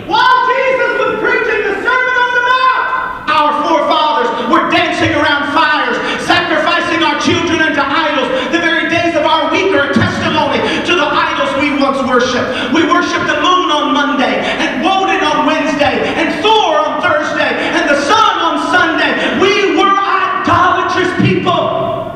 While 0.09 0.39
Jesus 0.53 0.91
was 1.01 1.13
preaching 1.23 1.61
the 1.65 1.77
Sermon 1.81 2.17
on 2.25 2.33
the 2.35 2.45
Mount, 2.51 2.85
our 3.31 3.53
forefathers 3.65 4.31
were 4.51 4.69
dancing 4.71 5.15
around 5.15 5.53
fires, 5.55 5.97
sacrificing 6.27 7.03
our 7.05 7.21
children 7.21 7.63
unto 7.63 7.81
idols. 7.81 8.29
The 8.53 8.59
very 8.59 8.91
days 8.91 9.15
of 9.15 9.25
our 9.25 9.51
week 9.53 9.73
are 9.73 9.91
a 9.91 9.95
testimony 9.95 10.59
to 10.61 10.93
the 10.99 11.09
idols 11.09 11.53
we 11.63 11.79
once 11.81 12.03
worshiped. 12.09 12.75
We 12.75 12.85
worshiped 12.91 13.29
the 13.31 13.41
moon 13.41 13.71
on 13.71 13.95
Monday, 13.95 14.43
and 14.43 14.83
Woden 14.83 15.23
on 15.23 15.47
Wednesday, 15.47 16.05
and 16.19 16.43
Thor 16.43 16.81
on 16.81 17.01
Thursday, 17.01 17.55
and 17.77 17.89
the 17.89 18.01
sun 18.03 18.35
on 18.41 18.57
Sunday. 18.75 19.41
We 19.41 19.79
were 19.79 19.95
idolatrous 19.95 21.13
people 21.23 22.11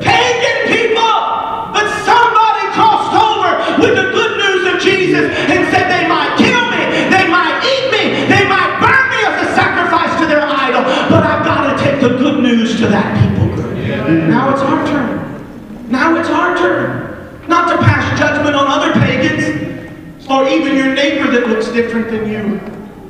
pagan 0.00 0.58
people. 0.70 1.16
But 1.74 1.86
somebody 2.04 2.64
crossed 2.72 3.14
over 3.14 3.50
with 3.82 3.94
the 3.96 4.08
good 4.14 4.32
news 4.38 4.62
of 4.72 4.80
Jesus 4.80 5.26
and 5.28 5.60
said 5.72 5.90
they 5.90 6.08
might 6.08 6.36
kill 6.38 6.62
me, 6.72 6.82
they 7.10 7.26
might 7.28 7.60
eat 7.60 7.86
me, 7.92 8.26
they 8.30 8.44
might 8.48 8.80
burn 8.80 9.04
me 9.12 9.20
as 9.26 9.36
a 9.44 9.48
sacrifice 9.54 10.12
to 10.20 10.26
their 10.26 10.44
idol. 10.46 10.82
But 11.10 11.22
I've 11.24 11.44
got 11.44 11.76
to 11.76 11.82
take 11.82 12.00
the 12.00 12.16
good 12.16 12.42
news 12.42 12.78
to 12.80 12.86
that 12.88 13.08
people 13.20 13.54
group. 13.54 13.76
Now 14.28 14.50
it's 14.52 14.62
our 14.62 14.86
turn. 14.86 15.90
Now 15.90 16.16
it's 16.18 16.30
our 16.30 16.56
turn. 16.56 17.04
Not 17.48 17.70
to 17.70 17.78
pass 17.78 18.18
judgment 18.18 18.56
on 18.56 18.66
other 18.66 18.92
pagans 18.94 19.66
or 20.28 20.48
even 20.48 20.76
your 20.76 20.92
neighbor 20.94 21.30
that 21.30 21.46
looks 21.46 21.65
different 21.76 22.10
than 22.10 22.28
you 22.28 22.58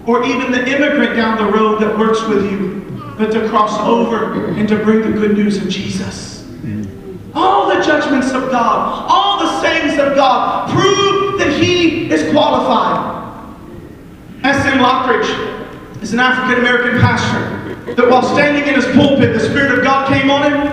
or 0.07 0.25
even 0.25 0.51
the 0.51 0.67
immigrant 0.69 1.17
down 1.17 1.39
the 1.39 1.59
road 1.59 1.81
that 1.81 1.97
works 1.97 2.23
with 2.27 2.51
you, 2.51 2.83
but 3.17 3.33
to 3.33 3.49
cross 3.49 3.79
over 3.81 4.51
and 4.51 4.69
to 4.69 4.77
bring 4.85 5.01
the 5.01 5.19
good 5.19 5.37
news 5.37 5.57
of 5.59 5.69
Jesus. 5.69 6.43
Mm-hmm. 6.43 7.37
All 7.37 7.69
the 7.69 7.83
judgments 7.83 8.33
of 8.33 8.51
God, 8.51 9.07
all 9.09 9.39
the 9.41 9.61
sayings 9.61 9.99
of 9.99 10.15
God 10.15 10.71
prove 10.71 11.39
that 11.39 11.61
He 11.61 12.11
is 12.11 12.31
qualified. 12.33 13.15
S.M. 14.45 14.79
Lockridge 14.79 16.03
is 16.03 16.13
an 16.13 16.21
African 16.21 16.61
American 16.61 17.01
pastor 17.01 17.95
that 17.95 18.09
while 18.09 18.23
standing 18.23 18.67
in 18.67 18.75
his 18.75 18.87
pulpit, 18.97 19.33
the 19.33 19.41
Spirit 19.41 19.79
of 19.79 19.85
God 19.85 20.09
came 20.09 20.31
on 20.31 20.53
him 20.53 20.67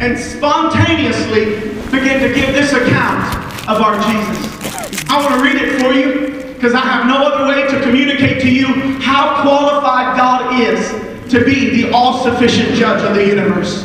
and 0.00 0.18
spontaneously 0.18 1.56
began 1.90 2.20
to 2.20 2.34
give 2.34 2.54
this 2.54 2.72
account 2.72 3.36
of 3.68 3.82
our 3.82 3.96
Jesus. 3.96 5.10
I 5.10 5.22
want 5.22 5.34
to 5.34 5.42
read 5.42 5.56
it 5.56 5.80
for 5.80 5.92
you 5.92 6.37
because 6.58 6.74
I 6.74 6.80
have 6.80 7.06
no 7.06 7.24
other 7.24 7.46
way 7.46 7.68
to 7.68 7.80
communicate 7.84 8.42
to 8.42 8.50
you 8.50 8.66
how 8.98 9.42
qualified 9.42 10.16
God 10.16 10.60
is 10.60 10.90
to 11.30 11.44
be 11.44 11.70
the 11.70 11.92
all 11.92 12.24
sufficient 12.24 12.74
judge 12.74 13.00
of 13.04 13.14
the 13.14 13.24
universe. 13.24 13.84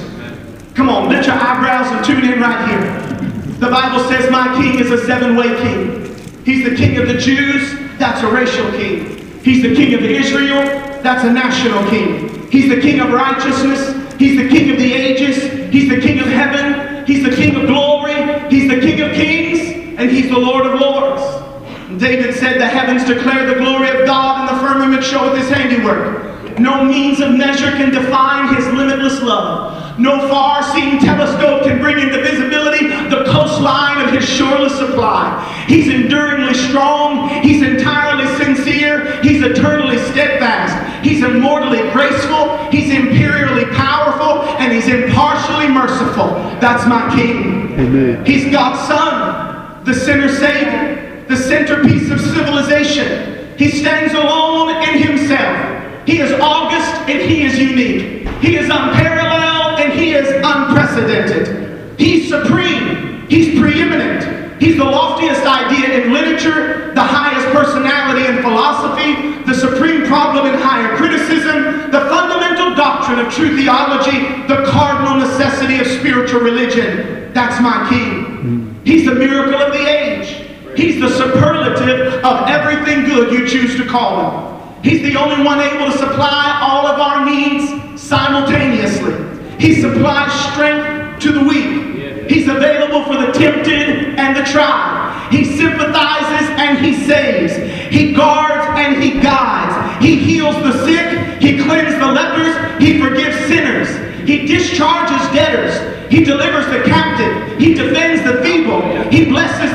Come 0.73 0.89
on, 0.89 1.07
lift 1.07 1.27
your 1.27 1.35
eyebrows 1.35 1.91
and 1.91 2.03
tune 2.03 2.25
in 2.33 2.41
right 2.41 2.67
here. 2.67 3.59
The 3.59 3.69
Bible 3.69 4.03
says, 4.09 4.31
My 4.31 4.59
king 4.59 4.79
is 4.79 4.89
a 4.89 5.05
seven 5.05 5.35
way 5.35 5.49
king. 5.61 6.43
He's 6.43 6.67
the 6.67 6.75
king 6.75 6.97
of 6.97 7.07
the 7.07 7.13
Jews, 7.13 7.75
that's 7.99 8.23
a 8.23 8.31
racial 8.31 8.67
king. 8.71 9.39
He's 9.43 9.61
the 9.61 9.75
king 9.75 9.93
of 9.93 10.01
Israel, 10.01 10.63
that's 11.03 11.23
a 11.25 11.31
national 11.31 11.87
king. 11.91 12.49
He's 12.49 12.69
the 12.69 12.81
king 12.81 13.01
of 13.01 13.11
righteousness, 13.11 14.19
he's 14.19 14.35
the 14.35 14.49
king 14.49 14.71
of 14.71 14.77
the 14.77 14.93
ages, 14.93 15.71
he's 15.71 15.89
the 15.89 16.01
king 16.01 16.17
of 16.17 16.25
heaven, 16.25 17.05
he's 17.05 17.23
the 17.23 17.35
king 17.35 17.55
of 17.55 17.67
glory, 17.67 18.49
he's 18.49 18.67
the 18.67 18.81
king 18.81 18.99
of 19.01 19.11
kings, 19.11 19.59
and 19.99 20.09
he's 20.09 20.31
the 20.31 20.39
Lord 20.39 20.65
of 20.65 20.81
lords. 20.81 21.42
David 21.97 22.35
said, 22.35 22.59
The 22.59 22.65
heavens 22.65 23.05
declare 23.05 23.47
the 23.47 23.59
glory 23.59 23.89
of 23.89 24.05
God, 24.05 24.49
and 24.49 24.57
the 24.57 24.61
firmament 24.67 25.03
showeth 25.03 25.37
his 25.37 25.49
handiwork. 25.49 26.59
No 26.59 26.83
means 26.83 27.19
of 27.19 27.31
measure 27.31 27.71
can 27.71 27.91
define 27.91 28.55
his 28.55 28.65
limitless 28.67 29.21
love. 29.21 29.99
No 29.99 30.27
far-seeing 30.27 30.99
telescope 30.99 31.63
can 31.63 31.79
bring 31.79 31.99
into 31.99 32.21
visibility 32.21 32.87
the 33.09 33.23
coastline 33.25 34.05
of 34.05 34.13
his 34.13 34.27
shoreless 34.27 34.75
supply. 34.77 35.39
He's 35.67 35.87
enduringly 35.87 36.53
strong. 36.53 37.29
He's 37.41 37.61
entirely 37.61 38.25
sincere. 38.43 39.21
He's 39.21 39.43
eternally 39.43 39.97
steadfast. 40.11 41.05
He's 41.05 41.23
immortally 41.23 41.89
graceful. 41.91 42.57
He's 42.71 42.91
imperially 42.91 43.65
powerful. 43.65 44.43
And 44.57 44.73
he's 44.73 44.87
impartially 44.87 45.67
merciful. 45.67 46.27
That's 46.59 46.87
my 46.87 47.13
king. 47.15 47.73
Amen. 47.73 48.25
He's 48.25 48.51
God's 48.51 48.87
son. 48.87 49.83
the 49.85 49.93
sinner 49.93 50.29
Savior, 50.29 51.12
the 51.33 51.39
centerpiece 51.39 52.11
of 52.11 52.21
civilization. 52.21 53.57
He 53.57 53.71
stands 53.71 54.13
alone 54.13 54.69
in 54.83 55.01
himself. 55.01 56.05
He 56.05 56.19
is 56.19 56.31
august 56.33 56.91
and 57.09 57.27
he 57.27 57.43
is 57.43 57.57
unique. 57.57 58.27
He 58.37 58.55
is 58.55 58.69
unparalleled 58.69 59.79
and 59.79 59.93
he 59.93 60.11
is 60.11 60.27
unprecedented. 60.27 61.99
He's 61.99 62.29
supreme. 62.29 63.27
He's 63.29 63.59
preeminent. 63.59 64.61
He's 64.61 64.77
the 64.77 64.83
loftiest 64.83 65.41
idea 65.41 66.03
in 66.03 66.13
literature, 66.13 66.93
the 66.93 67.01
highest 67.01 67.47
personality 67.47 68.27
in 68.27 68.43
philosophy, 68.43 69.41
the 69.51 69.55
supreme 69.55 70.05
problem 70.05 70.45
in 70.45 70.53
higher 70.59 70.95
criticism, 70.97 71.89
the 71.89 72.01
fundamental 72.13 72.75
doctrine 72.75 73.17
of 73.17 73.33
true 73.33 73.57
theology, 73.57 74.19
the 74.47 74.63
cardinal 74.69 75.17
necessity 75.17 75.79
of 75.79 75.87
spiritual 75.87 76.41
religion. 76.41 77.33
That's 77.33 77.59
my 77.59 77.89
king. 77.89 78.23
Hmm. 78.23 78.83
He's 78.85 79.07
the 79.07 79.15
miracle 79.15 79.59
of 79.59 79.73
the 79.73 79.83
age. 79.83 80.42
He's 80.75 80.99
the 80.99 81.09
superlative 81.09 82.23
of 82.23 82.47
everything 82.47 83.05
good 83.05 83.31
you 83.31 83.47
choose 83.47 83.75
to 83.77 83.85
call 83.87 84.19
him. 84.19 84.83
He's 84.83 85.01
the 85.01 85.15
only 85.17 85.43
one 85.45 85.59
able 85.59 85.91
to 85.91 85.97
supply 85.97 86.59
all 86.61 86.87
of 86.87 86.99
our 86.99 87.25
needs 87.25 88.01
simultaneously. 88.01 89.15
He 89.59 89.81
supplies 89.81 90.31
strength 90.51 91.21
to 91.21 91.31
the 91.31 91.43
weak. 91.43 92.29
He's 92.29 92.47
available 92.47 93.05
for 93.05 93.17
the 93.25 93.31
tempted 93.31 94.19
and 94.19 94.35
the 94.35 94.43
tried. 94.51 95.29
He 95.31 95.45
sympathizes 95.45 96.49
and 96.59 96.85
he 96.85 97.05
saves. 97.05 97.55
He 97.93 98.13
guards 98.13 98.65
and 98.77 99.01
he 99.01 99.19
guides. 99.19 100.03
He 100.03 100.17
heals 100.17 100.55
the 100.55 100.85
sick. 100.85 101.41
He 101.41 101.63
cleanses 101.63 101.99
the 101.99 102.07
lepers. 102.07 102.81
He 102.81 102.99
forgives 102.99 103.37
sinners. 103.47 104.27
He 104.27 104.45
discharges 104.45 105.21
debtors. 105.33 106.11
He 106.11 106.23
delivers 106.23 106.65
the 106.67 106.83
captive. 106.83 107.57
He 107.59 107.73
defends 107.73 108.23
the 108.23 108.41
feeble. 108.43 108.81
He 109.09 109.25
blesses 109.25 109.72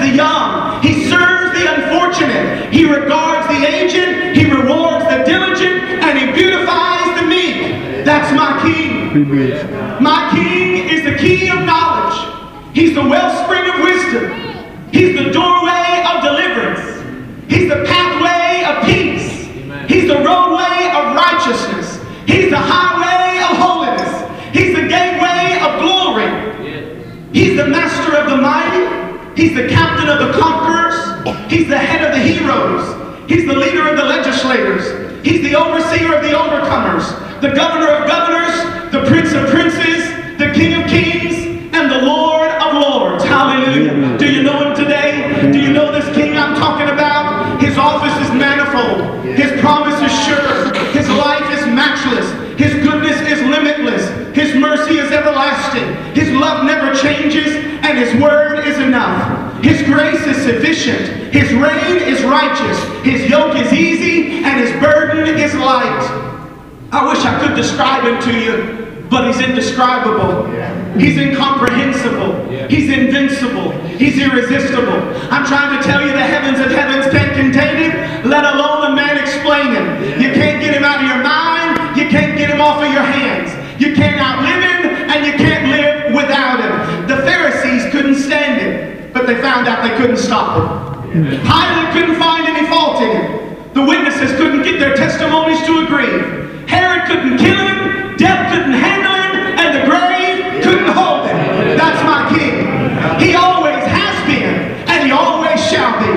my 10.00 10.30
king. 10.34 10.88
Is 10.88 11.04
the 11.04 11.16
key 11.16 11.48
of 11.48 11.64
knowledge. 11.64 12.74
He's 12.74 12.94
the 12.94 13.02
wellspring 13.02 13.68
of 13.68 13.82
wisdom. 13.82 14.88
He's 14.90 15.16
the 15.16 15.30
doorway 15.30 16.04
of 16.08 16.22
deliverance. 16.22 16.98
He's 17.48 17.68
the 17.68 17.84
pathway 17.84 18.64
of 18.64 18.84
peace. 18.84 19.46
He's 19.90 20.08
the 20.08 20.16
roadway 20.24 20.90
of 20.96 21.14
righteousness. 21.14 22.00
He's 22.26 22.50
the 22.50 22.58
highway 22.58 23.42
of 23.44 23.56
holiness. 23.58 24.56
He's 24.56 24.74
the 24.74 24.88
gateway 24.88 25.60
of 25.60 25.80
glory. 25.80 26.28
He's 27.32 27.56
the 27.56 27.66
master 27.66 28.16
of 28.16 28.30
the 28.30 28.36
mighty. 28.36 29.40
He's 29.40 29.54
the 29.54 29.68
captain 29.68 30.08
of 30.08 30.18
the 30.26 30.38
conquerors. 30.38 30.96
He's 31.50 31.68
the 31.68 31.78
head 31.78 32.04
of 32.04 32.12
the 32.12 32.22
heroes. 32.22 33.28
He's 33.28 33.46
the 33.46 33.54
leader 33.54 33.88
of 33.88 33.96
the 33.96 34.04
legislators. 34.04 35.24
He's 35.24 35.42
the 35.42 35.54
overseer 35.54 36.14
of 36.14 36.22
the 36.22 36.30
overcomers. 36.30 37.40
The 37.40 37.54
governor 37.54 37.88
of 37.88 38.08
governors. 38.08 38.47
King 40.58 40.82
of 40.82 40.90
kings. 40.90 41.34
And 41.72 41.90
the 41.90 42.02
lord 42.02 42.50
of 42.50 42.74
lords. 42.74 43.22
Hallelujah. 43.22 44.18
Do 44.18 44.26
you 44.26 44.42
know 44.42 44.68
him 44.68 44.74
today? 44.74 45.50
Do 45.52 45.60
you 45.60 45.72
know 45.72 45.92
this 45.92 46.12
king 46.16 46.36
I'm 46.36 46.56
talking 46.56 46.88
about? 46.88 47.62
His 47.62 47.78
office 47.78 48.16
is 48.26 48.34
manifold. 48.34 49.24
His 49.24 49.60
promise 49.60 50.00
is 50.02 50.12
sure. 50.26 50.74
His 50.90 51.08
life 51.10 51.46
is 51.56 51.66
matchless. 51.66 52.26
His 52.58 52.74
goodness 52.82 53.20
is 53.30 53.40
limitless. 53.42 54.08
His 54.34 54.56
mercy 54.56 54.98
is 54.98 55.12
everlasting. 55.12 55.94
His 56.14 56.30
love 56.32 56.64
never 56.64 56.92
changes, 56.94 57.54
and 57.84 57.96
His 57.96 58.20
word 58.20 58.66
is 58.66 58.78
enough. 58.78 59.62
His 59.62 59.82
grace 59.82 60.26
is 60.26 60.42
sufficient. 60.42 61.32
His 61.32 61.52
reign 61.52 62.02
is 62.02 62.24
righteous. 62.24 62.78
His 63.04 63.30
yoke 63.30 63.54
is 63.56 63.72
easy, 63.72 64.42
and 64.44 64.58
His 64.58 64.72
burden 64.82 65.38
is 65.38 65.54
light. 65.54 66.02
I 66.90 67.08
wish 67.08 67.24
I 67.24 67.38
could 67.40 67.54
describe 67.54 68.02
Him 68.02 68.20
to 68.22 68.40
you, 68.40 68.87
but 69.10 69.26
He's 69.26 69.40
indescribable. 69.40 70.46
He's 70.98 71.16
incomprehensible. 71.16 72.48
He's 72.68 72.90
invincible. 72.90 73.72
He's 73.96 74.18
irresistible. 74.18 74.98
I'm 75.32 75.46
trying 75.46 75.78
to 75.78 75.84
tell 75.86 76.00
you 76.02 76.12
the 76.12 76.20
heavens 76.20 76.60
of 76.60 76.70
heavens 76.70 77.10
can't 77.12 77.34
contain 77.34 77.90
Him, 77.90 78.30
let 78.30 78.44
alone 78.44 78.92
a 78.92 78.94
man 78.94 79.18
explain 79.18 79.72
Him. 79.72 80.20
You 80.20 80.32
can't 80.32 80.60
get 80.60 80.74
Him 80.74 80.84
out 80.84 81.00
of 81.00 81.08
your 81.08 81.22
mind. 81.22 81.96
You 81.98 82.08
can't 82.08 82.36
get 82.38 82.50
Him 82.50 82.60
off 82.60 82.82
of 82.82 82.92
your 82.92 83.02
hands. 83.02 83.50
You 83.80 83.94
can't 83.94 84.20
outlive 84.20 84.62
Him, 84.62 85.10
and 85.10 85.26
you 85.26 85.32
can't 85.32 85.70
live 85.70 86.14
without 86.14 86.60
Him. 86.60 87.06
The 87.06 87.22
Pharisees 87.22 87.90
couldn't 87.92 88.16
stand 88.16 88.60
Him, 88.60 89.12
but 89.12 89.26
they 89.26 89.40
found 89.40 89.68
out 89.68 89.82
they 89.82 89.96
couldn't 89.96 90.18
stop 90.18 91.04
Him. 91.08 91.24
Pilate 91.24 91.92
couldn't 91.92 92.16
find 92.16 92.46
any 92.46 92.66
fault 92.68 93.00
in 93.02 93.10
Him. 93.10 93.72
The 93.74 93.84
witnesses 93.84 94.32
couldn't 94.36 94.64
get 94.64 94.78
their 94.80 94.96
testimonies 94.96 95.62
to 95.66 95.84
agree. 95.86 96.66
Herod 96.66 97.06
couldn't 97.06 97.38
kill 97.38 97.56
Him. 97.56 98.16
Death 98.16 98.50
couldn't 98.50 98.74
handle 98.74 99.14
Him, 99.14 99.58
and 99.62 99.68
the 99.78 99.86
grave 99.86 100.62
couldn't 100.64 100.90
hold 100.90 101.30
Him. 101.30 101.38
That's 101.78 102.02
my 102.02 102.26
King. 102.34 102.66
He 103.22 103.34
always 103.34 103.78
has 103.86 104.16
been, 104.26 104.82
and 104.90 105.06
He 105.06 105.12
always 105.12 105.62
shall 105.70 105.94
be. 106.02 106.10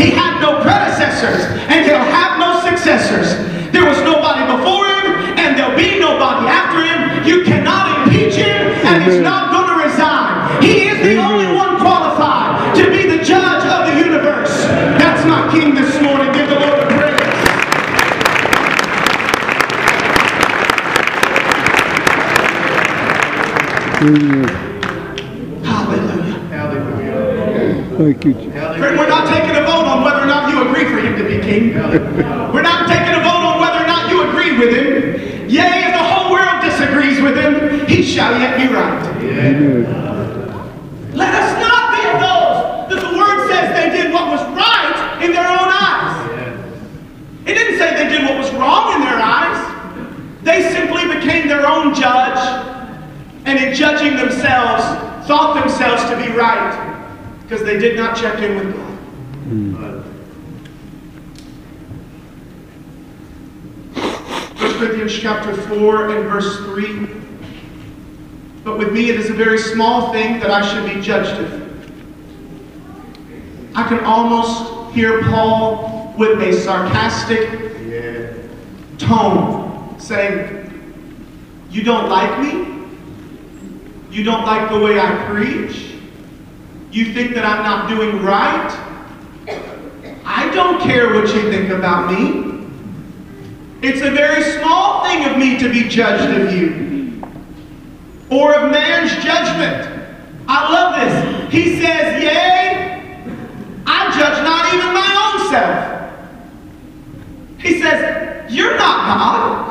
He 0.00 0.10
had 0.10 0.40
no 0.40 0.62
predecessors, 0.62 1.42
and 1.66 1.84
He'll 1.84 1.98
have 1.98 2.38
no 2.38 2.62
successors. 2.62 3.34
There 3.72 3.84
was 3.84 3.98
nobody 4.06 4.46
before 4.46 4.86
Him, 4.86 5.36
and 5.42 5.58
there'll 5.58 5.76
be 5.76 5.98
nobody 5.98 6.46
after 6.46 6.86
Him. 6.86 7.26
You 7.26 7.44
cannot 7.44 8.06
impeach 8.06 8.38
He's 9.02 9.20
not 9.20 9.50
going 9.52 9.68
to 9.68 9.84
resign. 9.88 10.62
He 10.62 10.88
is 10.88 10.98
the 11.02 11.16
only 11.16 11.46
one 11.54 11.78
qualified 11.80 12.76
to 12.76 12.90
be 12.90 13.06
the 13.08 13.22
judge 13.24 13.64
of 13.64 13.86
the 13.88 13.96
universe. 14.04 14.64
That's 15.00 15.24
my 15.26 15.50
King 15.52 15.74
this 15.74 16.00
morning. 16.02 16.32
Give 16.32 16.48
the 16.48 16.60
Lord 16.60 16.80
a 16.80 16.86
praise. 16.86 17.20
Amen. 24.02 24.48
Hallelujah. 25.62 26.38
Thank 27.98 28.24
you. 28.24 28.32
Jesus. 28.32 28.54
Friend, 28.54 28.98
we're 28.98 29.08
not 29.08 29.28
taking 29.28 29.56
a 29.56 29.62
vote 29.62 29.84
on 29.84 30.02
whether 30.04 30.22
or 30.22 30.26
not 30.26 30.50
you 30.50 30.62
agree 30.68 30.84
for 30.84 31.00
him 31.00 31.16
to 31.18 31.24
be 31.24 31.38
king. 31.40 31.74
We're 31.74 32.62
not 32.62 32.88
taking 32.88 33.14
a 33.14 33.22
vote 33.22 33.44
on 33.44 33.60
whether 33.60 33.84
or 33.84 33.86
not 33.86 34.10
you 34.10 34.22
agree 34.28 34.56
with 34.58 34.72
him. 34.74 35.48
Yea, 35.50 35.84
if 35.88 35.92
the 35.92 35.98
whole 36.02 36.30
world 36.32 36.62
disagrees 36.62 37.20
with 37.20 37.36
him, 37.36 37.86
he 37.86 38.02
shall 38.02 38.38
yet 38.40 38.56
be. 38.56 38.69
Let 41.14 41.34
us 41.34 41.50
not 41.60 41.96
be 41.96 42.02
of 42.10 42.20
those 42.20 42.90
that 42.90 43.00
the 43.00 43.16
word 43.16 43.48
says 43.48 43.72
they 43.74 43.88
did 43.96 44.12
what 44.12 44.28
was 44.28 44.40
right 44.54 45.20
in 45.24 45.32
their 45.32 45.48
own 45.48 45.68
eyes. 45.70 46.60
It 47.46 47.54
didn't 47.54 47.78
say 47.78 47.94
they 47.94 48.10
did 48.10 48.24
what 48.28 48.36
was 48.36 48.52
wrong 48.52 48.94
in 48.94 49.00
their 49.00 49.18
eyes. 49.18 49.58
They 50.42 50.70
simply 50.70 51.06
became 51.14 51.48
their 51.48 51.66
own 51.66 51.94
judge, 51.94 52.38
and 53.46 53.58
in 53.58 53.74
judging 53.74 54.16
themselves, 54.16 54.84
thought 55.26 55.54
themselves 55.58 56.02
to 56.10 56.16
be 56.16 56.28
right 56.36 56.88
because 57.42 57.64
they 57.64 57.78
did 57.78 57.96
not 57.96 58.16
check 58.16 58.40
in 58.40 58.56
with 58.56 58.74
God. 58.76 60.04
1 64.60 64.74
Corinthians 64.74 65.18
chapter 65.18 65.54
4 65.54 66.10
and 66.10 66.28
verse 66.28 66.58
3. 66.58 67.29
But 68.70 68.78
with 68.78 68.92
me 68.92 69.10
it 69.10 69.18
is 69.18 69.28
a 69.28 69.34
very 69.34 69.58
small 69.58 70.12
thing 70.12 70.38
that 70.38 70.48
I 70.48 70.64
should 70.64 70.94
be 70.94 71.00
judged 71.00 71.40
of. 71.40 71.52
I 73.74 73.82
can 73.88 73.98
almost 74.04 74.94
hear 74.94 75.24
Paul 75.24 76.14
with 76.16 76.40
a 76.40 76.52
sarcastic 76.52 77.48
tone 78.96 79.98
saying, 79.98 80.72
You 81.68 81.82
don't 81.82 82.08
like 82.08 82.38
me? 82.38 82.86
You 84.08 84.22
don't 84.22 84.44
like 84.44 84.70
the 84.70 84.78
way 84.78 85.00
I 85.00 85.16
preach? 85.28 85.96
You 86.92 87.12
think 87.12 87.34
that 87.34 87.44
I'm 87.44 87.64
not 87.64 87.88
doing 87.88 88.22
right? 88.22 88.70
I 90.24 90.48
don't 90.54 90.80
care 90.80 91.12
what 91.12 91.34
you 91.34 91.50
think 91.50 91.70
about 91.70 92.12
me. 92.12 92.68
It's 93.82 94.02
a 94.02 94.12
very 94.12 94.44
small 94.60 95.04
thing 95.04 95.28
of 95.28 95.38
me 95.38 95.58
to 95.58 95.68
be 95.68 95.88
judged 95.88 96.40
of 96.40 96.54
you 96.54 96.89
or 98.30 98.54
of 98.54 98.70
man's 98.70 99.10
judgment. 99.24 99.88
I 100.46 100.72
love 100.72 100.94
this. 101.00 101.52
He 101.52 101.80
says, 101.80 102.22
Yea, 102.22 103.02
I 103.86 104.10
judge 104.16 104.44
not 104.44 104.72
even 104.74 104.92
my 104.94 105.10
own 105.24 105.38
self. 105.50 106.00
He 107.60 107.80
says, 107.80 108.52
You're 108.52 108.76
not 108.76 109.06
God. 109.06 109.66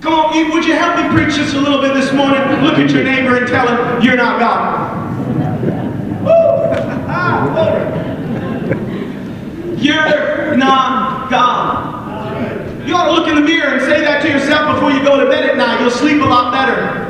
Come 0.00 0.12
on, 0.12 0.50
would 0.50 0.64
you 0.64 0.74
help 0.74 0.96
me 0.96 1.08
preach 1.16 1.36
just 1.36 1.54
a 1.54 1.60
little 1.60 1.80
bit 1.80 1.94
this 1.94 2.12
morning? 2.12 2.40
Look 2.62 2.74
at 2.74 2.90
your 2.90 3.04
neighbor 3.04 3.36
and 3.36 3.46
tell 3.48 3.66
him, 3.66 4.02
You're 4.02 4.16
not 4.16 4.38
God. 4.38 5.04
You're 9.78 10.56
not 10.56 11.30
God. 11.30 12.86
You 12.86 12.94
ought 12.94 13.06
to 13.06 13.12
look 13.12 13.28
in 13.28 13.34
the 13.34 13.40
mirror 13.40 13.74
and 13.74 13.82
say 13.82 14.00
that 14.02 14.22
to 14.22 14.28
yourself 14.28 14.74
before 14.74 14.90
you 14.90 15.02
go 15.02 15.22
to 15.22 15.30
bed 15.30 15.44
at 15.44 15.56
night. 15.56 15.80
You'll 15.80 15.90
sleep 15.90 16.22
a 16.22 16.26
lot 16.26 16.52
better. 16.52 17.03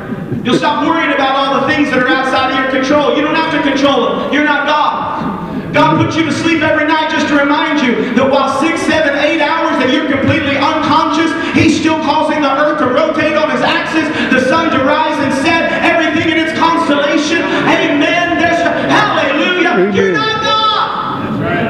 You'll 0.45 0.57
stop 0.57 0.85
worrying 0.85 1.13
about 1.13 1.33
all 1.33 1.61
the 1.61 1.65
things 1.65 1.89
that 1.89 1.97
are 1.97 2.07
outside 2.07 2.53
of 2.53 2.57
your 2.61 2.69
control. 2.69 3.17
You 3.17 3.21
don't 3.25 3.33
have 3.33 3.49
to 3.53 3.61
control 3.65 4.05
them. 4.05 4.33
You're 4.33 4.45
not 4.45 4.65
God. 4.69 5.73
God 5.73 5.99
puts 5.99 6.15
you 6.15 6.23
to 6.23 6.31
sleep 6.31 6.61
every 6.61 6.87
night 6.87 7.11
just 7.11 7.27
to 7.27 7.35
remind 7.35 7.81
you 7.81 8.13
that 8.15 8.29
while 8.29 8.47
six, 8.61 8.79
seven, 8.87 9.17
eight 9.19 9.41
hours 9.41 9.75
that 9.81 9.91
you're 9.91 10.07
completely 10.07 10.55
unconscious, 10.55 11.33
He's 11.51 11.79
still 11.79 11.99
causing 12.05 12.41
the 12.41 12.53
earth 12.53 12.79
to 12.79 12.87
rotate 12.87 13.35
on 13.35 13.51
His 13.51 13.59
axis, 13.59 14.07
the 14.31 14.39
sun 14.47 14.71
to 14.71 14.85
rise 14.85 15.17
and 15.19 15.33
set, 15.43 15.67
everything 15.83 16.31
in 16.31 16.37
its 16.39 16.53
constellation. 16.57 17.43
Amen. 17.67 18.39
There's 18.39 18.61
hallelujah. 18.87 19.91
You're 19.91 20.13
not 20.13 20.45
God. 20.45 20.87
That's 21.25 21.41
right. 21.41 21.69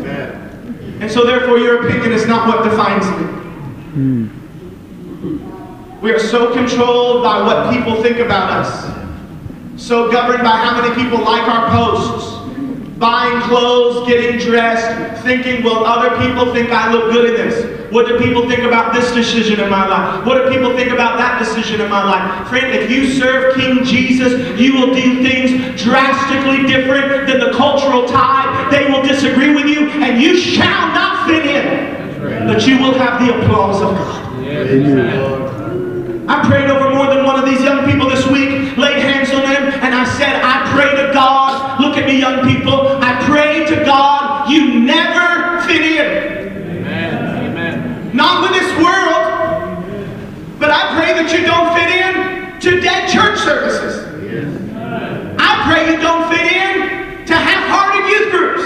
Amen. 0.00 0.98
And 1.02 1.10
so 1.10 1.24
therefore 1.24 1.58
your 1.58 1.86
opinion 1.86 2.12
is 2.12 2.26
not 2.26 2.48
what 2.48 2.64
defines 2.64 3.06
me. 3.14 3.26
Hmm. 3.94 4.39
We 6.00 6.10
are 6.12 6.18
so 6.18 6.52
controlled 6.54 7.22
by 7.22 7.42
what 7.42 7.74
people 7.74 8.02
think 8.02 8.18
about 8.18 8.50
us. 8.50 8.88
So 9.76 10.10
governed 10.10 10.42
by 10.42 10.56
how 10.56 10.80
many 10.80 10.94
people 10.94 11.18
like 11.18 11.46
our 11.46 11.68
posts. 11.70 12.38
Buying 12.98 13.40
clothes, 13.42 14.06
getting 14.06 14.38
dressed, 14.38 15.22
thinking, 15.22 15.62
will 15.62 15.84
other 15.86 16.16
people 16.22 16.52
think 16.52 16.70
I 16.70 16.92
look 16.92 17.12
good 17.12 17.30
in 17.30 17.36
this? 17.36 17.92
What 17.92 18.06
do 18.06 18.18
people 18.18 18.48
think 18.48 18.62
about 18.62 18.94
this 18.94 19.12
decision 19.12 19.58
in 19.58 19.70
my 19.70 19.86
life? 19.86 20.26
What 20.26 20.36
do 20.36 20.50
people 20.50 20.76
think 20.76 20.90
about 20.90 21.18
that 21.18 21.38
decision 21.38 21.80
in 21.80 21.90
my 21.90 22.04
life? 22.04 22.48
Friend, 22.48 22.66
if 22.74 22.90
you 22.90 23.10
serve 23.10 23.56
King 23.56 23.84
Jesus, 23.84 24.58
you 24.60 24.74
will 24.74 24.94
do 24.94 25.22
things 25.22 25.82
drastically 25.82 26.66
different 26.66 27.26
than 27.26 27.40
the 27.40 27.52
cultural 27.56 28.06
tide. 28.06 28.70
They 28.70 28.90
will 28.90 29.02
disagree 29.02 29.54
with 29.54 29.66
you, 29.66 29.88
and 29.88 30.20
you 30.22 30.36
shall 30.38 30.88
not 30.94 31.26
fit 31.26 31.44
in. 31.46 32.18
But 32.46 32.66
you 32.66 32.78
will 32.78 32.94
have 32.94 33.26
the 33.26 33.42
applause 33.42 33.82
of 33.82 33.96
God. 33.96 34.46
I 36.30 36.46
prayed 36.46 36.70
over 36.70 36.94
more 36.94 37.12
than 37.12 37.24
one 37.24 37.38
of 37.38 37.44
these 37.44 37.60
young 37.60 37.84
people 37.90 38.08
this 38.08 38.24
week, 38.28 38.76
laid 38.76 39.02
hands 39.02 39.30
on 39.30 39.42
them, 39.42 39.64
and 39.82 39.92
I 39.92 40.04
said, 40.14 40.40
I 40.40 40.70
pray 40.70 40.94
to 41.02 41.12
God, 41.12 41.80
look 41.80 41.96
at 41.96 42.06
me, 42.06 42.20
young 42.20 42.46
people, 42.46 42.86
I 43.02 43.20
pray 43.26 43.66
to 43.66 43.84
God, 43.84 44.48
you 44.48 44.78
never 44.78 45.60
fit 45.66 45.82
in. 45.82 46.40
Not 48.14 48.42
with 48.42 48.52
this 48.60 48.70
world, 48.78 49.82
but 50.60 50.70
I 50.70 50.94
pray 50.94 51.14
that 51.18 51.32
you 51.34 51.42
don't 51.46 51.74
fit 51.74 51.90
in 51.90 52.60
to 52.60 52.80
dead 52.80 53.10
church 53.10 53.38
services. 53.40 54.06
I 55.36 55.66
pray 55.66 55.90
you 55.90 55.98
don't 55.98 56.30
fit 56.30 56.46
in 56.46 57.26
to 57.26 57.34
half-hearted 57.34 58.06
youth 58.06 58.30
groups. 58.30 58.62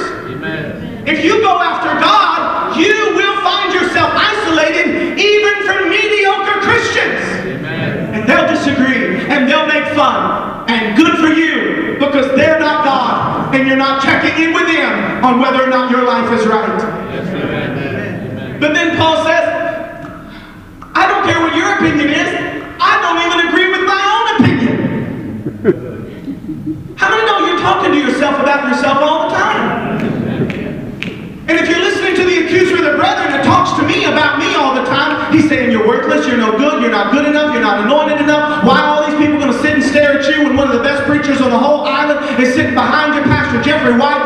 If 1.09 1.24
you 1.24 1.41
go 1.41 1.61
after 1.61 1.99
God, 2.01 2.77
you 2.77 2.93
will 3.16 3.41
find 3.41 3.73
yourself 3.73 4.12
isolated 4.12 5.19
even 5.19 5.65
from 5.65 5.89
mediocre 5.89 6.61
Christians. 6.61 7.24
And 7.65 8.28
they'll 8.28 8.49
disagree 8.49 9.23
and 9.35 9.48
they'll 9.48 9.66
make 9.66 9.86
fun. 9.94 10.65
And 10.70 10.97
good 10.97 11.19
for 11.19 11.28
you 11.28 11.98
because 11.98 12.27
they're 12.36 12.59
not 12.59 12.85
God 12.85 13.55
and 13.55 13.69
you're 13.69 13.77
not 13.77 14.02
checking 14.02 14.43
in 14.43 14.55
with 14.55 14.66
them 14.66 15.24
on 15.24 15.40
whether 15.40 15.62
or 15.62 15.69
not 15.69 15.90
your 15.90 16.05
life 16.05 16.32
is 16.39 16.47
right. 16.47 16.78
But 18.61 18.73
then 18.73 18.97
Paul 18.97 19.24
says, 19.24 19.44
I 20.94 21.06
don't 21.09 21.24
care 21.27 21.40
what 21.40 21.55
your 21.55 21.74
opinion 21.77 22.09
is. 22.09 22.28
I 22.81 23.01
don't 23.02 23.19
even 23.27 23.48
agree 23.48 23.69
with 23.70 23.85
my 23.85 24.01
own 24.15 24.27
opinion. 24.40 24.74
How 26.97 27.11
many 27.11 27.27
know 27.27 27.47
you're 27.47 27.61
talking 27.61 27.93
to 27.93 27.98
yourself 27.98 28.40
about 28.40 28.69
yourself 28.69 28.98
all 29.02 29.28
the 29.28 29.35
time? 29.35 29.94
And 31.47 31.61
if 31.61 31.69
you're 31.69 31.85
listening 31.85 32.16
to 32.16 32.24
the 32.24 32.47
accuser 32.47 32.77
of 32.81 32.85
the 32.85 32.97
brethren 32.97 33.28
that 33.36 33.44
talks 33.44 33.77
to 33.77 33.85
me 33.85 34.05
about 34.09 34.39
me 34.39 34.55
all 34.55 34.74
the 34.74 34.85
time, 34.89 35.28
he's 35.28 35.47
saying 35.47 35.70
you're 35.70 35.86
worthless, 35.86 36.27
you're 36.27 36.39
no 36.39 36.56
good, 36.56 36.81
you're 36.81 36.90
not 36.90 37.12
good 37.12 37.27
enough, 37.27 37.52
you're 37.52 37.62
not 37.62 37.85
anointed 37.85 38.20
enough. 38.23 38.65
Why 38.65 38.81
are 38.81 38.97
all 38.97 39.05
these 39.05 39.19
people 39.20 39.36
going 39.36 39.52
to 39.52 39.61
sit 39.61 39.74
and 39.74 39.82
stare 39.82 40.19
at 40.19 40.24
you 40.24 40.44
when 40.44 40.56
one 40.56 40.69
of 40.70 40.73
the 40.73 40.82
best 40.82 41.05
preachers 41.05 41.43
on 41.43 41.51
the 41.51 41.59
whole 41.59 41.85
island 41.85 42.40
is 42.40 42.53
sitting 42.65 42.74
behind 42.74 43.15
you, 43.15 43.23
Pastor 43.24 43.61
Jeffrey 43.61 43.93
White? 43.93 44.23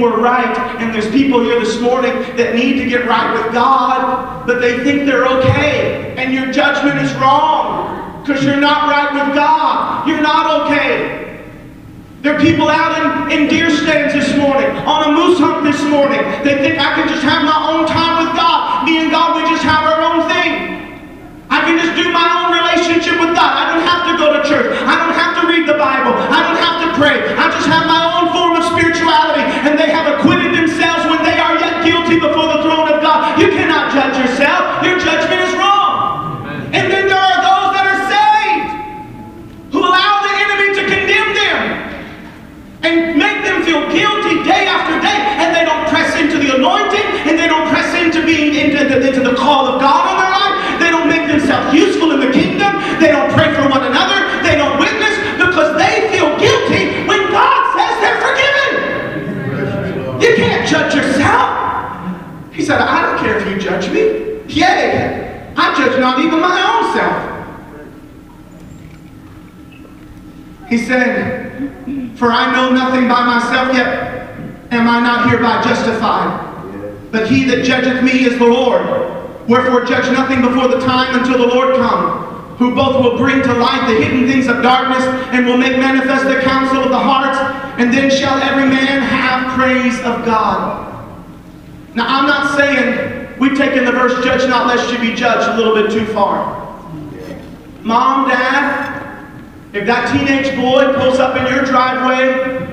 And 0.00 0.12
we're 0.12 0.20
right. 0.20 0.56
And 0.80 0.94
there's 0.94 1.10
people 1.10 1.42
here 1.42 1.60
this 1.60 1.80
morning 1.80 2.12
that 2.36 2.54
need 2.54 2.78
to 2.78 2.88
get 2.88 3.06
right 3.06 3.32
with 3.32 3.52
God, 3.52 4.46
but 4.46 4.60
they 4.60 4.82
think 4.82 5.06
they're 5.06 5.26
okay. 5.26 6.14
And 6.16 6.32
your 6.32 6.52
judgment 6.52 6.98
is 7.00 7.12
wrong 7.14 8.22
because 8.22 8.44
you're 8.44 8.60
not 8.60 8.90
right 8.90 9.12
with 9.12 9.34
God. 9.34 10.08
You're 10.08 10.22
not 10.22 10.66
okay. 10.66 11.44
There 12.22 12.34
are 12.34 12.40
people 12.40 12.68
out 12.68 13.30
in, 13.32 13.42
in 13.42 13.48
deer 13.48 13.70
stands 13.70 14.12
this 14.12 14.36
morning, 14.36 14.70
on 14.84 15.08
a 15.08 15.12
moose 15.12 15.38
hunt 15.38 15.64
this 15.64 15.82
morning. 15.84 16.20
They 16.44 16.56
think 16.60 16.78
I 16.78 16.94
can 16.94 17.08
just 17.08 17.22
have 17.22 17.44
my 17.44 17.72
own 17.72 17.86
time 17.86 18.19
said, 62.70 62.80
I 62.82 63.02
don't 63.02 63.18
care 63.18 63.36
if 63.36 63.48
you 63.48 63.58
judge 63.58 63.90
me. 63.90 64.46
Yea, 64.46 65.52
I 65.56 65.74
judge 65.74 65.98
not 65.98 66.20
even 66.20 66.40
my 66.40 66.54
own 66.70 66.92
self. 66.94 67.26
He 70.68 70.78
said, 70.78 72.16
For 72.16 72.30
I 72.30 72.52
know 72.52 72.70
nothing 72.70 73.08
by 73.08 73.26
myself, 73.26 73.74
yet 73.74 74.38
am 74.70 74.86
I 74.86 75.00
not 75.00 75.28
hereby 75.28 75.62
justified. 75.64 76.46
But 77.10 77.28
he 77.28 77.42
that 77.46 77.64
judgeth 77.64 78.04
me 78.04 78.24
is 78.24 78.38
the 78.38 78.46
Lord. 78.46 78.86
Wherefore 79.48 79.84
judge 79.84 80.08
nothing 80.12 80.40
before 80.40 80.68
the 80.68 80.78
time 80.78 81.18
until 81.18 81.38
the 81.38 81.52
Lord 81.52 81.74
come, 81.74 82.54
who 82.56 82.72
both 82.76 83.02
will 83.02 83.18
bring 83.18 83.42
to 83.42 83.52
light 83.54 83.88
the 83.88 84.00
hidden 84.00 84.28
things 84.28 84.46
of 84.46 84.62
darkness, 84.62 85.02
and 85.34 85.44
will 85.44 85.58
make 85.58 85.76
manifest 85.76 86.22
the 86.26 86.40
counsel 86.42 86.84
of 86.84 86.90
the 86.90 86.98
hearts, 86.98 87.36
and 87.80 87.92
then 87.92 88.08
shall 88.08 88.40
every 88.40 88.68
man 88.68 89.02
have 89.02 89.58
praise 89.58 89.98
of 90.02 90.24
God. 90.24 90.89
Now 91.94 92.06
I'm 92.06 92.26
not 92.26 92.56
saying 92.56 93.38
we've 93.38 93.56
taken 93.56 93.84
the 93.84 93.92
verse, 93.92 94.24
judge 94.24 94.48
not 94.48 94.66
lest 94.66 94.92
you 94.92 94.98
be 94.98 95.14
judged, 95.14 95.48
a 95.48 95.56
little 95.56 95.74
bit 95.74 95.90
too 95.90 96.06
far. 96.12 96.58
Mom, 97.82 98.28
Dad, 98.28 99.26
if 99.72 99.86
that 99.86 100.12
teenage 100.12 100.54
boy 100.56 100.92
pulls 100.94 101.18
up 101.18 101.36
in 101.36 101.52
your 101.52 101.64
driveway, 101.64 102.68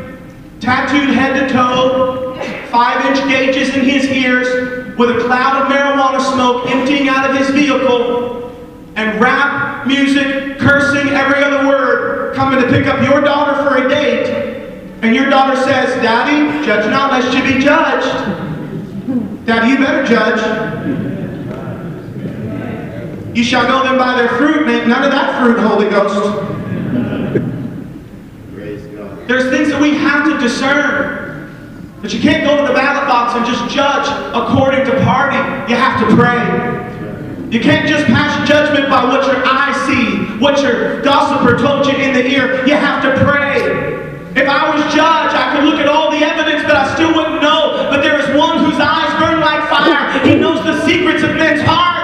tattooed 0.59 1.09
head 1.15 1.39
to 1.39 1.53
toe, 1.53 2.35
five 2.69 3.05
inch 3.05 3.27
gauges 3.27 3.73
in 3.75 3.85
his 3.85 4.05
ears, 4.05 4.97
with 4.97 5.11
a 5.11 5.19
cloud 5.21 5.61
of 5.61 5.71
marijuana 5.71 6.19
smoke 6.33 6.69
emptying 6.69 7.07
out 7.07 7.29
of 7.29 7.37
his 7.37 7.49
vehicle, 7.49 8.51
and 8.95 9.21
rap 9.21 9.87
music, 9.87 10.57
cursing 10.59 11.09
every 11.09 11.43
other 11.43 11.67
word, 11.67 12.35
coming 12.35 12.59
to 12.59 12.67
pick 12.67 12.87
up 12.87 13.01
your 13.07 13.21
daughter 13.21 13.63
for 13.63 13.85
a 13.85 13.89
date, 13.89 14.27
and 15.01 15.15
your 15.15 15.29
daughter 15.29 15.55
says, 15.55 15.89
Daddy, 16.01 16.65
judge 16.65 16.89
not 16.89 17.11
lest 17.11 17.35
you 17.35 17.43
be 17.43 17.59
judged. 17.63 18.46
Daddy, 19.47 19.69
you 19.69 19.77
better 19.77 20.03
judge. 20.05 20.43
You 23.33 23.45
shall 23.45 23.65
know 23.65 23.81
them 23.81 23.97
by 23.97 24.17
their 24.17 24.27
fruit, 24.37 24.67
ain't 24.67 24.89
none 24.89 25.05
of 25.05 25.11
that 25.11 25.41
fruit, 25.41 25.57
Holy 25.57 25.89
Ghost. 25.89 26.15
There's 29.25 29.49
things 29.49 29.69
that 29.69 29.81
we 29.81 29.95
have 29.95 30.25
to 30.25 30.37
discern. 30.37 31.23
But 32.01 32.13
you 32.13 32.19
can't 32.19 32.43
go 32.43 32.57
to 32.57 32.67
the 32.67 32.73
ballot 32.73 33.07
box 33.07 33.35
and 33.35 33.45
just 33.45 33.73
judge 33.73 34.07
according 34.35 34.83
to 34.85 34.91
party. 35.05 35.37
You 35.71 35.77
have 35.77 35.99
to 36.03 36.15
pray. 36.15 37.47
You 37.49 37.61
can't 37.61 37.87
just 37.87 38.05
pass 38.07 38.45
judgment 38.47 38.89
by 38.89 39.05
what 39.05 39.25
your 39.27 39.41
eyes 39.45 39.75
see 39.87 40.27
what 40.39 40.61
your 40.61 41.01
gossiper 41.03 41.57
told 41.57 41.85
you 41.85 41.93
in 41.93 42.13
the 42.13 42.27
ear. 42.27 42.67
You 42.67 42.75
have 42.75 43.01
to 43.01 43.23
pray. 43.23 43.97
If 44.35 44.47
I 44.47 44.69
was 44.69 44.83
judge, 44.93 45.33
I 45.33 45.55
could 45.55 45.63
look 45.63 45.79
at 45.79 45.87
all 45.87 46.11
the 46.11 46.17
evidence, 46.17 46.61
but 46.61 46.75
I 46.75 46.93
still 46.93 47.15
wouldn't 47.15 47.41
know. 47.41 47.87
But 47.89 48.01
there 48.03 48.19
is 48.19 48.37
one 48.37 48.59
whose 48.63 48.79
eyes 48.79 49.09
burn 49.19 49.39
like 49.39 49.67
fire. 49.67 50.19
He 50.23 50.35
knows 50.35 50.63
the 50.63 50.85
secrets 50.85 51.23
of 51.23 51.35
men's 51.35 51.61
hearts. 51.65 51.97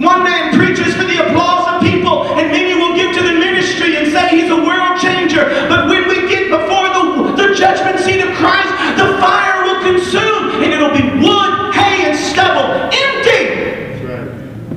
One 0.00 0.24
man 0.24 0.56
preaches 0.56 0.94
for 0.96 1.04
the 1.04 1.28
applause 1.28 1.74
of 1.74 1.82
people, 1.82 2.24
and 2.40 2.50
many 2.50 2.74
will 2.74 2.96
give 2.96 3.14
to 3.16 3.22
the 3.22 3.34
ministry 3.34 3.96
and 3.96 4.10
say 4.10 4.28
he's 4.30 4.50
a 4.50 4.56
world 4.56 4.98
changer. 4.98 5.44
But 5.68 5.88
when 5.88 6.08
we 6.08 6.26
get 6.26 6.48
before 6.48 6.88
the, 6.88 7.36
the 7.36 7.54
judgment 7.54 8.00
seat 8.00 8.24
of 8.24 8.34
Christ, 8.34 8.70
the 8.96 9.20
fire 9.20 9.62
will 9.62 9.80
consume, 9.84 10.62
and 10.62 10.72
it'll 10.72 10.96
be 10.96 11.04
wood, 11.20 11.74
hay, 11.74 12.08
and 12.08 12.16
stubble, 12.16 12.88
empty. 12.88 14.00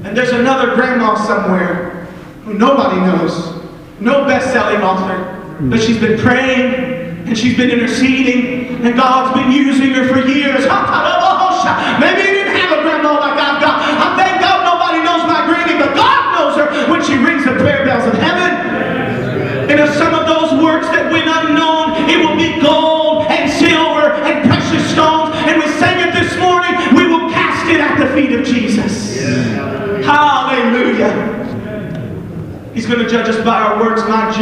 And 0.03 0.17
there's 0.17 0.33
another 0.33 0.75
grandma 0.75 1.15
somewhere 1.15 2.05
who 2.43 2.55
nobody 2.55 2.99
knows, 2.99 3.63
no 4.01 4.25
best-selling 4.27 4.81
author, 4.81 5.39
but 5.69 5.81
she's 5.81 5.99
been 5.99 6.19
praying 6.19 6.91
and 7.25 7.37
she's 7.37 7.55
been 7.55 7.69
interceding, 7.69 8.83
and 8.83 8.93
God's 8.97 9.39
been 9.39 9.53
using 9.53 9.91
her 9.91 10.05
for 10.09 10.27
years. 10.27 10.67
Maybe 12.01 12.32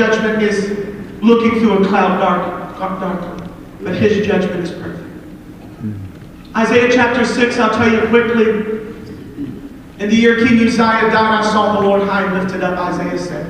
judgment 0.02 0.42
is 0.42 0.68
looking 1.22 1.60
through 1.60 1.84
a 1.84 1.88
cloud 1.88 2.18
dark, 2.20 2.80
dark. 2.80 3.52
But 3.82 3.96
his 3.96 4.26
judgment 4.26 4.64
is 4.64 4.72
perfect. 4.72 5.08
Isaiah 6.56 6.92
chapter 6.92 7.24
6, 7.24 7.60
I'll 7.60 7.70
tell 7.70 7.92
you 7.92 8.08
quickly. 8.10 8.82
In 10.00 10.10
the 10.10 10.16
year 10.16 10.38
King 10.38 10.60
Uzziah 10.60 11.12
died, 11.12 11.14
I 11.14 11.44
saw 11.44 11.80
the 11.80 11.88
Lord 11.88 12.02
high 12.02 12.24
and 12.24 12.34
lifted 12.34 12.64
up, 12.64 12.80
Isaiah 12.80 13.20
said. 13.20 13.46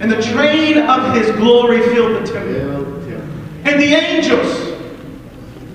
And 0.00 0.10
the 0.10 0.20
train 0.20 0.78
of 0.78 1.14
his 1.14 1.30
glory 1.36 1.80
filled 1.94 2.20
the 2.20 2.32
temple. 2.32 2.98
And 3.64 3.80
the 3.80 3.94
angels 3.94 4.76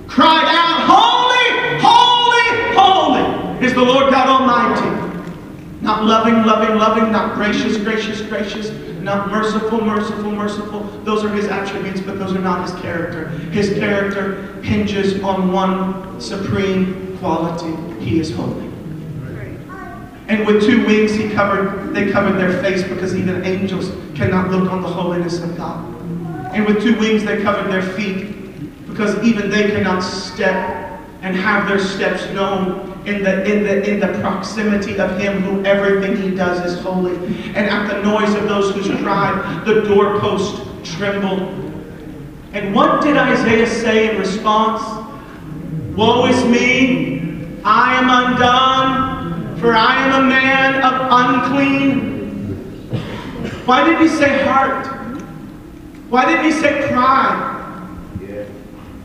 cried 0.07 0.49
out, 0.49 0.83
Holy, 0.91 1.79
holy, 1.79 2.75
holy 2.75 3.65
is 3.65 3.73
the 3.73 3.81
Lord 3.81 4.11
God 4.11 4.27
Almighty. 4.27 4.97
Not 5.79 6.03
loving, 6.03 6.45
loving, 6.45 6.77
loving, 6.77 7.09
not 7.13 7.35
gracious, 7.35 7.77
gracious, 7.77 8.21
gracious, 8.23 8.69
not 9.07 9.29
merciful, 9.29 9.79
merciful, 9.79 10.31
merciful. 10.31 10.81
Those 11.05 11.23
are 11.23 11.29
his 11.29 11.45
attributes, 11.45 12.01
but 12.01 12.19
those 12.19 12.35
are 12.35 12.41
not 12.41 12.69
his 12.69 12.77
character. 12.81 13.29
His 13.51 13.73
character 13.79 14.61
hinges 14.61 15.23
on 15.23 15.53
one 15.53 16.19
supreme 16.19 17.17
quality. 17.19 17.73
He 18.03 18.19
is 18.19 18.35
holy. 18.35 18.69
And 20.27 20.45
with 20.45 20.61
two 20.61 20.85
wings 20.85 21.15
he 21.15 21.29
covered, 21.29 21.95
they 21.95 22.11
covered 22.11 22.37
their 22.37 22.61
face 22.61 22.83
because 22.83 23.15
even 23.15 23.45
angels 23.45 23.93
cannot 24.13 24.51
look 24.51 24.69
on 24.69 24.81
the 24.81 24.89
holiness 24.89 25.39
of 25.39 25.55
God. 25.55 25.85
And 26.53 26.65
with 26.65 26.83
two 26.83 26.99
wings 26.99 27.23
they 27.23 27.41
covered 27.41 27.71
their 27.71 27.81
feet 27.81 28.89
because 28.89 29.17
even 29.23 29.49
they 29.49 29.69
cannot 29.69 30.01
step 30.01 30.99
and 31.21 31.33
have 31.33 31.69
their 31.69 31.79
steps 31.79 32.25
known 32.33 32.96
in 33.07 33.23
the, 33.23 33.43
in 33.45 33.63
the, 33.63 33.89
in 33.89 33.99
the 34.01 34.19
proximity 34.19 34.99
of 34.99 35.17
him 35.17 35.41
who 35.41 35.63
everything 35.63 36.17
he 36.17 36.35
does 36.35 36.73
is 36.73 36.77
holy. 36.81 37.15
And 37.55 37.69
at 37.69 37.87
the 37.87 38.03
noise 38.03 38.35
of 38.35 38.49
those 38.49 38.75
who 38.75 38.97
cried, 38.97 39.63
the 39.65 39.81
doorpost 39.81 40.61
trembled. 40.83 41.39
And 42.51 42.75
what 42.75 43.01
did 43.01 43.15
Isaiah 43.15 43.65
say 43.65 44.11
in 44.11 44.19
response? 44.19 44.83
Woe 45.95 46.25
is 46.25 46.43
me, 46.45 47.61
I 47.63 47.95
am 47.95 48.09
undone, 48.09 49.57
for 49.57 49.73
I 49.73 50.05
am 50.05 50.23
a 50.23 50.27
man 50.27 50.81
of 50.83 51.07
unclean. 51.09 52.57
Why 53.65 53.85
did 53.85 54.01
he 54.01 54.09
say 54.09 54.43
heart? 54.43 54.85
Why 56.09 56.25
didn't 56.25 56.45
he 56.45 56.51
say 56.51 56.89
pride? 56.89 57.55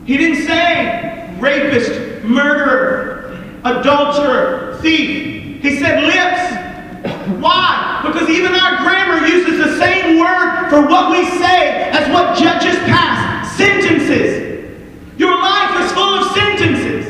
He 0.04 0.16
didn't 0.16 0.44
say 0.44 1.36
rapist, 1.38 2.24
murderer, 2.24 3.21
adulterer, 3.64 4.78
thief. 4.80 5.62
He 5.62 5.78
said 5.78 6.02
lips. 6.04 7.40
Why? 7.40 8.00
Because 8.04 8.28
even 8.28 8.54
our 8.54 8.78
grammar 8.78 9.26
uses 9.26 9.58
the 9.58 9.78
same 9.78 10.18
word 10.18 10.68
for 10.70 10.82
what 10.82 11.10
we 11.10 11.24
say 11.38 11.90
as 11.90 12.10
what 12.12 12.36
judges 12.36 12.76
pass. 12.84 13.56
Sentences. 13.56 14.70
Your 15.18 15.36
life 15.36 15.84
is 15.84 15.92
full 15.92 16.14
of 16.14 16.32
sentences. 16.32 17.06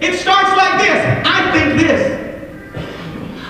It 0.00 0.18
starts 0.18 0.56
like 0.56 0.78
this. 0.80 1.26
I 1.26 1.50
think 1.52 1.80
this. 1.80 2.26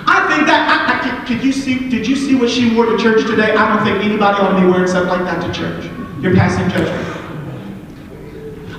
I 0.09 0.27
think 0.29 0.47
that. 0.47 0.67
I, 0.69 1.35
I, 1.35 1.43
you 1.43 1.53
see? 1.53 1.89
Did 1.89 2.07
you 2.07 2.17
see 2.17 2.35
what 2.35 2.51
she 2.51 2.75
wore 2.75 2.87
to 2.87 2.99
church 2.99 3.27
today? 3.27 3.55
I 3.55 3.77
don't 3.77 3.85
think 3.85 4.05
anybody 4.05 4.39
ought 4.41 4.59
to 4.59 4.61
be 4.61 4.67
wearing 4.67 4.89
something 4.89 5.11
like 5.11 5.25
that 5.25 5.47
to 5.47 5.53
church. 5.53 5.85
You're 6.21 6.35
passing 6.35 6.69
judgment. 6.71 7.17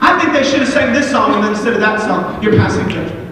I 0.02 0.20
think 0.20 0.34
they 0.34 0.44
should 0.44 0.60
have 0.62 0.70
sang 0.70 0.94
this 0.94 1.10
song 1.10 1.36
and 1.36 1.44
then 1.44 1.52
instead 1.54 1.74
of 1.74 1.80
that 1.80 2.00
song, 2.02 2.42
you're 2.44 2.56
passing 2.56 2.88
judgment. 2.90 3.27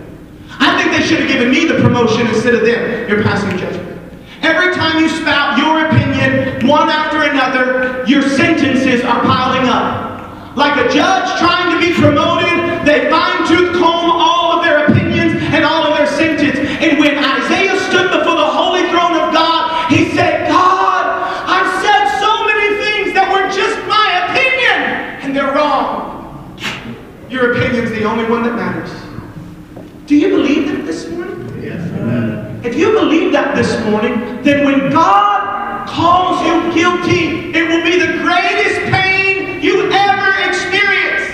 I 0.60 0.82
think 0.82 0.91
they 0.95 1.06
should 1.06 1.19
have 1.19 1.27
given 1.27 1.52
me 1.52 1.65
the 1.65 1.82
promotion 1.82 2.27
instead 2.27 2.56
of 2.56 2.61
them. 2.61 3.10
You're 3.10 3.23
passing 3.23 3.57
judgment. 3.57 3.95
Every 4.41 4.73
time 4.76 5.02
you 5.02 5.10
spout 5.10 5.57
your 5.57 5.88
opinion, 5.88 6.68
one 6.68 6.90
after 6.90 7.23
another, 7.23 8.03
your 8.07 8.22
sentences 8.22 9.02
are 9.02 9.22
piling 9.22 9.68
up. 9.68 10.56
Like 10.56 10.77
a 10.77 10.88
judge 10.94 11.40
trying 11.40 11.73
to 11.73 11.80
be 11.86 11.94
promoted, 11.99 12.86
they 12.86 13.10
fine 13.10 13.48
tooth 13.48 13.73
comb 13.73 14.11
all 14.11 14.57
of 14.57 14.64
their 14.64 14.86
opinions 14.86 15.41
and 15.52 15.65
all 15.65 15.84
of 15.84 15.98
their 15.98 16.07
sentences. 16.07 16.60
And 16.60 16.99
when 16.99 17.18
Isaiah 17.18 17.80
stood 17.90 18.11
before 18.11 18.36
the 18.36 18.45
holy 18.45 18.88
throne 18.90 19.18
of 19.18 19.34
God, 19.34 19.91
he 19.91 20.11
said, 20.15 20.48
God, 20.48 21.03
I've 21.49 21.72
said 21.84 22.19
so 22.22 22.45
many 22.45 22.69
things 22.86 23.14
that 23.15 23.27
were 23.34 23.49
just 23.52 23.76
my 23.90 24.30
opinion, 24.30 25.26
and 25.26 25.36
they're 25.36 25.53
wrong. 25.53 26.56
Your 27.30 27.52
opinion's 27.52 27.91
the 27.91 28.03
only 28.03 28.30
one 28.30 28.44
that 28.44 28.56
matters. 28.56 28.91
Do 30.06 30.15
you 30.15 30.30
believe? 30.30 30.44
If 32.65 32.73
you 32.73 32.93
believe 32.93 33.31
that 33.33 33.55
this 33.55 33.77
morning, 33.85 34.41
then 34.41 34.65
when 34.65 34.89
God 34.89 35.87
calls 35.87 36.41
you 36.41 36.73
guilty, 36.73 37.53
it 37.53 37.69
will 37.69 37.85
be 37.85 38.01
the 38.01 38.17
greatest 38.25 38.89
pain 38.89 39.61
you 39.61 39.85
ever 39.93 40.29
experience. 40.49 41.29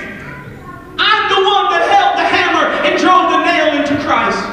I'm 0.99 1.23
the 1.31 1.39
one 1.47 1.71
that 1.71 1.87
held 1.87 2.19
the 2.19 2.27
hammer 2.27 2.67
and 2.83 2.99
drove 2.99 3.31
the 3.31 3.47
nail 3.47 3.79
into 3.79 3.95
Christ. 4.03 4.43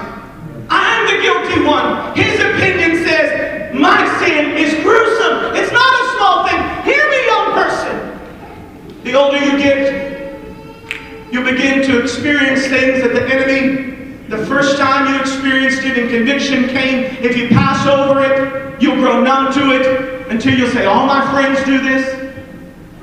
I'm 0.71 1.03
the 1.11 1.19
guilty 1.19 1.67
one. 1.67 2.15
His 2.15 2.39
opinion 2.39 3.03
says, 3.03 3.75
my 3.75 4.07
sin 4.23 4.55
is 4.55 4.71
gruesome. 4.87 5.59
It's 5.59 5.75
not 5.75 5.93
a 5.99 6.05
small 6.15 6.47
thing. 6.47 6.63
Hear 6.87 7.03
me, 7.11 7.19
young 7.27 7.59
person. 7.59 9.03
The 9.03 9.15
older 9.19 9.43
you 9.43 9.59
get, 9.59 11.35
you 11.35 11.43
begin 11.43 11.83
to 11.91 12.01
experience 12.01 12.69
things 12.69 13.03
that 13.03 13.15
the 13.19 13.27
enemy 13.27 13.98
the 14.29 14.45
first 14.47 14.79
time 14.79 15.13
you 15.13 15.21
experienced 15.21 15.83
it 15.85 15.99
and 15.99 16.11
conviction 16.11 16.69
came, 16.69 17.05
if 17.25 17.37
you 17.37 17.49
pass 17.49 17.87
over 17.87 18.21
it, 18.21 18.81
you'll 18.81 18.97
grow 18.97 19.23
numb 19.23 19.53
to 19.55 19.73
it 19.73 20.31
until 20.31 20.55
you'll 20.55 20.71
say, 20.71 20.85
all 20.85 21.07
my 21.07 21.29
friends 21.31 21.65
do 21.65 21.81
this. 21.81 22.15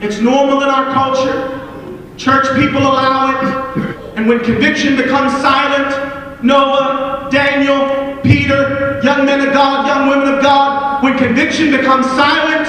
It's 0.02 0.20
normal 0.20 0.62
in 0.62 0.70
our 0.70 0.94
culture. 0.94 2.14
Church 2.16 2.46
people 2.56 2.82
allow 2.82 3.32
it. 3.32 4.16
And 4.16 4.28
when 4.28 4.44
conviction 4.44 4.96
becomes 4.96 5.32
silent, 5.42 6.44
Noah, 6.44 7.28
Daniel, 7.32 8.22
Peter, 8.22 9.02
young 9.04 9.26
men 9.26 9.48
of 9.48 9.54
God, 9.54 9.88
young 9.88 10.08
women 10.08 10.36
of 10.36 10.44
God, 10.44 11.04
when 11.04 11.18
conviction 11.18 11.72
becomes 11.72 12.06
silent, 12.08 12.68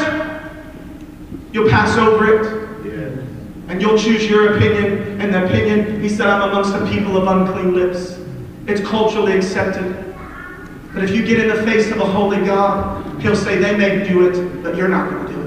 you'll 1.52 1.68
pass 1.68 1.98
over 1.98 2.26
it. 2.34 2.66
And 3.68 3.82
you'll 3.82 3.98
choose 3.98 4.30
your 4.30 4.56
opinion. 4.56 5.20
And 5.20 5.34
the 5.34 5.44
opinion, 5.44 6.00
he 6.00 6.08
said, 6.08 6.28
I'm 6.28 6.48
amongst 6.48 6.72
the 6.72 6.86
people 6.86 7.16
of 7.16 7.26
unclean 7.26 7.74
lips. 7.74 8.18
It's 8.66 8.80
culturally 8.80 9.36
accepted. 9.36 10.04
But 10.92 11.04
if 11.04 11.10
you 11.10 11.24
get 11.24 11.40
in 11.40 11.48
the 11.48 11.62
face 11.62 11.90
of 11.92 12.00
a 12.00 12.06
holy 12.06 12.44
God, 12.44 13.20
he'll 13.22 13.36
say, 13.36 13.58
they 13.58 13.76
may 13.76 14.06
do 14.08 14.28
it, 14.28 14.62
but 14.62 14.76
you're 14.76 14.88
not 14.88 15.10
going 15.10 15.26
to 15.26 15.32
do 15.32 15.40
it. 15.40 15.46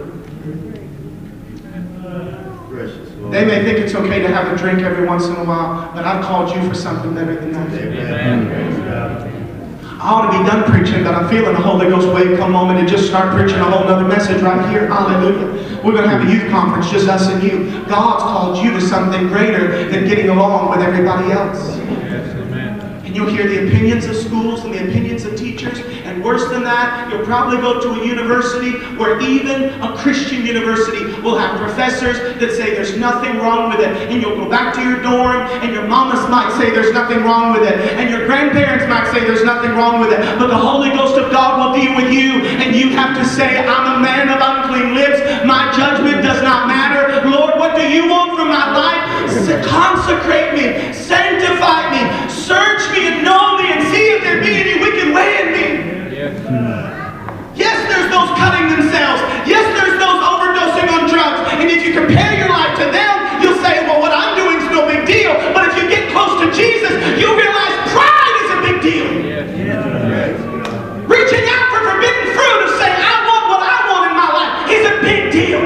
They 3.31 3.45
may 3.45 3.63
think 3.63 3.77
it's 3.79 3.93
okay 3.93 4.21
to 4.21 4.27
have 4.27 4.51
a 4.51 4.57
drink 4.57 4.79
every 4.79 5.05
once 5.05 5.25
in 5.25 5.35
a 5.35 5.43
while, 5.43 5.91
but 5.93 6.05
I've 6.05 6.23
called 6.23 6.55
you 6.55 6.67
for 6.67 6.73
something 6.75 7.13
better 7.13 7.35
than 7.35 7.51
that. 7.51 7.69
I 10.01 10.13
ought 10.13 10.31
to 10.31 10.37
be 10.39 10.49
done 10.49 10.63
preaching, 10.71 11.03
but 11.03 11.13
I'm 11.13 11.27
feeling 11.29 11.53
the 11.53 11.61
Holy 11.61 11.89
Ghost 11.89 12.07
wave 12.15 12.39
come 12.39 12.55
on 12.55 12.75
and 12.75 12.87
to 12.87 12.91
just 12.95 13.07
start 13.09 13.35
preaching 13.35 13.59
a 13.59 13.65
whole 13.65 13.85
other 13.87 14.07
message 14.07 14.41
right 14.41 14.69
here. 14.71 14.87
Hallelujah. 14.87 15.81
We're 15.83 15.91
going 15.91 16.03
to 16.03 16.09
have 16.09 16.27
a 16.27 16.31
youth 16.31 16.49
conference, 16.49 16.89
just 16.89 17.07
us 17.09 17.27
and 17.27 17.43
you. 17.43 17.83
God's 17.85 18.23
called 18.23 18.57
you 18.63 18.71
to 18.71 18.81
something 18.81 19.27
greater 19.27 19.89
than 19.89 20.07
getting 20.07 20.29
along 20.29 20.69
with 20.71 20.79
everybody 20.79 21.31
else. 21.33 21.77
And 23.09 23.15
you'll 23.15 23.33
hear 23.33 23.47
the 23.49 23.65
opinions 23.65 24.05
of 24.05 24.15
schools 24.15 24.63
and 24.65 24.71
the 24.71 24.85
opinions 24.87 25.25
of 25.25 25.35
teachers, 25.35 25.79
and 26.05 26.23
worse 26.23 26.47
than 26.53 26.61
that, 26.61 27.09
you'll 27.09 27.25
probably 27.25 27.57
go 27.57 27.81
to 27.81 27.99
a 27.99 28.05
university 28.05 28.77
where 29.01 29.19
even 29.19 29.73
a 29.81 29.97
Christian 29.97 30.45
university 30.45 31.09
will 31.25 31.35
have 31.35 31.57
professors 31.57 32.37
that 32.37 32.53
say 32.53 32.77
there's 32.77 32.97
nothing 32.97 33.39
wrong 33.39 33.73
with 33.73 33.79
it. 33.79 33.89
And 34.13 34.21
you'll 34.21 34.37
go 34.37 34.47
back 34.47 34.75
to 34.75 34.81
your 34.85 35.01
dorm 35.01 35.41
and 35.65 35.73
your 35.73 35.87
mamas 35.87 36.21
might 36.29 36.53
say 36.61 36.69
there's 36.69 36.93
nothing 36.93 37.23
wrong 37.25 37.51
with 37.51 37.65
it. 37.65 37.81
And 37.97 38.11
your 38.11 38.27
grandparents 38.27 38.85
might 38.85 39.09
say 39.11 39.25
there's 39.25 39.43
nothing 39.43 39.71
wrong 39.71 39.99
with 39.99 40.13
it. 40.13 40.21
But 40.37 40.53
the 40.53 40.61
Holy 40.61 40.91
Ghost 40.91 41.17
of 41.17 41.31
God 41.31 41.57
will 41.57 41.81
deal 41.81 41.97
with 41.97 42.13
you 42.13 42.45
and 42.61 42.75
you 42.75 42.93
have 42.93 43.17
to 43.17 43.25
say, 43.25 43.57
I'm 43.57 43.97
a 43.97 43.99
man 44.05 44.29
of 44.29 44.37
unclean 44.37 44.93
lips. 44.93 45.17
My 45.49 45.73
judgment 45.73 46.21
does 46.21 46.43
not 46.43 46.67
matter. 46.67 47.25
Lord, 47.27 47.57
what 47.57 47.75
do 47.75 47.89
you 47.89 48.05
want 48.05 48.37
from 48.37 48.49
my 48.49 48.69
life? 48.69 49.09
Consecrate 49.65 50.53
me, 50.53 50.93
sanctify 50.93 51.89
me, 51.89 51.98
search 52.49 52.81
me 52.97 53.05
and 53.05 53.21
know 53.21 53.61
me 53.61 53.69
and 53.69 53.85
see 53.93 54.17
if 54.17 54.25
there 54.25 54.41
be 54.41 54.57
any 54.57 54.81
wicked 54.81 55.13
way 55.13 55.29
in 55.37 55.47
me. 55.53 55.65
Yes, 57.53 57.77
there's 57.85 58.09
those 58.09 58.33
cutting 58.41 58.73
themselves. 58.73 59.21
Yes, 59.45 59.69
there's 59.77 60.01
those 60.01 60.17
overdosing 60.17 60.89
on 60.89 61.05
drugs. 61.05 61.45
And 61.53 61.69
if 61.69 61.85
you 61.85 61.93
compare 61.93 62.33
your 62.33 62.49
life 62.49 62.73
to 62.81 62.89
them, 62.89 63.13
you'll 63.37 63.61
say, 63.61 63.85
well, 63.85 64.01
what 64.01 64.09
I'm 64.09 64.33
doing 64.33 64.57
is 64.57 64.65
no 64.73 64.89
big 64.89 65.05
deal. 65.05 65.37
But 65.53 65.69
if 65.69 65.77
you 65.77 65.85
get 65.93 66.09
close 66.09 66.41
to 66.41 66.49
Jesus, 66.49 66.89
you 67.21 67.29
realize 67.37 67.75
pride 67.93 68.35
is 68.41 68.49
a 68.49 68.59
big 68.65 68.77
deal. 68.81 69.05
Reaching 71.05 71.45
out 71.53 71.65
for 71.69 71.85
forbidden 71.85 72.33
fruit 72.33 72.59
of 72.65 72.71
saying, 72.81 72.97
I 72.97 73.13
want 73.29 73.45
what 73.53 73.61
I 73.61 73.77
want 73.93 74.03
in 74.09 74.15
my 74.17 74.29
life 74.33 74.73
is 74.73 74.83
a 74.89 74.95
big 75.05 75.21
deal. 75.29 75.61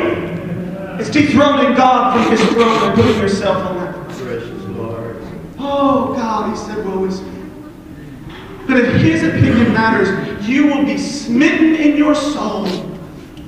It's 1.00 1.08
dethroning 1.08 1.80
God 1.80 2.12
from 2.12 2.28
his 2.28 2.44
throne 2.52 2.92
and 2.92 2.92
putting 2.92 3.24
yourself 3.24 3.72
on 3.72 3.80
that. 3.80 4.03
Oh, 5.86 6.14
God, 6.14 6.50
he 6.50 6.56
said, 6.56 6.86
woe 6.86 7.04
is 7.04 7.22
me. 7.22 7.44
But 8.66 8.78
if 8.78 9.02
his 9.02 9.22
opinion 9.22 9.74
matters, 9.74 10.48
you 10.48 10.68
will 10.68 10.86
be 10.86 10.98
smitten 10.98 11.76
in 11.76 11.98
your 11.98 12.16
soul 12.16 12.66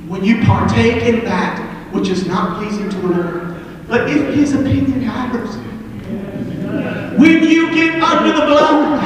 when 0.10 0.22
you 0.22 0.44
partake 0.44 1.04
in 1.04 1.24
that 1.24 1.58
which 1.94 2.10
is 2.10 2.28
not 2.28 2.58
pleasing 2.58 2.90
to 2.90 2.98
the 2.98 3.08
Lord. 3.08 3.88
But 3.88 4.10
if 4.10 4.36
his 4.36 4.54
opinion 4.54 5.06
matters, 5.06 5.56
when 7.18 7.42
you 7.44 7.74
get 7.74 8.04
under 8.04 8.38
the 8.38 8.46
blood, 8.46 9.00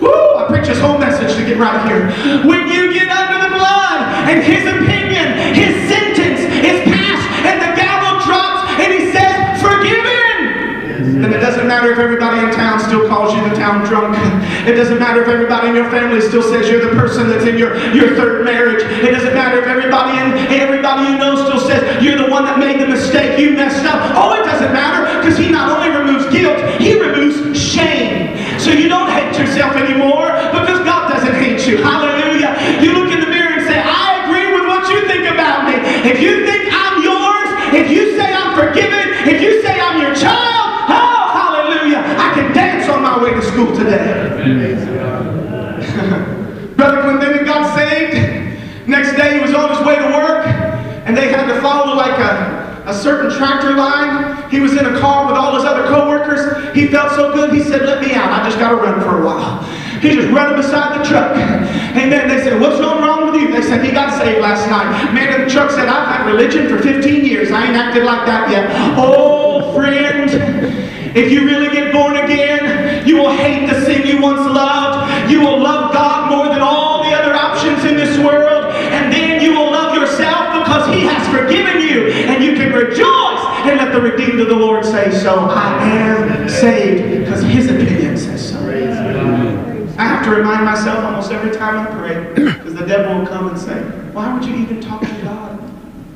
I 0.00 0.46
preach 0.48 0.68
this 0.68 0.80
whole 0.80 0.96
message 0.96 1.36
to 1.36 1.44
get 1.44 1.58
right 1.58 1.86
here. 1.86 2.06
When 2.46 2.66
you 2.68 2.94
get 2.94 3.08
under 3.10 3.46
the 3.46 3.54
blood 3.54 4.00
and 4.30 4.42
his 4.42 4.64
opinion, 4.64 5.54
his 5.54 5.76
sentence 5.86 5.97
Then 11.28 11.36
it 11.36 11.44
doesn't 11.44 11.68
matter 11.68 11.92
if 11.92 11.98
everybody 11.98 12.40
in 12.40 12.48
town 12.56 12.80
still 12.80 13.06
calls 13.06 13.36
you 13.36 13.44
the 13.44 13.54
town 13.54 13.84
drunk. 13.84 14.16
It 14.64 14.72
doesn't 14.72 14.98
matter 14.98 15.20
if 15.20 15.28
everybody 15.28 15.68
in 15.68 15.74
your 15.74 15.90
family 15.90 16.22
still 16.22 16.42
says 16.42 16.70
you're 16.70 16.80
the 16.80 16.96
person 16.96 17.28
that's 17.28 17.44
in 17.44 17.58
your, 17.58 17.76
your 17.92 18.16
third 18.16 18.46
marriage. 18.46 18.80
It 19.04 19.12
doesn't 19.12 19.34
matter 19.34 19.60
if 19.60 19.66
everybody 19.68 20.16
in 20.16 20.48
everybody 20.56 21.12
you 21.12 21.18
know 21.18 21.36
still 21.36 21.60
says 21.60 22.02
you're 22.02 22.16
the 22.16 22.30
one 22.30 22.44
that 22.44 22.58
made 22.58 22.80
the 22.80 22.88
mistake, 22.88 23.38
you 23.38 23.52
messed 23.52 23.84
up. 23.84 24.16
Oh, 24.16 24.32
it 24.40 24.44
doesn't 24.48 24.72
matter 24.72 25.04
because 25.20 25.36
he 25.36 25.50
not 25.50 25.68
only 25.68 25.92
removes 25.92 26.24
guilt, 26.32 26.56
he 26.80 26.96
removes 26.98 27.60
shame. 27.60 28.32
So 28.58 28.70
you 28.72 28.88
don't 28.88 29.10
hate 29.12 29.36
yourself 29.36 29.76
anymore 29.76 30.32
because 30.56 30.80
God 30.80 31.12
doesn't 31.12 31.36
hate 31.36 31.68
you. 31.68 31.84
Hallelujah. 31.84 32.56
You 32.80 32.96
look 32.96 33.12
in 33.12 33.20
the 33.20 33.28
mirror 33.28 33.52
and 33.52 33.68
say, 33.68 33.76
I 33.84 34.24
agree 34.24 34.48
with 34.56 34.64
what 34.64 34.88
you 34.88 35.04
think 35.04 35.28
about 35.28 35.68
me. 35.68 35.76
If 36.08 36.24
you 36.24 36.48
think 36.48 36.72
I'm 36.72 37.04
yours, 37.04 37.48
if 37.76 37.90
you 37.92 38.16
say 38.16 38.32
I'm 38.32 38.56
forgiven, 38.56 39.08
if 39.28 39.42
you 39.42 39.60
say 39.62 39.78
I'm 39.78 40.00
your 40.00 40.14
child, 40.14 40.88
oh, 40.88 41.20
hallelujah, 41.36 41.98
I 41.98 42.32
can 42.34 42.54
dance 42.54 42.88
on 42.88 43.02
my 43.02 43.22
way 43.22 43.34
to 43.34 43.42
school 43.42 43.76
today. 43.76 44.24
Brother 46.76 47.02
Clinton 47.02 47.44
got 47.44 47.76
saved. 47.76 48.88
Next 48.88 49.16
day 49.16 49.34
he 49.34 49.40
was 49.40 49.52
on 49.52 49.68
his 49.76 49.86
way 49.86 49.96
to 49.96 50.06
work, 50.16 50.46
and 51.06 51.14
they 51.16 51.28
had 51.28 51.46
to 51.52 51.60
follow 51.60 51.94
like 51.94 52.18
a, 52.18 52.84
a 52.86 52.87
certain 52.98 53.30
tractor 53.36 53.74
line. 53.74 54.50
He 54.50 54.60
was 54.60 54.72
in 54.72 54.84
a 54.84 54.98
car 55.00 55.26
with 55.26 55.36
all 55.36 55.54
his 55.54 55.64
other 55.64 55.86
co-workers. 55.86 56.74
He 56.74 56.88
felt 56.88 57.12
so 57.12 57.32
good, 57.32 57.52
he 57.52 57.62
said, 57.62 57.82
let 57.82 58.02
me 58.02 58.14
out. 58.14 58.30
I 58.30 58.44
just 58.44 58.58
got 58.58 58.70
to 58.70 58.76
run 58.76 59.00
for 59.00 59.22
a 59.22 59.24
while. 59.24 59.62
He 60.00 60.10
just 60.10 60.28
running 60.32 60.56
beside 60.56 61.00
the 61.00 61.04
truck. 61.04 61.36
Amen. 61.36 62.28
They 62.28 62.42
said, 62.44 62.60
what's 62.60 62.78
going 62.78 63.02
wrong 63.02 63.26
with 63.26 63.40
you? 63.40 63.50
They 63.50 63.62
said, 63.62 63.84
he 63.84 63.90
got 63.90 64.16
saved 64.16 64.40
last 64.40 64.68
night. 64.70 65.12
Man 65.12 65.34
in 65.34 65.46
the 65.46 65.50
truck 65.50 65.70
said, 65.70 65.88
I've 65.88 66.06
had 66.06 66.26
religion 66.26 66.68
for 66.68 66.80
15 66.80 67.24
years. 67.24 67.50
I 67.50 67.66
ain't 67.66 67.76
acted 67.76 68.04
like 68.04 68.24
that 68.26 68.48
yet. 68.50 68.70
Oh, 68.96 69.74
friend, 69.74 70.30
if 71.16 71.32
you 71.32 71.46
really 71.46 71.70
get 71.70 71.92
born 71.92 72.16
again, 72.16 73.06
you 73.06 73.16
will 73.16 73.32
hate 73.32 73.66
the 73.66 73.84
sin 73.84 74.06
you 74.06 74.22
once 74.22 74.46
loved. 74.46 75.30
You 75.30 75.40
will 75.40 75.60
love 75.60 75.92
God 75.92 76.30
more 76.30 76.46
than 76.46 76.60
all 76.60 77.02
the 77.02 77.10
other 77.10 77.34
options 77.34 77.84
in 77.84 77.96
this 77.96 78.16
world. 78.18 78.66
And 78.72 79.12
then 79.12 79.42
you 79.42 79.52
will 79.52 79.72
love 79.72 79.96
yourself 79.96 80.62
because 80.62 80.86
he 80.94 81.00
has 81.02 81.26
forgiven 81.34 81.77
you. 81.98 82.12
And 82.12 82.42
you 82.42 82.54
can 82.54 82.72
rejoice 82.72 83.40
and 83.66 83.78
let 83.78 83.92
the 83.92 84.00
redeemed 84.00 84.40
of 84.40 84.48
the 84.48 84.56
Lord 84.56 84.84
say 84.84 85.10
so. 85.10 85.40
I 85.40 85.84
am 85.84 86.48
saved 86.48 87.20
because 87.20 87.42
his 87.42 87.70
opinion 87.70 88.16
says 88.16 88.50
so. 88.50 88.58
I 89.98 90.04
have 90.04 90.24
to 90.26 90.30
remind 90.30 90.64
myself 90.64 91.04
almost 91.04 91.32
every 91.32 91.50
time 91.50 91.86
I 91.86 91.90
pray 92.00 92.32
because 92.34 92.74
the 92.74 92.86
devil 92.86 93.18
will 93.18 93.26
come 93.26 93.48
and 93.48 93.58
say, 93.58 93.80
Why 94.12 94.32
would 94.32 94.44
you 94.44 94.54
even 94.56 94.80
talk 94.80 95.00
to 95.00 95.22
God? 95.22 95.58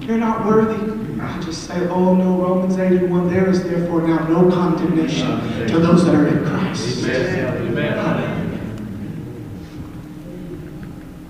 You're 0.02 0.18
not 0.18 0.46
worthy. 0.46 1.20
I 1.20 1.40
just 1.40 1.64
say, 1.66 1.88
Oh 1.88 2.14
no, 2.14 2.36
Romans 2.36 2.78
8 2.78 2.92
and 2.92 3.10
1, 3.10 3.30
there 3.32 3.48
is 3.50 3.64
therefore 3.64 4.06
now 4.06 4.26
no 4.28 4.48
condemnation 4.50 5.40
to 5.68 5.78
those 5.78 6.04
that 6.04 6.14
are 6.14 6.28
in 6.28 6.44
Christ. 6.44 7.04
Amen. 7.04 7.98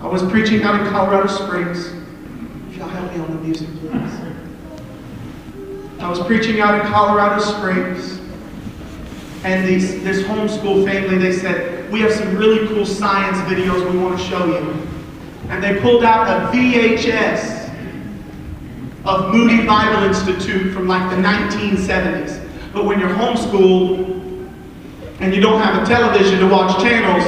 I 0.00 0.06
was 0.06 0.22
preaching 0.24 0.62
out 0.62 0.80
in 0.80 0.86
Colorado 0.88 1.28
Springs. 1.28 1.92
Y'all 2.76 2.88
help 2.88 3.12
me 3.12 3.20
on 3.20 3.30
the 3.36 3.42
music, 3.42 3.68
please. 3.80 4.21
I 6.02 6.10
was 6.10 6.18
preaching 6.18 6.60
out 6.60 6.74
in 6.74 6.92
Colorado 6.92 7.40
Springs. 7.40 8.18
And 9.44 9.66
these, 9.66 10.02
this 10.02 10.26
homeschool 10.26 10.84
family, 10.84 11.16
they 11.16 11.32
said, 11.32 11.90
we 11.92 12.00
have 12.00 12.12
some 12.12 12.36
really 12.36 12.66
cool 12.66 12.84
science 12.84 13.36
videos 13.48 13.88
we 13.88 13.98
want 14.00 14.18
to 14.18 14.24
show 14.24 14.44
you. 14.46 14.88
And 15.48 15.62
they 15.62 15.80
pulled 15.80 16.02
out 16.02 16.26
a 16.26 16.56
VHS 16.56 17.72
of 19.04 19.32
Moody 19.32 19.64
Bible 19.64 20.02
Institute 20.02 20.74
from 20.74 20.88
like 20.88 21.08
the 21.10 21.22
1970s. 21.22 22.48
But 22.72 22.84
when 22.84 22.98
you're 22.98 23.08
homeschooled 23.08 24.50
and 25.20 25.32
you 25.32 25.40
don't 25.40 25.60
have 25.62 25.84
a 25.84 25.86
television 25.86 26.40
to 26.40 26.48
watch 26.48 26.82
channels, 26.82 27.24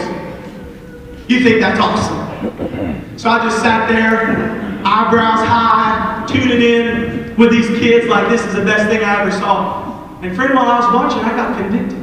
you 1.29 1.45
think 1.45 1.61
that's 1.61 1.79
awesome. 1.79 3.19
So 3.19 3.31
I 3.31 3.45
just 3.45 3.63
sat 3.63 3.89
there, 3.89 4.83
eyebrows 4.85 5.47
high, 5.47 6.27
tuning 6.27 6.61
in 6.61 7.14
with 7.37 7.51
these 7.51 7.69
kids 7.79 8.07
like 8.07 8.29
this 8.29 8.45
is 8.45 8.55
the 8.55 8.65
best 8.65 8.89
thing 8.89 9.03
I 9.03 9.23
ever 9.23 9.31
saw. 9.31 10.19
And 10.23 10.35
friend, 10.35 10.55
while 10.55 10.67
I 10.67 10.81
was 10.81 10.95
watching, 10.95 11.21
I 11.21 11.37
got 11.37 11.59
convicted. 11.59 12.01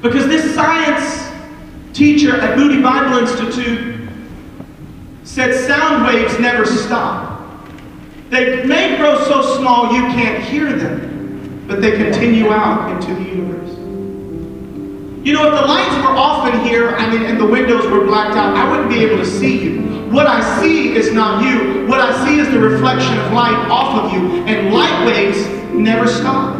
Because 0.00 0.26
this 0.26 0.54
science 0.54 1.32
teacher 1.92 2.36
at 2.36 2.58
Moody 2.58 2.80
Bible 2.82 3.18
Institute 3.18 4.08
said 5.24 5.66
sound 5.66 6.06
waves 6.06 6.38
never 6.38 6.66
stop. 6.66 7.34
They 8.30 8.64
may 8.64 8.96
grow 8.96 9.22
so 9.24 9.56
small 9.58 9.92
you 9.92 10.02
can't 10.02 10.42
hear 10.42 10.72
them, 10.72 11.64
but 11.66 11.80
they 11.80 11.92
continue 11.92 12.50
out 12.50 12.90
into 12.90 13.14
the 13.14 13.30
universe. 13.30 13.63
You 15.24 15.32
know, 15.32 15.46
if 15.46 15.58
the 15.58 15.66
lights 15.66 15.96
were 16.04 16.14
off 16.14 16.46
in 16.52 16.60
here, 16.66 16.90
I 16.90 17.10
mean, 17.10 17.22
and 17.22 17.40
the 17.40 17.46
windows 17.46 17.90
were 17.90 18.04
blacked 18.04 18.36
out, 18.36 18.54
I 18.54 18.70
wouldn't 18.70 18.90
be 18.90 18.98
able 18.98 19.16
to 19.16 19.24
see 19.24 19.58
you. 19.58 19.80
What 20.12 20.26
I 20.26 20.60
see 20.60 20.94
is 20.94 21.14
not 21.14 21.42
you. 21.42 21.86
What 21.86 21.98
I 21.98 22.26
see 22.26 22.40
is 22.40 22.50
the 22.50 22.58
reflection 22.58 23.18
of 23.20 23.32
light 23.32 23.56
off 23.70 24.04
of 24.04 24.12
you, 24.12 24.44
and 24.44 24.74
light 24.74 25.06
waves 25.06 25.38
never 25.72 26.06
stop. 26.06 26.58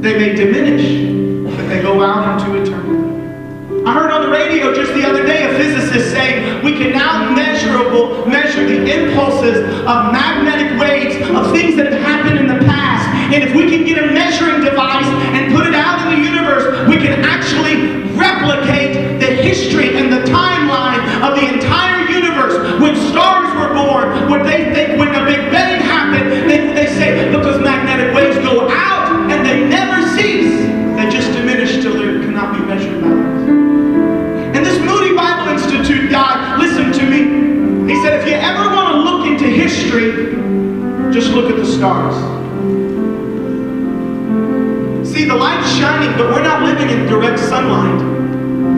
They 0.00 0.18
may 0.18 0.34
diminish, 0.34 1.54
but 1.54 1.68
they 1.68 1.82
go 1.82 2.02
out 2.02 2.40
into 2.40 2.58
eternity. 2.62 3.84
I 3.84 3.92
heard 3.92 4.10
on 4.10 4.22
the 4.22 4.30
radio 4.30 4.72
just 4.72 4.94
the 4.94 5.06
other 5.06 5.26
day 5.26 5.44
a 5.44 5.54
physicist 5.58 6.10
saying 6.10 6.64
we 6.64 6.72
can 6.72 6.92
now 6.92 7.34
measurable 7.34 8.24
measure 8.26 8.64
the 8.64 8.80
impulses 8.80 9.58
of 9.58 10.10
magnetic 10.10 10.80
waves 10.80 11.16
of 11.28 11.52
things 11.52 11.76
that 11.76 11.92
have 11.92 12.00
happened 12.00 12.38
in 12.38 12.46
the 12.46 12.64
past. 12.64 13.06
And 13.34 13.44
if 13.44 13.54
we 13.54 13.68
can 13.68 13.84
get 13.84 13.98
a 13.98 14.06
measuring 14.12 14.64
device 14.64 15.06
of 21.22 21.36
the 21.36 21.46
entire 21.54 22.10
universe. 22.10 22.54
When 22.80 22.96
stars 23.10 23.46
were 23.54 23.72
born, 23.74 24.28
what 24.28 24.42
they 24.42 24.74
think 24.74 24.98
when 24.98 25.12
the 25.12 25.24
Big 25.24 25.50
Bang 25.52 25.80
happened, 25.80 26.50
they, 26.50 26.74
they 26.74 26.86
say 26.86 27.30
because 27.30 27.60
magnetic 27.60 28.12
waves 28.14 28.36
go 28.38 28.68
out 28.68 29.30
and 29.30 29.46
they 29.46 29.68
never 29.68 30.02
cease, 30.16 30.58
they 30.96 31.08
just 31.08 31.32
diminish 31.32 31.80
till 31.80 31.94
they 31.94 32.26
cannot 32.26 32.58
be 32.58 32.64
measured 32.66 33.00
by. 33.00 33.08
And 33.08 34.66
this 34.66 34.78
Moody 34.80 35.14
Bible 35.14 35.52
Institute 35.52 36.10
guy, 36.10 36.58
listen 36.58 36.92
to 36.92 37.04
me. 37.08 37.92
He 37.92 38.02
said, 38.02 38.20
if 38.20 38.26
you 38.26 38.34
ever 38.34 38.74
want 38.74 38.88
to 38.88 38.96
look 38.98 39.26
into 39.26 39.44
history, 39.46 40.32
just 41.12 41.30
look 41.32 41.50
at 41.50 41.56
the 41.56 41.66
stars. 41.66 42.14
See, 45.08 45.24
the 45.24 45.36
light's 45.36 45.70
shining, 45.76 46.16
but 46.16 46.32
we're 46.32 46.42
not 46.42 46.62
living 46.62 46.90
in 46.90 47.06
direct 47.06 47.38
sunlight. 47.38 48.11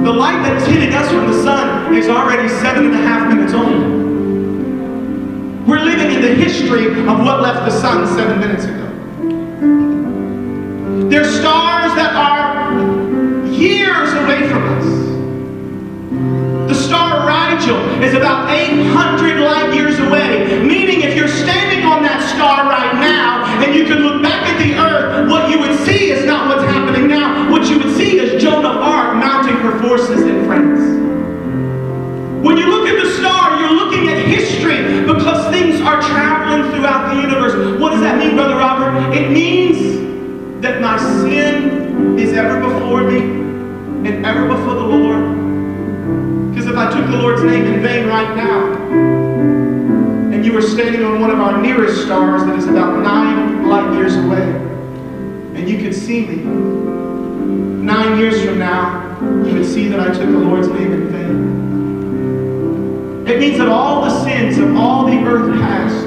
The 0.05 0.13
light 0.13 0.43
that 0.43 0.61
is 0.61 0.67
hitting 0.67 0.93
us 0.93 1.09
from 1.09 1.27
the 1.33 1.43
sun 1.43 1.95
is 1.95 2.11
already 2.11 2.47
seven 2.47 2.85
and 2.85 2.95
a 2.95 2.99
half 2.99 3.27
minutes 3.27 3.55
old. 3.55 3.81
We're 5.67 5.81
living 5.81 6.13
in 6.13 6.21
the 6.21 6.35
history 6.35 6.89
of 7.09 7.21
what 7.21 7.41
left 7.41 7.65
the 7.65 7.71
sun 7.71 8.07
seven 8.15 8.39
minutes 8.39 8.65
ago. 8.65 8.85
There's 11.09 11.35
stars 11.41 11.95
that 11.95 12.15
are 12.15 12.75
years 13.49 14.13
away 14.13 14.47
from 14.47 14.63
us. 14.77 14.85
The 16.69 16.75
star 16.75 17.25
Rigel 17.27 17.81
is 18.03 18.13
about 18.13 18.51
800 18.51 19.41
light 19.41 19.73
years 19.73 19.99
away, 20.01 20.63
meaning 20.63 21.01
if 21.01 21.17
you're 21.17 21.29
standing 21.29 21.87
on 21.87 22.03
that 22.03 22.21
star 22.29 22.69
right 22.69 22.93
now 23.01 23.43
and 23.65 23.75
you 23.75 23.87
can 23.87 24.03
look 24.03 24.21
It 39.15 39.31
means 39.31 40.61
that 40.61 40.81
my 40.81 40.99
sin 40.99 42.19
is 42.19 42.33
ever 42.33 42.59
before 42.59 43.05
me 43.05 43.21
and 44.09 44.27
ever 44.27 44.49
before 44.49 44.75
the 44.75 44.83
Lord. 44.83 46.51
Because 46.51 46.67
if 46.67 46.77
I 46.77 46.91
took 46.91 47.07
the 47.09 47.19
Lord's 47.19 47.45
name 47.45 47.65
in 47.65 47.81
vain 47.81 48.09
right 48.09 48.35
now, 48.35 48.73
and 50.33 50.45
you 50.45 50.53
were 50.53 50.61
standing 50.61 51.05
on 51.05 51.21
one 51.21 51.31
of 51.31 51.39
our 51.39 51.63
nearest 51.63 52.03
stars 52.03 52.43
that 52.45 52.59
is 52.59 52.67
about 52.67 53.05
nine 53.05 53.69
light 53.69 53.95
years 53.95 54.17
away, 54.17 54.43
and 55.55 55.69
you 55.69 55.79
could 55.79 55.95
see 55.95 56.27
me, 56.27 56.43
nine 57.85 58.19
years 58.19 58.45
from 58.45 58.59
now, 58.59 59.17
you 59.47 59.55
would 59.55 59.65
see 59.65 59.87
that 59.87 60.01
I 60.01 60.07
took 60.07 60.29
the 60.29 60.39
Lord's 60.39 60.67
name 60.67 60.93
in 60.93 61.09
vain. 61.09 61.63
It 63.29 63.39
means 63.39 63.59
that 63.59 63.69
all 63.69 64.01
the 64.03 64.25
sins 64.25 64.59
of 64.59 64.75
all 64.77 65.07
the 65.07 65.19
earth 65.19 65.55
past 65.61 66.05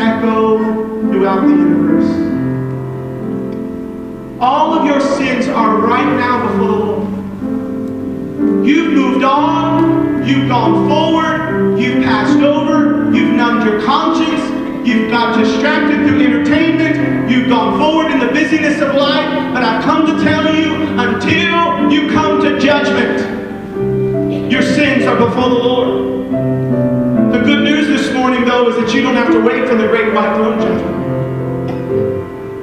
echo 0.00 0.58
throughout 1.10 1.40
the 1.40 1.48
universe. 1.48 2.25
All 4.38 4.74
of 4.74 4.84
your 4.84 5.00
sins 5.00 5.48
are 5.48 5.78
right 5.78 6.04
now 6.18 6.46
before 6.46 6.66
the 6.66 6.76
Lord. 6.84 8.66
You've 8.66 8.92
moved 8.92 9.24
on, 9.24 10.28
you've 10.28 10.46
gone 10.46 10.86
forward, 10.90 11.78
you've 11.80 12.04
passed 12.04 12.38
over, 12.42 13.10
you've 13.16 13.32
numbed 13.32 13.64
your 13.64 13.80
conscience, 13.80 14.42
you've 14.86 15.10
got 15.10 15.38
distracted 15.38 16.06
through 16.06 16.20
entertainment, 16.20 17.30
you've 17.30 17.48
gone 17.48 17.78
forward 17.78 18.10
in 18.12 18.18
the 18.18 18.26
busyness 18.26 18.78
of 18.82 18.94
life, 18.94 19.54
but 19.54 19.62
I've 19.62 19.82
come 19.82 20.04
to 20.04 20.22
tell 20.22 20.54
you 20.54 20.74
until 20.98 21.90
you 21.90 22.10
come 22.12 22.42
to 22.42 22.58
judgment, 22.60 24.52
your 24.52 24.60
sins 24.60 25.06
are 25.06 25.16
before 25.16 25.48
the 25.48 25.54
Lord. 25.54 26.26
The 27.32 27.40
good 27.42 27.64
news 27.64 27.86
this 27.88 28.12
morning, 28.12 28.44
though, 28.44 28.68
is 28.68 28.76
that 28.76 28.94
you 28.94 29.00
don't 29.00 29.14
have 29.14 29.32
to 29.32 29.40
wait 29.40 29.66
for 29.66 29.76
the 29.76 29.88
great 29.88 30.12
white 30.12 30.36
throne 30.36 30.60
judgment. 30.60 30.96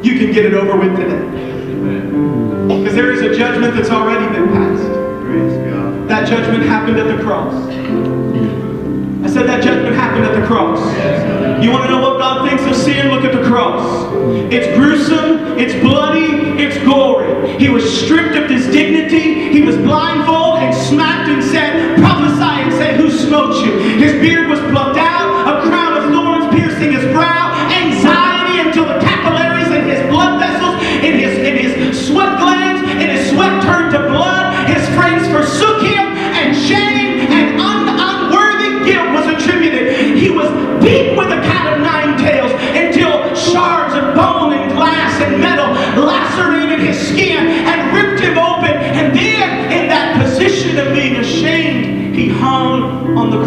You 0.06 0.20
can 0.20 0.32
get 0.32 0.46
it 0.46 0.54
over 0.54 0.78
with 0.78 0.96
today. 0.96 1.53
Because 2.94 3.06
there 3.18 3.26
is 3.26 3.36
a 3.36 3.36
judgment 3.36 3.74
that's 3.74 3.90
already 3.90 4.28
been 4.32 4.54
passed. 4.54 4.86
Praise 5.26 5.58
God. 5.66 6.08
That 6.08 6.30
judgment 6.30 6.62
happened 6.62 7.00
at 7.00 7.08
the 7.08 7.24
cross. 7.24 7.52
I 9.26 9.34
said 9.34 9.50
that 9.50 9.64
judgment 9.64 9.96
happened 9.96 10.26
at 10.26 10.40
the 10.40 10.46
cross. 10.46 10.78
You 11.64 11.72
want 11.72 11.86
to 11.86 11.90
know 11.90 12.02
what 12.02 12.20
God 12.20 12.48
thinks 12.48 12.64
of 12.66 12.76
sin? 12.76 13.10
Look 13.10 13.24
at 13.24 13.34
the 13.34 13.50
cross. 13.50 13.82
It's 14.54 14.78
gruesome, 14.78 15.58
it's 15.58 15.74
bloody, 15.82 16.62
it's 16.62 16.78
gory. 16.86 17.58
He 17.58 17.70
was 17.70 17.82
stripped 17.82 18.36
of 18.36 18.48
his 18.48 18.68
dignity, 18.68 19.50
he 19.50 19.64
was 19.64 19.76
blindfolded 19.78 20.62
and 20.62 20.76
smacked 20.76 21.30
and 21.30 21.42
said, 21.42 21.98
prophesy 21.98 22.44
and 22.62 22.74
say, 22.74 22.96
Who 22.96 23.10
smote 23.10 23.66
you? 23.66 23.74
His 23.98 24.14
beard 24.22 24.50
was 24.50 24.60
plucked 24.70 25.00
out, 25.00 25.50
a 25.50 25.68
crown 25.68 25.98
of 25.98 26.14
thorns 26.14 26.54
piercing 26.54 26.92
his 26.92 27.06
brow, 27.12 27.58
anxiety 27.74 28.60
until 28.60 28.86
the 28.86 29.00
capillaries 29.02 29.74
in 29.74 29.90
his 29.90 30.08
blood 30.12 30.38
vessels, 30.40 30.76
in 31.04 31.18
his 31.18 31.40
in 31.40 31.58
his 31.58 31.74
sweat 32.08 32.43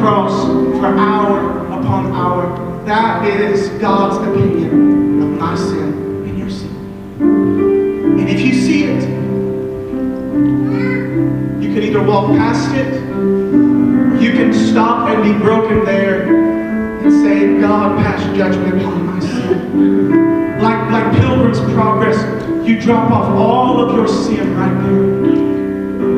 cross 0.06 0.46
for 0.78 0.86
hour 0.86 1.66
upon 1.66 2.12
hour. 2.12 2.84
That 2.86 3.26
is 3.26 3.70
God's 3.80 4.16
opinion 4.18 5.20
of 5.20 5.30
my 5.30 5.56
sin 5.56 5.92
and 6.28 6.38
your 6.38 6.48
sin. 6.48 6.76
And 8.20 8.30
if 8.30 8.40
you 8.40 8.54
see 8.54 8.84
it, 8.84 9.02
you 11.60 11.74
can 11.74 11.82
either 11.82 12.04
walk 12.04 12.28
past 12.38 12.72
it, 12.76 12.86
or 12.86 14.16
you 14.22 14.30
can 14.30 14.54
stop 14.54 15.08
and 15.08 15.24
be 15.24 15.32
broken 15.44 15.84
there 15.84 16.32
and 17.02 17.12
say, 17.24 17.60
God, 17.60 17.98
pass 17.98 18.22
judgment 18.36 18.80
on 18.84 19.06
my 19.06 19.18
sin. 19.18 20.60
Like, 20.62 20.88
like 20.92 21.18
Pilgrim's 21.18 21.58
Progress, 21.74 22.16
you 22.64 22.80
drop 22.80 23.10
off 23.10 23.26
all 23.34 23.80
of 23.80 23.96
your 23.96 24.06
sin 24.06 24.56
right 24.56 24.72
there. 24.84 25.02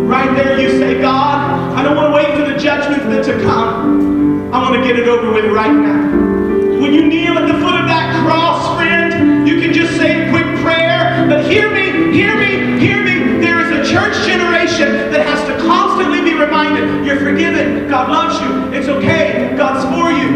Right 0.05 0.37
there, 0.37 0.61
you 0.61 0.79
say, 0.79 1.01
God, 1.01 1.58
I 1.79 1.83
don't 1.85 1.95
want 1.95 2.11
to 2.11 2.17
wait 2.17 2.35
for 2.35 2.53
the 2.53 2.59
judgment 2.59 3.09
that 3.09 3.25
to 3.27 3.41
come. 3.45 4.53
I 4.53 4.61
want 4.61 4.75
to 4.75 4.83
get 4.83 4.99
it 4.99 5.07
over 5.07 5.31
with 5.33 5.45
right 5.53 5.71
now. 5.71 6.11
When 6.83 6.93
you 6.93 7.07
kneel 7.07 7.39
at 7.39 7.47
the 7.47 7.55
foot 7.63 7.79
of 7.79 7.87
that 7.87 8.27
cross, 8.27 8.75
friend, 8.75 9.47
you 9.47 9.61
can 9.61 9.73
just 9.73 9.97
say 9.97 10.27
a 10.27 10.31
quick 10.33 10.59
prayer, 10.59 11.25
but 11.31 11.47
hear 11.49 11.71
me, 11.71 12.11
hear 12.13 12.35
me, 12.35 12.81
hear 12.83 12.99
me. 12.99 13.39
There 13.39 13.61
is 13.63 13.71
a 13.71 13.89
church 13.95 14.27
generation 14.27 14.91
that 15.15 15.25
has 15.25 15.39
to 15.47 15.55
constantly 15.69 16.21
be 16.21 16.35
reminded 16.35 17.07
you're 17.07 17.21
forgiven, 17.21 17.89
God 17.89 18.11
loves 18.11 18.43
you, 18.43 18.77
it's 18.77 18.89
okay, 18.89 19.55
God's 19.57 19.87
for 19.87 20.11
you. 20.11 20.35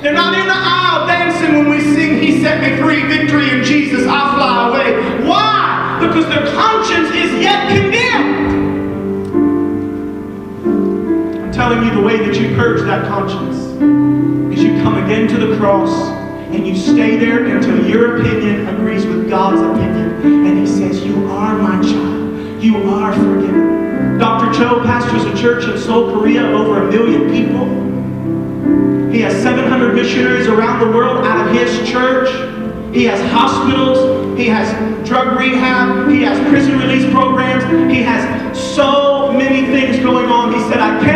They're 0.00 0.14
not 0.14 0.32
in 0.32 0.46
the 0.46 0.56
aisle 0.56 1.06
dancing 1.06 1.52
when 1.52 1.68
we 1.68 1.82
sing, 1.92 2.16
He 2.16 2.40
set 2.40 2.62
me 2.62 2.80
free, 2.80 3.04
victory 3.04 3.50
in 3.50 3.62
Jesus, 3.62 4.06
I 4.08 4.34
fly 4.36 4.70
away. 4.70 5.28
Why? 5.28 5.98
Because 6.00 6.24
their 6.30 6.46
conscience 6.56 7.10
is 7.10 7.42
yet. 7.42 7.91
The 11.94 12.00
way 12.00 12.16
that 12.24 12.40
you 12.40 12.54
purge 12.56 12.80
that 12.82 13.06
conscience 13.06 13.56
is 14.56 14.62
you 14.62 14.82
come 14.82 15.02
again 15.04 15.28
to 15.28 15.36
the 15.36 15.56
cross 15.58 15.90
and 16.52 16.66
you 16.66 16.76
stay 16.76 17.16
there 17.16 17.44
until 17.44 17.86
your 17.88 18.18
opinion 18.20 18.66
agrees 18.68 19.06
with 19.06 19.28
God's 19.28 19.60
opinion. 19.60 20.46
And 20.46 20.58
He 20.58 20.66
says, 20.66 21.04
You 21.04 21.26
are 21.28 21.56
my 21.56 21.80
child. 21.82 22.62
You 22.62 22.76
are 22.90 23.12
forgiven. 23.12 24.18
Dr. 24.18 24.52
Cho 24.58 24.82
pastors 24.84 25.24
a 25.24 25.36
church 25.36 25.64
in 25.64 25.78
Seoul, 25.78 26.12
Korea, 26.12 26.42
over 26.42 26.86
a 26.86 26.90
million 26.90 27.30
people. 27.30 29.12
He 29.12 29.20
has 29.22 29.34
700 29.42 29.94
missionaries 29.94 30.46
around 30.46 30.80
the 30.80 30.96
world 30.96 31.26
out 31.26 31.46
of 31.46 31.54
his 31.54 31.88
church. 31.88 32.28
He 32.94 33.04
has 33.04 33.20
hospitals. 33.30 34.38
He 34.38 34.46
has 34.48 34.72
drug 35.06 35.38
rehab. 35.38 36.10
He 36.10 36.22
has 36.22 36.38
prison 36.48 36.78
release 36.78 37.10
programs. 37.10 37.64
He 37.92 38.02
has 38.02 38.58
so 38.58 39.32
many 39.32 39.66
things 39.66 39.98
going 40.02 40.30
on. 40.30 40.52
He 40.52 40.60
said, 40.60 40.78
I 40.78 41.00
ministries 41.00 41.11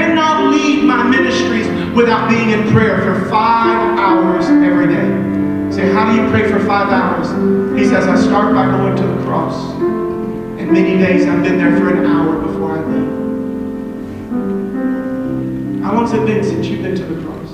without 1.97 2.29
being 2.29 2.51
in 2.51 2.71
prayer 2.73 2.99
for 3.01 3.25
five 3.31 3.99
hours 3.99 4.45
every 4.45 4.87
day. 4.87 5.73
Say, 5.73 5.91
how 5.93 6.13
do 6.13 6.21
you 6.21 6.29
pray 6.29 6.47
for 6.49 6.61
five 6.67 6.91
hours? 6.91 7.27
He 7.79 7.87
says, 7.87 8.07
I 8.07 8.17
start 8.21 8.55
by 8.55 8.67
going 8.67 8.95
to 8.97 9.07
the 9.07 9.23
cross. 9.25 9.73
And 10.61 10.71
many 10.71 10.99
days 10.99 11.27
I've 11.27 11.43
been 11.43 11.57
there 11.57 11.75
for 11.79 11.89
an 11.89 12.05
hour 12.05 12.39
before 12.39 12.77
I 12.77 12.85
leave. 12.85 13.17
How 15.83 15.95
long's 15.95 16.13
it 16.13 16.27
been 16.27 16.45
since 16.45 16.67
you've 16.67 16.83
been 16.83 16.97
to 16.97 17.05
the 17.05 17.25
cross? 17.25 17.51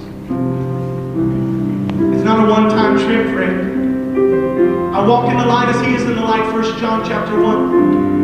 It's 2.14 2.24
not 2.24 2.44
a 2.44 2.51
one-time 2.51 2.98
trip, 2.98 3.32
friend. 3.32 4.94
I 4.94 5.06
walk 5.06 5.31
in 5.31 5.39
the 5.39 5.47
light 5.47 5.69
as 5.69 5.81
he 5.86 5.94
is 5.94 6.02
in 6.02 6.16
the 6.16 6.20
light, 6.20 6.52
1 6.52 6.78
John 6.81 7.05
chapter 7.06 7.40
1. 7.40 8.22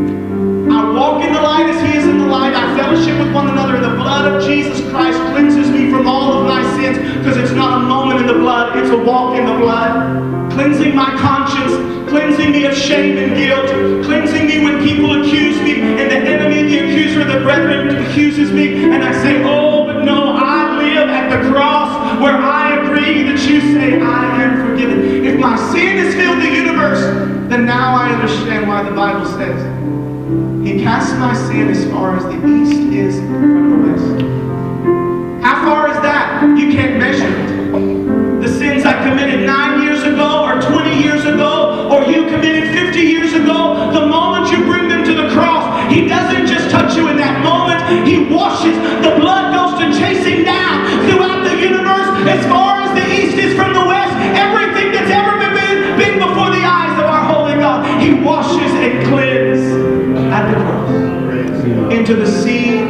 I 0.78 0.92
walk 0.92 1.24
in 1.24 1.32
the 1.32 1.42
light 1.42 1.66
as 1.66 1.82
he 1.82 1.98
is 1.98 2.06
in 2.06 2.18
the 2.18 2.26
light. 2.26 2.54
I 2.54 2.78
fellowship 2.78 3.18
with 3.18 3.34
one 3.34 3.48
another. 3.48 3.80
The 3.80 3.96
blood 3.96 4.32
of 4.32 4.46
Jesus 4.46 4.80
Christ 4.92 5.18
cleanses 5.34 5.72
me 5.72 5.90
from 5.90 6.06
all 6.06 6.32
of 6.38 6.46
my 6.46 6.62
sins 6.78 6.98
because 7.18 7.36
it's 7.36 7.50
not 7.50 7.82
a 7.82 7.84
moment 7.84 8.20
in 8.20 8.28
the 8.28 8.34
blood, 8.34 8.78
it's 8.78 8.90
a 8.90 8.96
walk 8.96 9.36
in 9.36 9.44
the 9.44 9.54
blood. 9.54 10.52
Cleansing 10.52 10.94
my 10.94 11.10
conscience, 11.18 11.74
cleansing 12.08 12.52
me 12.52 12.64
of 12.64 12.76
shame 12.76 13.18
and 13.18 13.34
guilt, 13.34 14.04
cleansing 14.04 14.46
me 14.46 14.62
when 14.62 14.78
people 14.80 15.20
accuse 15.20 15.60
me 15.62 15.80
and 15.82 16.10
the 16.12 16.16
enemy, 16.16 16.62
the 16.70 16.78
accuser, 16.78 17.24
the 17.24 17.40
brethren 17.40 17.96
accuses 18.06 18.52
me, 18.52 18.84
and 18.84 19.02
I 19.02 19.12
say, 19.20 19.42
Oh, 19.42 19.84
but 19.84 20.04
no, 20.04 20.32
I 20.36 20.78
live 20.78 21.08
at 21.08 21.42
the 21.42 21.50
cross 21.50 22.22
where 22.22 22.36
I 22.36 22.84
agree 22.84 23.24
that 23.24 23.40
you 23.50 23.60
say 23.74 24.00
I 24.00 24.44
am 24.44 24.64
forgiven. 24.64 25.24
If 25.24 25.40
my 25.40 25.56
sin 25.72 25.96
has 25.98 26.14
filled 26.14 26.40
the 26.40 26.48
universe, 26.48 27.00
then 27.50 27.66
now 27.66 27.96
I 27.96 28.10
understand 28.10 28.68
why 28.68 28.84
the 28.84 28.94
Bible 28.94 29.26
says 29.26 29.78
he 30.62 30.82
cast 30.82 31.16
my 31.16 31.32
sin 31.32 31.68
as 31.68 31.84
far 31.90 32.14
as 32.14 32.24
the 32.24 32.46
east 32.46 32.92
is 32.92 33.18
from 33.18 33.70
the 33.70 33.88
west. 33.88 34.22
How 35.42 35.64
far 35.64 35.88
is 35.88 35.96
that? 36.02 36.42
You 36.58 36.70
can't 36.70 36.98
measure 36.98 37.26
it. 37.26 38.42
The 38.42 38.48
sins 38.48 38.84
I 38.84 39.02
committed 39.08 39.46
nine 39.46 39.77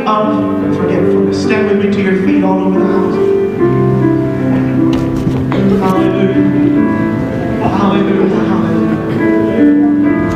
up 0.09 0.75
forgetfulness. 0.75 1.43
Stand 1.43 1.69
with 1.69 1.85
me 1.85 1.93
to 1.93 2.03
your 2.03 2.27
feet 2.27 2.43
all 2.43 2.61
over 2.61 2.79
the 2.79 2.87
house. 2.87 3.15
Hallelujah. 5.85 6.43
Hallelujah. 7.77 8.45
Hallelujah. 8.53 8.97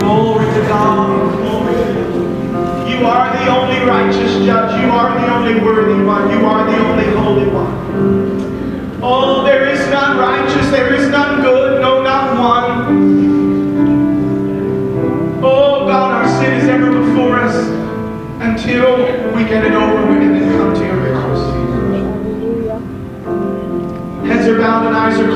Glory 0.01 0.47
to 0.47 0.63
God. 0.69 1.09
Glory 1.39 1.75
to 1.75 1.85
God. 1.95 2.91
You 2.91 2.99
are 3.07 3.29
the 3.33 3.45
only 3.49 3.81
righteous 3.89 4.33
judge. 4.45 4.73
You 4.83 4.91
are 4.91 5.19
the 5.19 5.27
only 5.33 5.55
worthy 5.65 6.05
one. 6.05 6.31
You 6.31 6.45
are 6.47 6.71
the 6.71 6.77
only 6.77 7.09
holy 7.17 7.49
one. 7.49 7.73
Oh, 9.03 9.43
there 9.43 9.69
is 9.69 9.81
none 9.89 10.19
righteous. 10.19 10.71
There 10.71 10.93
is 10.95 11.09
none 11.09 11.41
good. 11.41 11.62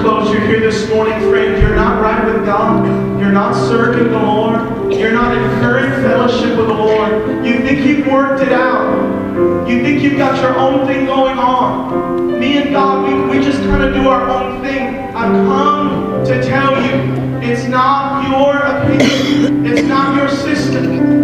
close, 0.07 0.31
you're 0.31 0.47
here 0.47 0.61
this 0.61 0.89
morning, 0.89 1.19
friend. 1.28 1.61
You're 1.61 1.74
not 1.74 2.01
right 2.01 2.24
with 2.24 2.47
God. 2.47 2.87
You're 3.19 3.33
not 3.33 3.55
serving 3.55 4.12
the 4.12 4.19
Lord. 4.19 4.95
You're 4.95 5.11
not 5.11 5.37
in 5.37 5.43
current 5.61 6.01
fellowship 6.01 6.57
with 6.57 6.69
the 6.69 6.74
Lord. 6.74 7.45
You 7.45 7.59
think 7.66 7.85
you've 7.85 8.07
worked 8.07 8.41
it 8.41 8.53
out. 8.53 9.69
You 9.69 9.83
think 9.83 10.03
you've 10.03 10.16
got 10.16 10.41
your 10.41 10.57
own 10.57 10.87
thing 10.87 11.07
going 11.07 11.39
on. 11.39 12.39
Me 12.39 12.59
and 12.59 12.70
God, 12.70 13.03
we, 13.05 13.37
we 13.37 13.45
just 13.45 13.59
kind 13.62 13.83
of 13.83 13.95
do 13.95 14.09
our 14.09 14.31
own 14.31 14.62
thing. 14.62 14.95
I've 15.12 15.33
come 15.49 16.24
to 16.24 16.41
tell 16.41 16.81
you, 16.81 17.41
it's 17.43 17.66
not 17.66 18.28
your 18.28 18.59
opinion. 18.59 19.66
It's 19.66 19.89
not 19.89 20.15
your 20.15 20.28
system. 20.28 21.16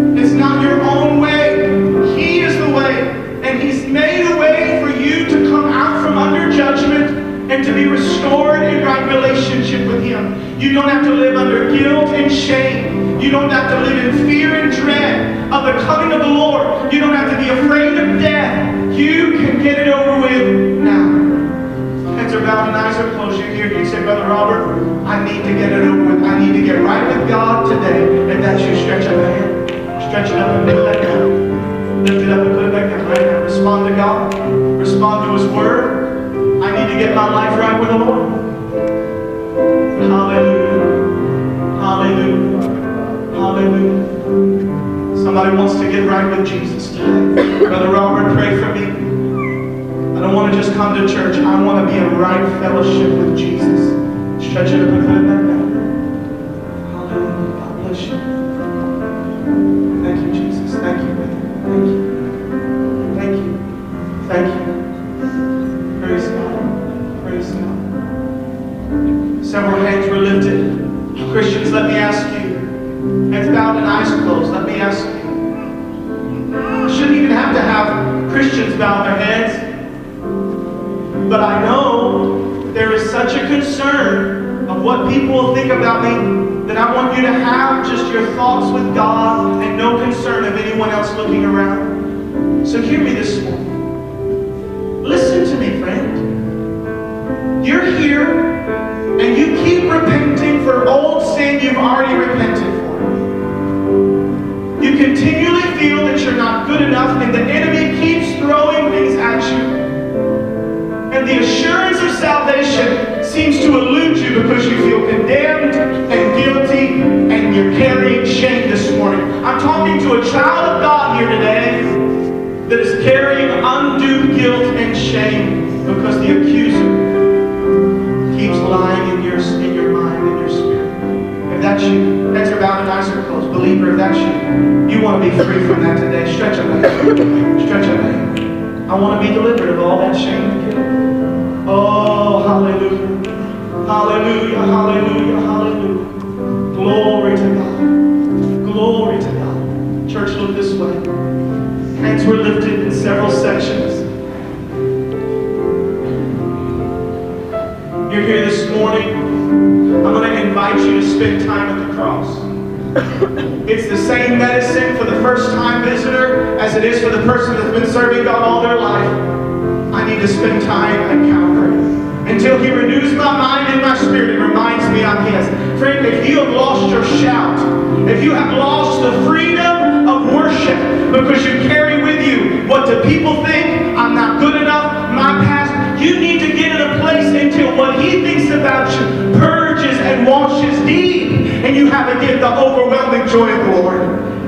time 192.02 192.20
get 192.20 192.40
the 192.40 192.58
overwhelming 192.58 193.28
joy 193.28 193.48
of 193.50 193.66
the 193.66 193.82
Lord. 193.82 194.00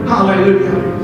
Hallelujah. 0.09 0.95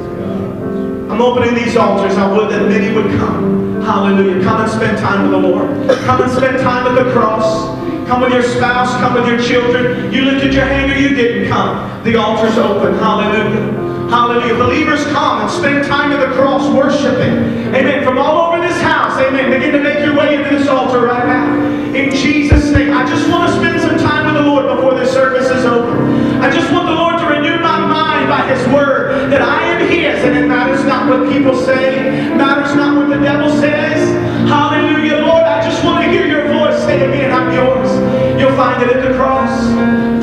I'm 1.11 1.21
opening 1.21 1.55
these 1.55 1.77
altars. 1.77 2.17
I 2.17 2.31
would 2.37 2.51
that 2.51 2.69
many 2.69 2.95
would 2.95 3.11
come. 3.19 3.83
Hallelujah. 3.83 4.43
Come 4.43 4.63
and 4.63 4.71
spend 4.71 4.99
time 4.99 5.23
with 5.23 5.33
the 5.33 5.49
Lord. 5.49 5.69
Come 6.01 6.23
and 6.23 6.31
spend 6.31 6.59
time 6.59 6.87
at 6.87 7.03
the 7.03 7.11
cross. 7.13 7.67
Come 8.09 8.23
with 8.23 8.33
your 8.33 8.43
spouse. 8.43 8.91
Come 9.01 9.15
with 9.15 9.27
your 9.27 9.41
children. 9.41 10.13
You 10.13 10.23
lifted 10.23 10.55
your 10.55 10.65
hand 10.65 10.93
or 10.93 10.99
you 10.99 11.15
didn't 11.15 11.49
come. 11.49 12.05
The 12.05 12.17
altar's 12.17 12.59
open. 12.59 12.95
Hallelujah. 12.99 14.09
Hallelujah. 14.11 14.55
Believers 14.55 15.05
come 15.07 15.43
and 15.43 15.51
spend 15.51 15.87
time 15.87 16.13
at 16.13 16.27
the 16.27 16.35
cross 16.35 16.69
worshiping. 16.75 17.75
Amen. 17.75 18.05
From 18.05 18.19
all 18.19 18.53
over 18.53 18.61
this 18.67 18.81
house. 18.81 19.19
Amen. 19.21 19.51
Begin 19.51 19.73
to 19.73 19.83
make 19.83 20.05
your 20.05 20.17
way 20.17 20.35
into 20.35 20.59
this 20.59 20.69
altar 20.69 21.01
right 21.01 21.27
now. 21.27 21.65
In 21.95 22.11
Jesus' 22.11 22.71
name. 22.71 22.93
I 22.93 23.07
just 23.07 23.29
want 23.29 23.51
to 23.51 23.57
spend 23.57 23.81
some 23.81 23.99
time 23.99 24.27
with 24.27 24.43
the 24.43 24.49
Lord 24.49 24.67
before 24.77 24.95
this 24.95 25.13
service 25.13 25.49
is 25.51 25.65
over. 25.65 26.20
I 26.41 26.51
just 26.51 26.73
want 26.73 26.89
the 26.89 26.97
Lord 26.97 27.19
to 27.21 27.27
renew 27.27 27.61
my 27.61 27.85
mind 27.85 28.29
by 28.29 28.49
His 28.49 28.67
Word 28.73 29.31
that 29.31 29.43
I 29.43 29.77
am 29.77 29.87
His 29.87 30.25
and 30.25 30.37
it 30.37 30.49
matters 30.49 30.83
not 30.87 31.09
what 31.09 31.31
people 31.31 31.55
say, 31.55 32.33
matters 32.35 32.75
not 32.75 32.97
what 32.97 33.09
the 33.11 33.23
devil 33.23 33.51
says. 33.61 34.09
Hallelujah, 34.49 35.21
Lord. 35.21 35.45
I 35.45 35.61
just 35.63 35.85
want 35.85 36.03
to 36.03 36.11
hear 36.11 36.27
your 36.27 36.49
voice 36.49 36.81
say 36.85 36.99
to 36.99 37.09
me, 37.09 37.29
and 37.29 37.33
I'm 37.33 37.53
yours. 37.53 37.93
You'll 38.41 38.57
find 38.57 38.83
it 38.83 38.89
at 38.89 39.07
the 39.07 39.15
cross. 39.17 39.53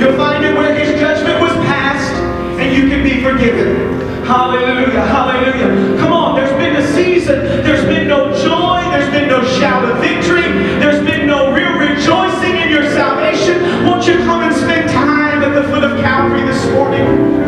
You'll 0.01 0.17
find 0.17 0.43
it 0.43 0.57
where 0.57 0.73
His 0.73 0.99
judgment 0.99 1.39
was 1.39 1.53
passed, 1.69 2.13
and 2.57 2.75
you 2.75 2.89
can 2.89 3.03
be 3.03 3.21
forgiven. 3.21 4.01
Hallelujah, 4.25 5.05
hallelujah. 5.05 5.56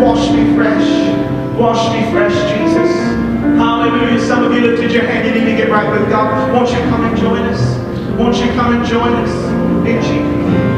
wash 0.09 0.31
me 0.31 0.55
fresh. 0.55 0.89
Wash 1.55 1.93
me 1.93 2.11
fresh, 2.11 2.33
Jesus. 2.51 2.91
Hallelujah. 3.61 4.19
Some 4.19 4.43
of 4.43 4.53
you 4.53 4.61
lifted 4.61 4.91
your 4.91 5.03
hand. 5.03 5.27
You 5.27 5.33
need 5.39 5.51
to 5.51 5.55
get 5.55 5.69
right 5.69 5.87
with 5.91 6.09
God. 6.09 6.51
Won't 6.51 6.69
you 6.71 6.79
come 6.89 7.03
and 7.03 7.15
join 7.15 7.43
us? 7.43 7.77
Won't 8.17 8.37
you 8.37 8.47
come 8.53 8.73
and 8.73 8.85
join 8.85 9.13
us? 9.13 9.85
In 9.85 10.01
Jesus. 10.01 10.68